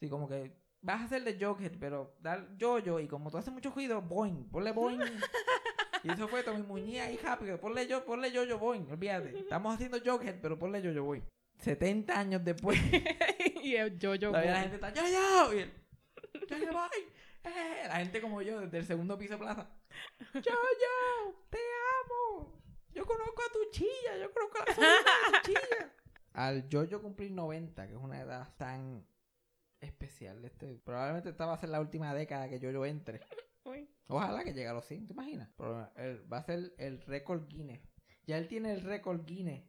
Sí, 0.00 0.08
como 0.08 0.28
que 0.28 0.56
vas 0.82 1.00
a 1.00 1.04
hacer 1.04 1.24
de 1.24 1.34
Jughead, 1.34 1.78
pero 1.78 2.16
dar 2.20 2.48
Jojo 2.60 3.00
y 3.00 3.08
como 3.08 3.30
tú 3.30 3.38
haces 3.38 3.52
mucho 3.52 3.70
ruido, 3.70 4.00
boing, 4.02 4.48
ponle 4.50 4.72
boing. 4.72 5.00
y 6.04 6.10
eso 6.10 6.28
fue 6.28 6.42
Tommy 6.42 6.62
Muñiz 6.62 7.00
ahí 7.00 7.16
rápido, 7.16 7.58
ponle 7.58 7.86
yo, 7.86 8.04
ponle 8.04 8.30
Jojo 8.30 8.58
boing, 8.58 8.90
olvídate. 8.90 9.38
Estamos 9.38 9.74
haciendo 9.74 9.98
Jughead, 9.98 10.40
pero 10.40 10.58
ponle 10.58 10.82
Jojo 10.82 11.04
boing. 11.04 11.24
70 11.58 12.18
años 12.18 12.44
después, 12.44 12.78
y 13.62 13.74
el 13.74 13.98
Jojo 14.00 14.18
todavía 14.18 14.52
la 14.52 14.60
gente 14.60 14.76
está 14.76 14.90
Jojo 14.90 15.54
y 15.54 15.58
él, 15.60 15.72
Jojo 16.48 16.72
boing. 16.72 17.16
Eh, 17.46 17.84
la 17.88 17.96
gente 17.96 18.20
como 18.20 18.42
yo 18.42 18.60
desde 18.60 18.78
el 18.78 18.86
segundo 18.86 19.16
piso 19.16 19.34
de 19.34 19.38
plaza. 19.38 19.70
Jojo, 20.32 21.46
te 21.50 21.58
amo. 22.04 22.60
Yo 22.92 23.06
conozco 23.06 23.42
a 23.48 23.52
tu 23.52 23.70
chilla, 23.70 24.18
yo 24.20 24.32
conozco 24.32 24.58
a 24.58 24.64
la 24.64 24.74
de 24.74 24.74
tu 24.74 25.42
chilla. 25.52 25.92
Al 26.32 26.68
Jojo 26.70 27.02
cumplir 27.02 27.30
90, 27.30 27.86
que 27.86 27.92
es 27.92 27.98
una 27.98 28.20
edad 28.20 28.54
tan 28.56 29.06
especial. 29.80 30.44
Este, 30.44 30.74
probablemente 30.84 31.30
esta 31.30 31.46
va 31.46 31.54
a 31.54 31.58
ser 31.58 31.70
la 31.70 31.80
última 31.80 32.14
década 32.14 32.48
que 32.48 32.60
Jojo 32.60 32.84
entre. 32.84 33.20
Uy. 33.64 33.88
Ojalá 34.08 34.44
que 34.44 34.52
llegue 34.52 34.68
a 34.68 34.74
los 34.74 34.84
100, 34.84 35.08
¿te 35.08 35.12
imaginas? 35.12 35.48
Pero 35.56 35.90
él 35.96 36.32
va 36.32 36.38
a 36.38 36.42
ser 36.42 36.72
el 36.78 37.00
récord 37.02 37.48
Guinness. 37.48 37.80
Ya 38.24 38.38
él 38.38 38.48
tiene 38.48 38.72
el 38.72 38.82
récord 38.82 39.24
Guinness. 39.24 39.64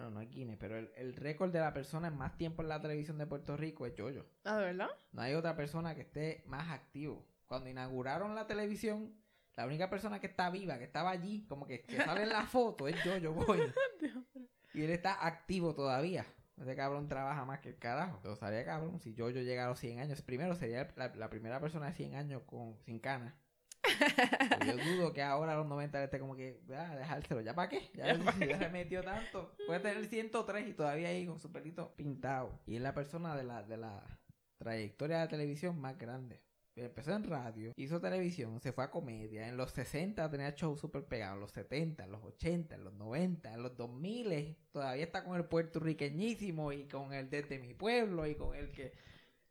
Bueno, 0.00 0.14
no 0.14 0.22
es 0.22 0.30
Guinness, 0.30 0.56
pero 0.58 0.78
el, 0.78 0.90
el 0.96 1.14
récord 1.14 1.52
de 1.52 1.60
la 1.60 1.74
persona 1.74 2.08
en 2.08 2.16
más 2.16 2.34
tiempo 2.38 2.62
en 2.62 2.70
la 2.70 2.80
televisión 2.80 3.18
de 3.18 3.26
Puerto 3.26 3.54
Rico 3.58 3.84
es 3.84 3.92
Jojo. 3.98 4.24
Ah, 4.44 4.56
¿de 4.56 4.64
verdad? 4.64 4.88
No 5.12 5.20
hay 5.20 5.34
otra 5.34 5.54
persona 5.54 5.94
que 5.94 6.00
esté 6.00 6.42
más 6.46 6.70
activo. 6.70 7.26
Cuando 7.46 7.68
inauguraron 7.68 8.34
la 8.34 8.46
televisión, 8.46 9.14
la 9.56 9.66
única 9.66 9.90
persona 9.90 10.18
que 10.18 10.28
está 10.28 10.48
viva, 10.48 10.78
que 10.78 10.84
estaba 10.84 11.10
allí, 11.10 11.44
como 11.46 11.66
que, 11.66 11.82
que 11.82 11.98
sale 11.98 12.22
en 12.22 12.30
la 12.30 12.42
foto, 12.46 12.88
es 12.88 12.96
Jojo 13.02 13.44
Boy. 13.44 13.60
Y 14.72 14.84
él 14.84 14.90
está 14.90 15.26
activo 15.26 15.74
todavía. 15.74 16.24
Ese 16.56 16.76
cabrón 16.76 17.08
trabaja 17.08 17.44
más 17.44 17.58
que 17.58 17.70
el 17.70 17.78
carajo. 17.78 18.20
Pero 18.22 18.34
estaría 18.34 18.64
cabrón 18.64 19.00
si 19.00 19.14
Jojo 19.14 19.30
llega 19.32 19.66
a 19.66 19.68
los 19.68 19.80
100 19.80 19.98
años. 19.98 20.22
Primero 20.22 20.54
sería 20.54 20.88
la, 20.96 21.08
la 21.14 21.28
primera 21.28 21.60
persona 21.60 21.86
de 21.88 21.92
100 21.92 22.14
años 22.14 22.42
con, 22.46 22.78
sin 22.86 23.00
canas. 23.00 23.34
Yo 24.66 24.76
dudo 24.76 25.12
que 25.12 25.22
ahora 25.22 25.52
a 25.52 25.56
los 25.56 25.66
90 25.66 25.98
le 25.98 26.04
esté 26.04 26.18
como 26.18 26.36
que, 26.36 26.60
ah, 26.74 26.96
dejárselo. 26.96 27.40
¿Ya 27.40 27.54
para 27.54 27.68
qué? 27.68 27.90
Ya, 27.94 28.14
ya 28.14 28.58
se 28.58 28.68
metió 28.72 29.02
tanto. 29.02 29.54
Puede 29.66 29.80
tener 29.80 30.06
103 30.06 30.68
y 30.68 30.74
todavía 30.74 31.08
ahí 31.08 31.26
con 31.26 31.38
su 31.38 31.50
pelito 31.50 31.94
pintado. 31.96 32.60
Y 32.66 32.76
es 32.76 32.82
la 32.82 32.94
persona 32.94 33.36
de 33.36 33.44
la, 33.44 33.62
de 33.62 33.76
la 33.76 34.20
trayectoria 34.58 35.20
de 35.20 35.28
televisión 35.28 35.80
más 35.80 35.96
grande. 35.98 36.42
Empezó 36.76 37.12
en 37.12 37.24
radio, 37.24 37.72
hizo 37.76 38.00
televisión, 38.00 38.60
se 38.60 38.72
fue 38.72 38.84
a 38.84 38.90
comedia. 38.90 39.48
En 39.48 39.56
los 39.56 39.72
60 39.72 40.30
tenía 40.30 40.50
shows 40.50 40.80
súper 40.80 41.04
pegados. 41.04 41.34
En 41.34 41.40
los 41.40 41.50
70, 41.52 42.04
en 42.04 42.12
los 42.12 42.24
80, 42.24 42.74
en 42.74 42.84
los 42.84 42.94
90, 42.94 43.52
en 43.52 43.62
los 43.62 43.76
2000 43.76 44.56
todavía 44.70 45.04
está 45.04 45.24
con 45.24 45.36
el 45.36 45.44
puertorriqueñísimo 45.44 46.72
y 46.72 46.86
con 46.86 47.12
el 47.12 47.28
desde 47.28 47.58
mi 47.58 47.74
pueblo 47.74 48.26
y 48.26 48.34
con 48.34 48.54
el 48.54 48.70
que 48.70 48.92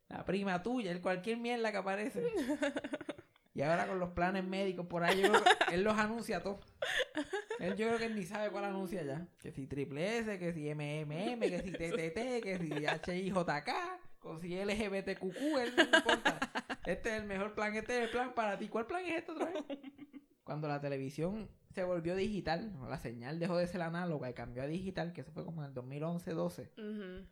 la 0.08 0.24
prima 0.24 0.60
tuya, 0.62 0.90
el 0.90 1.00
cualquier 1.00 1.38
mierda 1.38 1.70
que 1.70 1.78
aparece. 1.78 2.24
Y 3.52 3.62
ahora 3.62 3.86
con 3.88 3.98
los 3.98 4.10
planes 4.10 4.44
médicos 4.44 4.86
por 4.86 5.02
ahí, 5.02 5.22
yo 5.22 5.28
creo 5.30 5.42
que 5.68 5.74
él 5.74 5.82
los 5.82 5.98
anuncia 5.98 6.42
todos. 6.42 6.60
Él 7.58 7.76
yo 7.76 7.88
creo 7.88 7.98
que 7.98 8.06
él 8.06 8.14
ni 8.14 8.24
sabe 8.24 8.50
cuál 8.50 8.64
anuncia 8.64 9.02
ya. 9.02 9.26
Que 9.40 9.50
si 9.50 9.66
triple 9.66 10.18
S, 10.18 10.38
que 10.38 10.52
si 10.52 10.72
MMM, 10.72 11.40
que 11.40 11.60
si 11.62 11.72
TTT, 11.72 12.42
que 12.42 12.58
si 12.58 12.70
HIJK, 12.72 13.70
con 14.20 14.40
si 14.40 14.54
LGBTQQ, 14.56 15.36
él 15.58 15.74
no 15.76 15.82
importa. 15.82 16.38
Este 16.86 17.10
es 17.10 17.20
el 17.20 17.26
mejor 17.26 17.54
plan, 17.54 17.74
este 17.74 17.98
es 17.98 18.04
el 18.04 18.10
plan 18.10 18.34
para 18.34 18.56
ti. 18.58 18.68
¿Cuál 18.68 18.86
plan 18.86 19.04
es 19.04 19.18
este 19.18 19.32
otra 19.32 19.46
vez? 19.46 19.64
Cuando 20.44 20.68
la 20.68 20.80
televisión 20.80 21.48
se 21.70 21.84
volvió 21.84 22.16
digital, 22.16 22.72
la 22.88 22.98
señal 22.98 23.38
dejó 23.38 23.56
de 23.56 23.66
ser 23.66 23.82
análoga 23.82 24.30
y 24.30 24.34
cambió 24.34 24.62
a 24.62 24.66
digital, 24.66 25.12
que 25.12 25.20
eso 25.20 25.32
fue 25.32 25.44
como 25.44 25.62
en 25.62 25.68
el 25.70 25.74
2011-12 25.74 26.70
Ujú. 26.78 27.26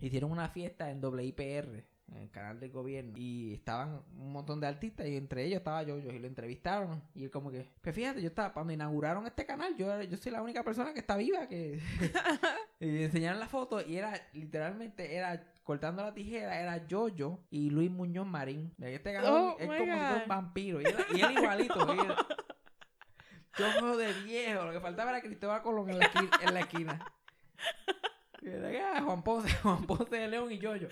hicieron 0.00 0.30
una 0.30 0.48
fiesta 0.48 0.90
en 0.90 1.04
WIPR, 1.04 1.84
en 2.16 2.22
el 2.22 2.30
canal 2.30 2.60
del 2.60 2.70
gobierno, 2.70 3.12
y 3.16 3.54
estaban 3.54 4.02
un 4.16 4.32
montón 4.32 4.60
de 4.60 4.66
artistas, 4.66 5.06
y 5.06 5.16
entre 5.16 5.44
ellos 5.44 5.58
estaba 5.58 5.82
yo, 5.82 5.98
y 5.98 6.18
lo 6.18 6.26
entrevistaron, 6.26 7.02
y 7.14 7.24
él 7.24 7.30
como 7.30 7.50
que, 7.50 7.66
pues 7.80 7.94
fíjate, 7.94 8.20
yo 8.22 8.28
estaba, 8.28 8.52
cuando 8.52 8.72
inauguraron 8.72 9.26
este 9.26 9.44
canal, 9.46 9.76
yo, 9.76 10.02
yo 10.02 10.16
soy 10.16 10.32
la 10.32 10.42
única 10.42 10.62
persona 10.62 10.92
que 10.92 11.00
está 11.00 11.16
viva, 11.16 11.46
que... 11.48 11.80
y 12.80 13.04
enseñaron 13.04 13.40
la 13.40 13.48
foto, 13.48 13.80
y 13.86 13.96
era, 13.96 14.12
literalmente, 14.32 15.14
era, 15.16 15.44
cortando 15.64 16.02
la 16.02 16.12
tijera, 16.12 16.60
era 16.60 16.84
Jojo 16.90 17.44
y 17.50 17.70
Luis 17.70 17.90
Muñoz 17.90 18.26
Marín. 18.26 18.74
Este 18.80 19.12
cabrón 19.12 19.32
Oh, 19.34 19.56
es 19.58 19.66
como 19.66 19.72
si 19.72 19.78
fuera 19.78 20.12
God. 20.14 20.22
un 20.22 20.28
vampiro, 20.28 20.80
y, 20.80 20.84
era- 20.84 21.06
y 21.14 21.38
igualito, 21.38 21.92
era- 21.92 22.16
Yo 23.56 23.96
de 23.96 24.12
viejo, 24.24 24.64
lo 24.64 24.72
que 24.72 24.80
faltaba 24.80 25.10
era 25.10 25.20
Cristóbal 25.20 25.62
Colón 25.62 25.90
en 25.90 25.98
la 25.98 26.06
esquina. 26.06 26.30
En 26.42 26.54
la 26.54 26.60
esquina. 26.60 27.12
Ah, 28.44 29.02
Juan 29.04 29.22
Ponce, 29.22 29.52
Juan 29.62 29.84
Ponce 29.84 30.16
de 30.16 30.28
León 30.28 30.50
y 30.50 30.58
Yoyo. 30.58 30.88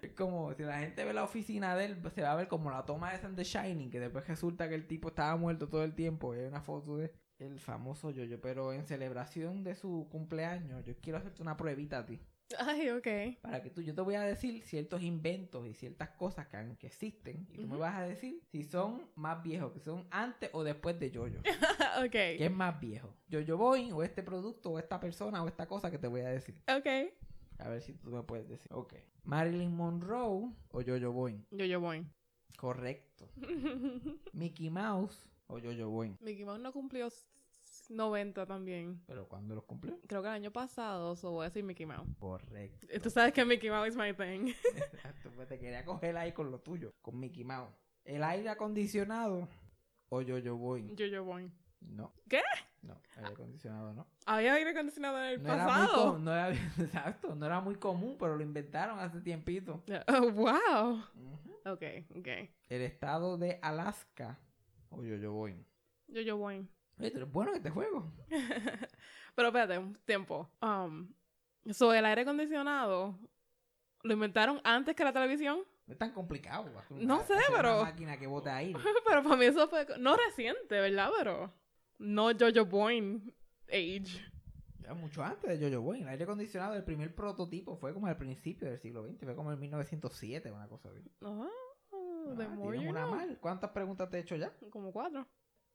Es 0.00 0.12
como 0.16 0.52
si 0.54 0.62
la 0.62 0.78
gente 0.78 1.04
ve 1.04 1.12
la 1.12 1.24
oficina 1.24 1.74
de 1.74 1.86
él, 1.86 2.02
se 2.14 2.22
va 2.22 2.32
a 2.32 2.36
ver 2.36 2.48
como 2.48 2.70
la 2.70 2.84
toma 2.84 3.14
en 3.14 3.34
The 3.34 3.44
Shining, 3.44 3.90
que 3.90 4.00
después 4.00 4.26
resulta 4.26 4.68
que 4.68 4.74
el 4.74 4.86
tipo 4.86 5.08
estaba 5.08 5.36
muerto 5.36 5.68
todo 5.68 5.84
el 5.84 5.94
tiempo. 5.94 6.34
y 6.34 6.38
Hay 6.40 6.46
una 6.46 6.62
foto 6.62 6.96
de 6.96 7.12
el 7.38 7.58
famoso 7.60 8.10
Yoyo. 8.10 8.40
Pero 8.40 8.72
en 8.72 8.86
celebración 8.86 9.64
de 9.64 9.74
su 9.74 10.08
cumpleaños, 10.10 10.84
yo 10.84 10.94
quiero 11.00 11.18
hacerte 11.18 11.42
una 11.42 11.56
pruebita 11.56 11.98
a 11.98 12.06
ti. 12.06 12.20
Ay, 12.58 12.90
ok. 12.90 13.40
Para 13.42 13.60
que 13.62 13.70
tú, 13.70 13.82
yo 13.82 13.94
te 13.94 14.00
voy 14.02 14.14
a 14.14 14.20
decir 14.22 14.62
ciertos 14.62 15.02
inventos 15.02 15.66
y 15.66 15.74
ciertas 15.74 16.10
cosas 16.10 16.46
que, 16.46 16.56
han- 16.56 16.76
que 16.76 16.86
existen. 16.86 17.46
Y 17.52 17.58
tú 17.58 17.66
me 17.66 17.76
vas 17.76 17.96
a 17.96 18.02
decir 18.02 18.40
si 18.52 18.62
son 18.62 19.02
más 19.16 19.42
viejos, 19.42 19.72
que 19.72 19.80
son 19.80 20.06
antes 20.10 20.50
o 20.52 20.62
después 20.62 20.98
de 21.00 21.10
Yoyo. 21.10 21.40
ok. 22.04 22.10
¿Qué 22.12 22.44
es 22.46 22.52
más 22.52 22.78
viejo? 22.80 23.12
Yoyo 23.28 23.56
Boing 23.58 23.92
o 23.92 24.02
este 24.02 24.22
producto 24.22 24.70
o 24.70 24.78
esta 24.78 25.00
persona 25.00 25.42
o 25.42 25.48
esta 25.48 25.66
cosa 25.66 25.90
que 25.90 25.98
te 25.98 26.06
voy 26.06 26.20
a 26.20 26.28
decir. 26.28 26.54
Ok. 26.68 26.86
A 27.58 27.68
ver 27.68 27.80
si 27.82 27.94
tú 27.94 28.10
me 28.10 28.22
puedes 28.22 28.48
decir. 28.48 28.70
Ok. 28.72 28.94
Marilyn 29.24 29.74
Monroe 29.74 30.52
o 30.70 30.80
Yoyo 30.82 31.10
Boing. 31.12 31.44
Yo, 31.50 31.64
yo 31.64 31.80
voy. 31.80 32.06
Correcto. 32.56 33.28
Mickey 34.32 34.70
Mouse 34.70 35.26
o 35.48 35.58
Yoyo 35.58 35.88
Boing. 35.90 36.16
Mickey 36.20 36.44
Mouse 36.44 36.60
no 36.60 36.72
cumplió 36.72 37.08
90 37.90 38.46
también. 38.46 39.02
Pero 39.06 39.28
¿cuándo 39.28 39.54
los 39.54 39.64
cumplió? 39.64 39.98
Creo 40.06 40.22
que 40.22 40.28
el 40.28 40.34
año 40.34 40.52
pasado, 40.52 41.16
so 41.16 41.30
voy 41.32 41.44
a 41.44 41.48
decir 41.48 41.64
Mickey 41.64 41.86
Mouse. 41.86 42.08
Correcto. 42.18 42.86
Tú 43.02 43.10
sabes 43.10 43.32
que 43.32 43.44
Mickey 43.44 43.70
Mouse 43.70 43.88
is 43.88 43.96
my 43.96 44.12
thing. 44.12 44.52
Exacto, 44.76 45.30
pues 45.34 45.48
te 45.48 45.58
quería 45.58 45.84
coger 45.84 46.16
ahí 46.16 46.32
con 46.32 46.50
lo 46.50 46.60
tuyo, 46.60 46.92
con 47.02 47.18
Mickey 47.18 47.44
Mouse. 47.44 47.74
El 48.04 48.22
aire 48.22 48.48
acondicionado 48.48 49.48
o 50.08 50.22
Yoyo 50.22 50.56
Boing. 50.56 50.94
yo, 50.96 51.06
yo 51.06 51.24
voy. 51.24 51.50
No. 51.80 52.12
¿Qué? 52.28 52.40
No, 52.82 53.00
aire 53.16 53.32
acondicionado 53.32 53.92
no. 53.92 54.06
Había 54.26 54.54
aire 54.54 54.70
acondicionado 54.70 55.18
en 55.18 55.24
el 55.24 55.42
No 55.42 55.52
era, 55.52 55.64
muy 55.64 55.72
pasado. 55.72 56.18
no 56.18 56.32
era 56.32 56.50
exacto, 56.78 57.34
no 57.34 57.46
era 57.46 57.60
muy 57.60 57.74
común, 57.76 58.16
pero 58.18 58.36
lo 58.36 58.42
inventaron 58.42 58.98
hace 58.98 59.20
tiempito. 59.20 59.82
Oh, 60.08 60.30
wow. 60.30 60.94
Ujú. 61.14 61.70
Ok, 61.70 61.82
ok. 62.16 62.28
El 62.68 62.82
estado 62.82 63.36
de 63.38 63.58
Alaska 63.62 64.38
o 64.90 65.02
Yoyo 65.02 65.32
Boing. 65.32 65.66
Yo, 66.08 66.20
yo 66.20 66.36
bueno 67.32 67.50
en 67.50 67.56
este 67.56 67.70
juego. 67.70 68.12
Pero 69.34 69.48
espérate, 69.48 69.78
un 69.78 69.94
tiempo. 70.04 70.50
Um, 70.62 71.12
so, 71.70 71.92
el 71.92 72.04
aire 72.06 72.22
acondicionado 72.22 73.18
¿Lo 74.02 74.12
inventaron 74.12 74.60
antes 74.62 74.94
que 74.94 75.02
la 75.04 75.12
televisión? 75.12 75.60
No 75.86 75.92
es 75.92 75.98
tan 75.98 76.12
complicado. 76.12 76.70
No 76.90 77.24
sé, 77.24 77.34
pero- 77.48 77.80
Una 77.80 77.90
máquina 77.90 78.16
que 78.16 78.26
bote 78.26 78.50
aire. 78.50 78.78
Pero 79.06 79.22
para 79.22 79.36
mí 79.36 79.44
eso 79.46 79.68
fue... 79.68 79.86
No 79.98 80.16
reciente, 80.16 80.80
¿verdad? 80.80 81.10
Pero... 81.18 81.52
No 81.98 82.28
Jojo 82.38 82.66
Boyne 82.66 83.34
age. 83.68 84.20
Ya 84.80 84.94
mucho 84.94 85.24
antes 85.24 85.58
de 85.58 85.70
Jojo 85.70 85.82
Boy. 85.82 86.02
El 86.02 86.08
aire 86.08 86.24
acondicionado, 86.24 86.74
el 86.74 86.84
primer 86.84 87.14
prototipo 87.14 87.76
fue 87.76 87.92
como 87.94 88.06
al 88.06 88.16
principio 88.16 88.68
del 88.68 88.78
siglo 88.78 89.04
XX. 89.04 89.24
Fue 89.24 89.34
como 89.34 89.52
en 89.52 89.58
1907, 89.58 90.52
una 90.52 90.68
cosa 90.68 90.90
así. 90.90 91.02
Ah, 91.22 91.48
the 92.36 92.44
Ah, 92.44 92.48
more 92.48 92.76
tienes 92.76 92.84
you 92.84 92.90
una 92.90 93.06
mal. 93.06 93.38
¿Cuántas 93.40 93.70
preguntas 93.70 94.08
te 94.10 94.18
he 94.18 94.20
hecho 94.20 94.36
ya? 94.36 94.52
Como 94.70 94.92
cuatro. 94.92 95.26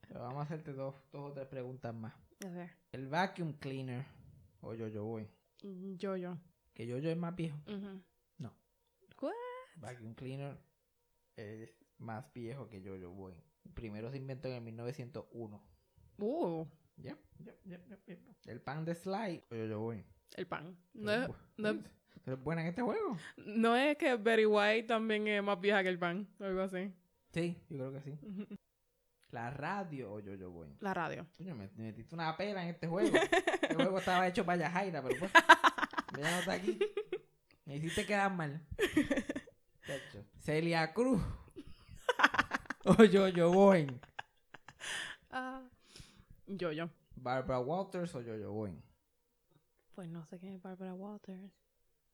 Pero 0.07 0.19
vamos 0.21 0.37
a 0.39 0.41
hacerte 0.43 0.73
dos, 0.73 0.95
dos 1.11 1.31
o 1.31 1.33
tres 1.33 1.47
preguntas 1.47 1.93
más. 1.93 2.13
A 2.45 2.49
ver. 2.49 2.69
El 2.91 3.07
vacuum 3.07 3.53
cleaner 3.53 4.05
o 4.61 4.75
Jojo 4.75 5.03
Boy. 5.03 5.27
Jojo. 6.01 6.37
Que 6.73 6.85
Jojo 6.91 7.07
es 7.07 7.17
más 7.17 7.35
viejo. 7.35 7.57
No. 8.37 8.53
¿What? 9.21 9.31
Vacuum 9.77 10.13
cleaner 10.15 10.57
es 11.35 11.71
más 11.97 12.31
viejo 12.33 12.67
que 12.69 12.81
Jojo 12.81 13.13
Boy. 13.13 13.33
El 13.63 13.71
primero 13.73 14.09
se 14.11 14.17
inventó 14.17 14.47
en 14.47 14.55
el 14.55 14.61
1901. 14.61 15.63
Uh, 16.17 16.65
Ya, 16.97 17.17
ya, 17.39 17.53
ya, 17.65 17.79
ya, 17.87 17.97
ya. 18.07 18.51
El 18.51 18.61
pan 18.61 18.83
de 18.85 18.95
slide 18.95 19.43
o 19.49 19.55
Jojo 19.55 19.79
Boy. 19.79 20.05
el 20.35 20.47
pan. 20.47 20.77
No 20.93 21.11
es, 21.11 21.27
bu- 21.29 21.35
no, 21.57 21.69
es- 21.69 21.83
tú 22.23 22.31
eres 22.31 22.43
buena 22.43 22.61
en 22.61 22.67
este 22.67 22.81
juego. 22.81 23.17
no 23.37 23.75
es 23.75 23.97
que 23.97 24.15
Betty 24.15 24.45
White 24.45 24.83
también 24.87 25.27
es 25.27 25.43
más 25.43 25.59
vieja 25.61 25.81
que 25.83 25.89
el 25.89 25.99
pan. 25.99 26.27
O 26.39 26.43
algo 26.43 26.61
así. 26.61 26.91
Sí, 27.33 27.57
yo 27.69 27.77
creo 27.77 27.93
que 27.93 28.01
sí. 28.01 28.11
Ujú. 28.21 28.55
La 29.31 29.49
radio 29.49 30.13
o 30.13 30.21
Jojo 30.21 30.49
Boy. 30.51 30.75
La 30.81 30.93
radio. 30.93 31.25
Coño, 31.37 31.55
me, 31.55 31.69
me 31.75 31.85
metiste 31.85 32.13
una 32.13 32.35
pera 32.35 32.63
en 32.63 32.69
este 32.69 32.87
juego. 32.87 33.15
Este 33.71 33.75
juego 33.75 33.99
estaba 33.99 34.27
hecho 34.27 34.45
para 34.45 34.57
Yajaira, 34.59 35.01
pero 35.01 35.19
pues. 35.19 35.31
Ya 36.17 36.29
no 36.29 36.39
está 36.39 36.53
aquí. 36.53 36.77
Me 37.63 37.77
hiciste 37.77 38.05
quedar 38.05 38.33
mal. 38.33 38.61
Chacho. 39.85 40.25
Celia 40.41 40.93
Cruz. 40.93 41.21
o 42.83 42.93
Jojo 42.93 43.53
Boy. 43.53 44.01
Ah. 45.29 45.61
Jojo. 46.47 46.89
Barbara 47.15 47.59
Walters 47.59 48.13
o 48.15 48.21
Jojo 48.21 48.51
Boy. 48.51 48.83
Pues 49.95 50.09
no 50.09 50.25
sé 50.25 50.37
quién 50.39 50.55
es 50.55 50.61
Barbara 50.61 50.93
Walters. 50.93 51.53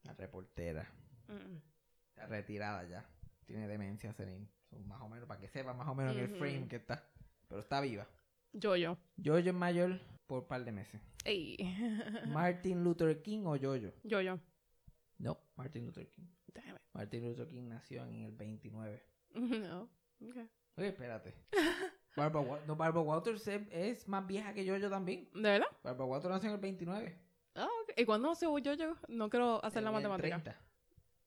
La 0.03 0.13
reportera. 0.13 0.88
Mm. 1.28 2.28
Retirada 2.30 2.84
ya. 2.84 3.03
Tiene 3.45 3.68
demencia 3.68 4.13
senil. 4.13 4.47
Más 4.86 5.01
o 5.01 5.09
menos, 5.09 5.28
para 5.28 5.39
que 5.39 5.47
sepa 5.47 5.74
más 5.74 5.88
o 5.88 5.95
menos 5.95 6.15
en 6.15 6.24
el 6.24 6.30
frame 6.30 6.68
que 6.68 6.78
está. 6.78 7.03
Pero 7.47 7.61
está 7.61 7.82
viva. 7.82 8.07
Jojo. 8.53 8.97
Jojo 9.24 9.38
es 9.38 9.53
mayor 9.53 9.99
por 10.26 10.39
un 10.39 10.47
par 10.47 10.63
de 10.63 10.72
meses. 10.72 11.01
Ey. 11.24 11.57
Martin 12.28 12.84
Luther 12.84 13.22
King 13.22 13.45
o 13.45 13.57
Jojo. 13.57 13.93
Jojo. 14.09 14.39
No, 15.20 15.38
Martin 15.55 15.86
Luther 15.86 16.07
King. 16.09 16.26
Damn 16.53 16.76
it. 16.76 16.82
Martin 16.93 17.24
Luther 17.24 17.47
King 17.47 17.70
nació 17.70 18.05
en 18.05 18.24
el 18.24 18.32
29. 18.32 19.03
No. 19.38 19.89
Okay. 20.20 20.49
Oye, 20.78 20.88
espérate. 20.88 21.36
Barbara, 22.15 22.61
no, 22.65 22.76
Barbara 22.76 23.01
Walters 23.05 23.47
es, 23.47 23.61
es 23.72 24.07
más 24.07 24.26
vieja 24.26 24.53
que 24.53 24.68
Jojo 24.68 24.89
también. 24.89 25.30
¿De 25.34 25.41
verdad? 25.41 25.68
Barbara 25.84 26.05
Walters 26.05 26.34
nació 26.34 26.49
en 26.49 26.55
el 26.55 26.61
29. 26.61 27.20
Ah, 27.55 27.68
ok. 27.84 27.93
¿Y 27.97 28.05
cuándo 28.05 28.30
nació 28.30 28.49
Jojo? 28.51 28.97
No 29.07 29.30
quiero 29.30 29.63
hacer 29.63 29.84
la 29.84 29.89
en 29.89 29.95
el 29.95 30.01
matemática. 30.01 30.41
30. 30.41 30.61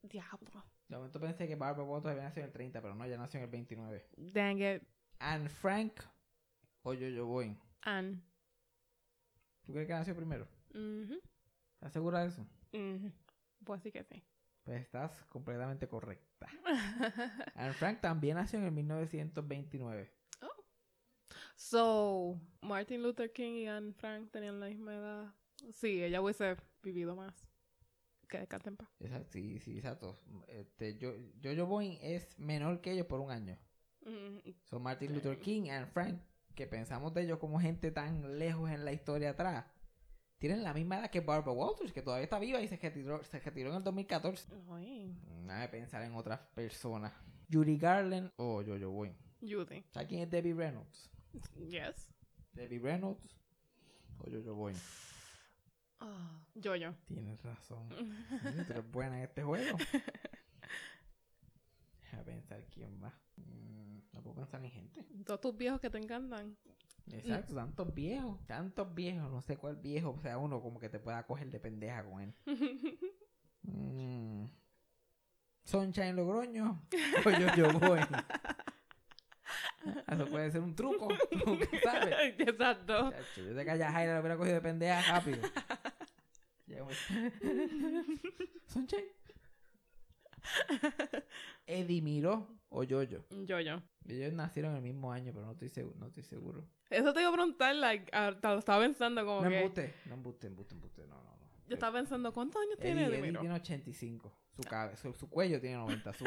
Diablo. 0.02 0.64
De 0.90 0.96
momento 0.96 1.20
pensé 1.20 1.46
que 1.46 1.54
Barbara 1.54 1.84
Walters 1.84 2.10
había 2.10 2.24
nacido 2.24 2.42
en 2.42 2.48
el 2.48 2.52
30, 2.52 2.82
pero 2.82 2.96
no, 2.96 3.06
ya 3.06 3.16
nació 3.16 3.38
en 3.38 3.44
el 3.44 3.50
29. 3.50 4.08
Dang 4.16 4.58
it. 4.58 4.82
Anne 5.20 5.48
Frank 5.48 6.00
o 6.82 6.92
Jojo 6.92 7.26
Boy. 7.26 7.56
Anne. 7.82 8.20
¿Tú 9.64 9.72
crees 9.72 9.86
que 9.86 9.92
nació 9.92 10.16
primero? 10.16 10.48
Mhm. 10.74 11.20
¿Estás 11.74 11.92
segura 11.92 12.22
de 12.22 12.28
eso? 12.30 12.44
Mhm. 12.72 13.12
Pues 13.64 13.82
sí 13.82 13.92
que 13.92 14.02
sí. 14.02 14.20
Pues 14.64 14.82
estás 14.82 15.22
completamente 15.26 15.86
correcta. 15.86 16.48
Anne 17.54 17.72
Frank 17.74 18.00
también 18.00 18.34
nació 18.34 18.58
en 18.58 18.64
el 18.64 18.72
1929. 18.72 20.12
So, 21.54 22.40
Martin 22.62 23.00
Luther 23.02 23.32
King 23.32 23.52
y 23.52 23.68
Anne 23.68 23.92
Frank 23.92 24.32
tenían 24.32 24.58
la 24.58 24.66
misma 24.66 24.94
edad. 24.94 25.34
Sí, 25.72 26.02
ella 26.02 26.20
hubiese 26.20 26.56
vivido 26.82 27.14
más. 27.14 27.49
Que 28.30 28.38
descanse 28.38 28.68
en 28.68 28.76
paz. 28.76 28.88
Exacto, 29.00 29.28
sí, 29.32 29.58
sí, 29.58 29.76
exacto. 29.78 30.16
Este, 30.48 30.96
yo, 30.96 31.12
Jojo 31.42 31.66
Boy 31.66 31.98
es 32.00 32.38
menor 32.38 32.80
que 32.80 32.92
ellos 32.92 33.06
por 33.06 33.20
un 33.20 33.30
año. 33.30 33.58
Mm, 34.06 34.38
Son 34.64 34.82
Martin 34.82 35.12
Luther 35.12 35.38
King 35.40 35.62
y 35.64 35.84
Frank, 35.92 36.20
que 36.54 36.66
pensamos 36.66 37.12
de 37.12 37.22
ellos 37.22 37.38
como 37.38 37.58
gente 37.60 37.90
tan 37.90 38.38
lejos 38.38 38.70
en 38.70 38.84
la 38.84 38.92
historia 38.92 39.30
atrás. 39.30 39.66
Tienen 40.38 40.62
la 40.62 40.72
misma 40.72 40.98
edad 41.00 41.10
que 41.10 41.20
Barbara 41.20 41.52
Walters, 41.52 41.92
que 41.92 42.00
todavía 42.02 42.24
está 42.24 42.38
viva 42.38 42.62
y 42.62 42.68
se 42.68 42.76
retiró, 42.76 43.22
se 43.24 43.40
retiró 43.40 43.70
en 43.70 43.76
el 43.76 43.84
2014. 43.84 44.48
Ay, 44.70 45.14
Nada 45.42 45.62
de 45.62 45.68
pensar 45.68 46.02
en 46.02 46.14
otras 46.14 46.40
personas. 46.54 47.12
Judy 47.52 47.76
Garland 47.76 48.30
o 48.36 48.62
Jojo 48.64 48.90
Boy. 48.90 49.12
Judy. 49.40 49.84
¿Sabes 49.90 50.08
quién 50.08 50.22
es 50.22 50.30
Debbie 50.30 50.54
Reynolds? 50.54 51.10
Yes. 51.68 52.10
Debbie 52.52 52.78
Reynolds 52.78 53.36
o 54.18 54.30
Jojo 54.30 54.54
Ah, 56.00 56.42
Jojo. 56.62 56.94
Tienes 57.06 57.42
razón. 57.42 57.88
Eres 58.68 58.90
buena 58.90 59.18
en 59.18 59.24
este 59.24 59.42
juego. 59.42 59.76
Deja 62.00 62.24
pensar 62.24 62.64
quién 62.72 62.98
más. 62.98 63.14
Mm, 63.36 63.98
no 64.12 64.22
puedo 64.22 64.36
pensar 64.36 64.60
ni 64.60 64.70
gente. 64.70 65.04
Todos 65.24 65.40
tus 65.40 65.56
viejos 65.56 65.80
que 65.80 65.90
te 65.90 65.98
encantan. 65.98 66.56
Exacto, 67.12 67.54
tantos 67.54 67.94
viejos, 67.94 68.46
tantos 68.46 68.94
viejos, 68.94 69.30
no 69.30 69.42
sé 69.42 69.56
cuál 69.56 69.76
viejo 69.76 70.18
sea 70.20 70.38
uno 70.38 70.62
como 70.62 70.78
que 70.78 70.88
te 70.88 71.00
pueda 71.00 71.26
coger 71.26 71.50
de 71.50 71.60
pendeja 71.60 72.04
con 72.04 72.20
él. 72.20 72.34
Mm. 73.62 74.46
Sunshine 75.64 76.16
Logroño 76.16 76.82
o 77.26 77.30
yo 77.30 77.54
yo 77.54 77.78
voy. 77.78 78.00
Eso 80.08 80.26
puede 80.26 80.50
ser 80.50 80.60
un 80.60 80.74
truco, 80.74 81.08
nunca 81.46 81.66
sabes. 81.82 82.34
Exacto. 82.38 83.10
Chacho, 83.10 83.42
yo 83.42 83.54
sé 83.54 83.64
que 83.64 83.70
a 83.70 83.76
Yajaira 83.76 84.14
lo 84.14 84.20
hubiera 84.20 84.36
cogido 84.36 84.54
de 84.56 84.60
pendeja 84.60 85.00
rápido. 85.12 85.40
Sunshine. 88.66 89.04
Eddie 91.66 92.02
Miró 92.02 92.48
o 92.68 92.82
Yoyo. 92.84 93.24
Jojo. 93.48 93.82
Ellos 94.08 94.32
nacieron 94.32 94.74
el 94.76 94.82
mismo 94.82 95.12
año, 95.12 95.32
pero 95.32 95.46
no 95.46 95.52
estoy 95.52 95.68
seguro. 95.68 95.96
No 95.98 96.06
estoy 96.06 96.22
seguro. 96.22 96.64
Eso 96.88 97.12
te 97.12 97.20
iba 97.20 97.28
a 97.30 97.32
preguntar, 97.32 97.74
like, 97.76 98.10
te 98.10 98.48
lo 98.48 98.58
estaba 98.58 98.82
pensando 98.82 99.24
como 99.24 99.42
No 99.42 99.48
que... 99.48 99.56
embuste, 99.58 99.94
no 100.06 100.14
embuste, 100.14 100.46
embuste, 100.46 100.74
embuste. 100.74 101.02
No, 101.06 101.16
no, 101.16 101.36
no. 101.36 101.50
Yo 101.68 101.74
estaba 101.74 101.96
pensando, 101.98 102.32
¿cuántos 102.32 102.60
años 102.62 102.74
Eddie, 102.78 102.84
tiene 102.94 103.06
Eddie 103.06 103.18
Eddie 103.28 103.38
tiene 103.38 103.54
85. 103.54 104.32
Su, 104.56 104.62
cabe- 104.62 104.96
su, 104.96 105.12
su 105.14 105.28
cuello 105.28 105.60
tiene 105.60 105.76
90. 105.76 106.12
Su, 106.14 106.24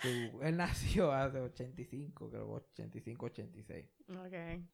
su- 0.00 0.40
él 0.42 0.56
nació 0.56 1.12
hace 1.12 1.38
85, 1.40 2.30
creo, 2.30 2.50
85, 2.50 3.26
86. 3.26 3.86
Ok. 4.10 4.64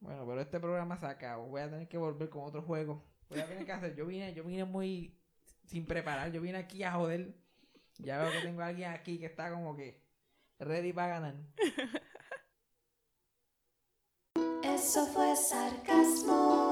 Bueno, 0.00 0.24
pero 0.26 0.40
este 0.40 0.60
programa 0.60 0.96
se 0.96 1.06
acabó. 1.06 1.48
Voy 1.48 1.60
a 1.62 1.70
tener 1.70 1.88
que 1.88 1.98
volver 1.98 2.28
con 2.28 2.44
otro 2.44 2.62
juego. 2.62 3.04
Voy 3.28 3.40
a 3.40 3.46
tener 3.46 3.66
que 3.66 3.72
hacer. 3.72 3.94
Yo 3.96 4.06
vine, 4.06 4.32
yo 4.32 4.44
vine 4.44 4.64
muy 4.64 5.18
sin 5.66 5.84
preparar. 5.86 6.30
Yo 6.32 6.40
vine 6.40 6.58
aquí 6.58 6.82
a 6.84 6.92
joder. 6.92 7.34
Ya 7.98 8.18
veo 8.22 8.30
que 8.30 8.40
tengo 8.40 8.62
a 8.62 8.66
alguien 8.66 8.90
aquí 8.92 9.18
que 9.18 9.26
está 9.26 9.50
como 9.50 9.76
que 9.76 10.00
ready 10.60 10.92
para 10.92 11.08
ganar. 11.20 11.34
Eso 14.62 15.06
fue 15.08 15.34
sarcasmo. 15.34 16.67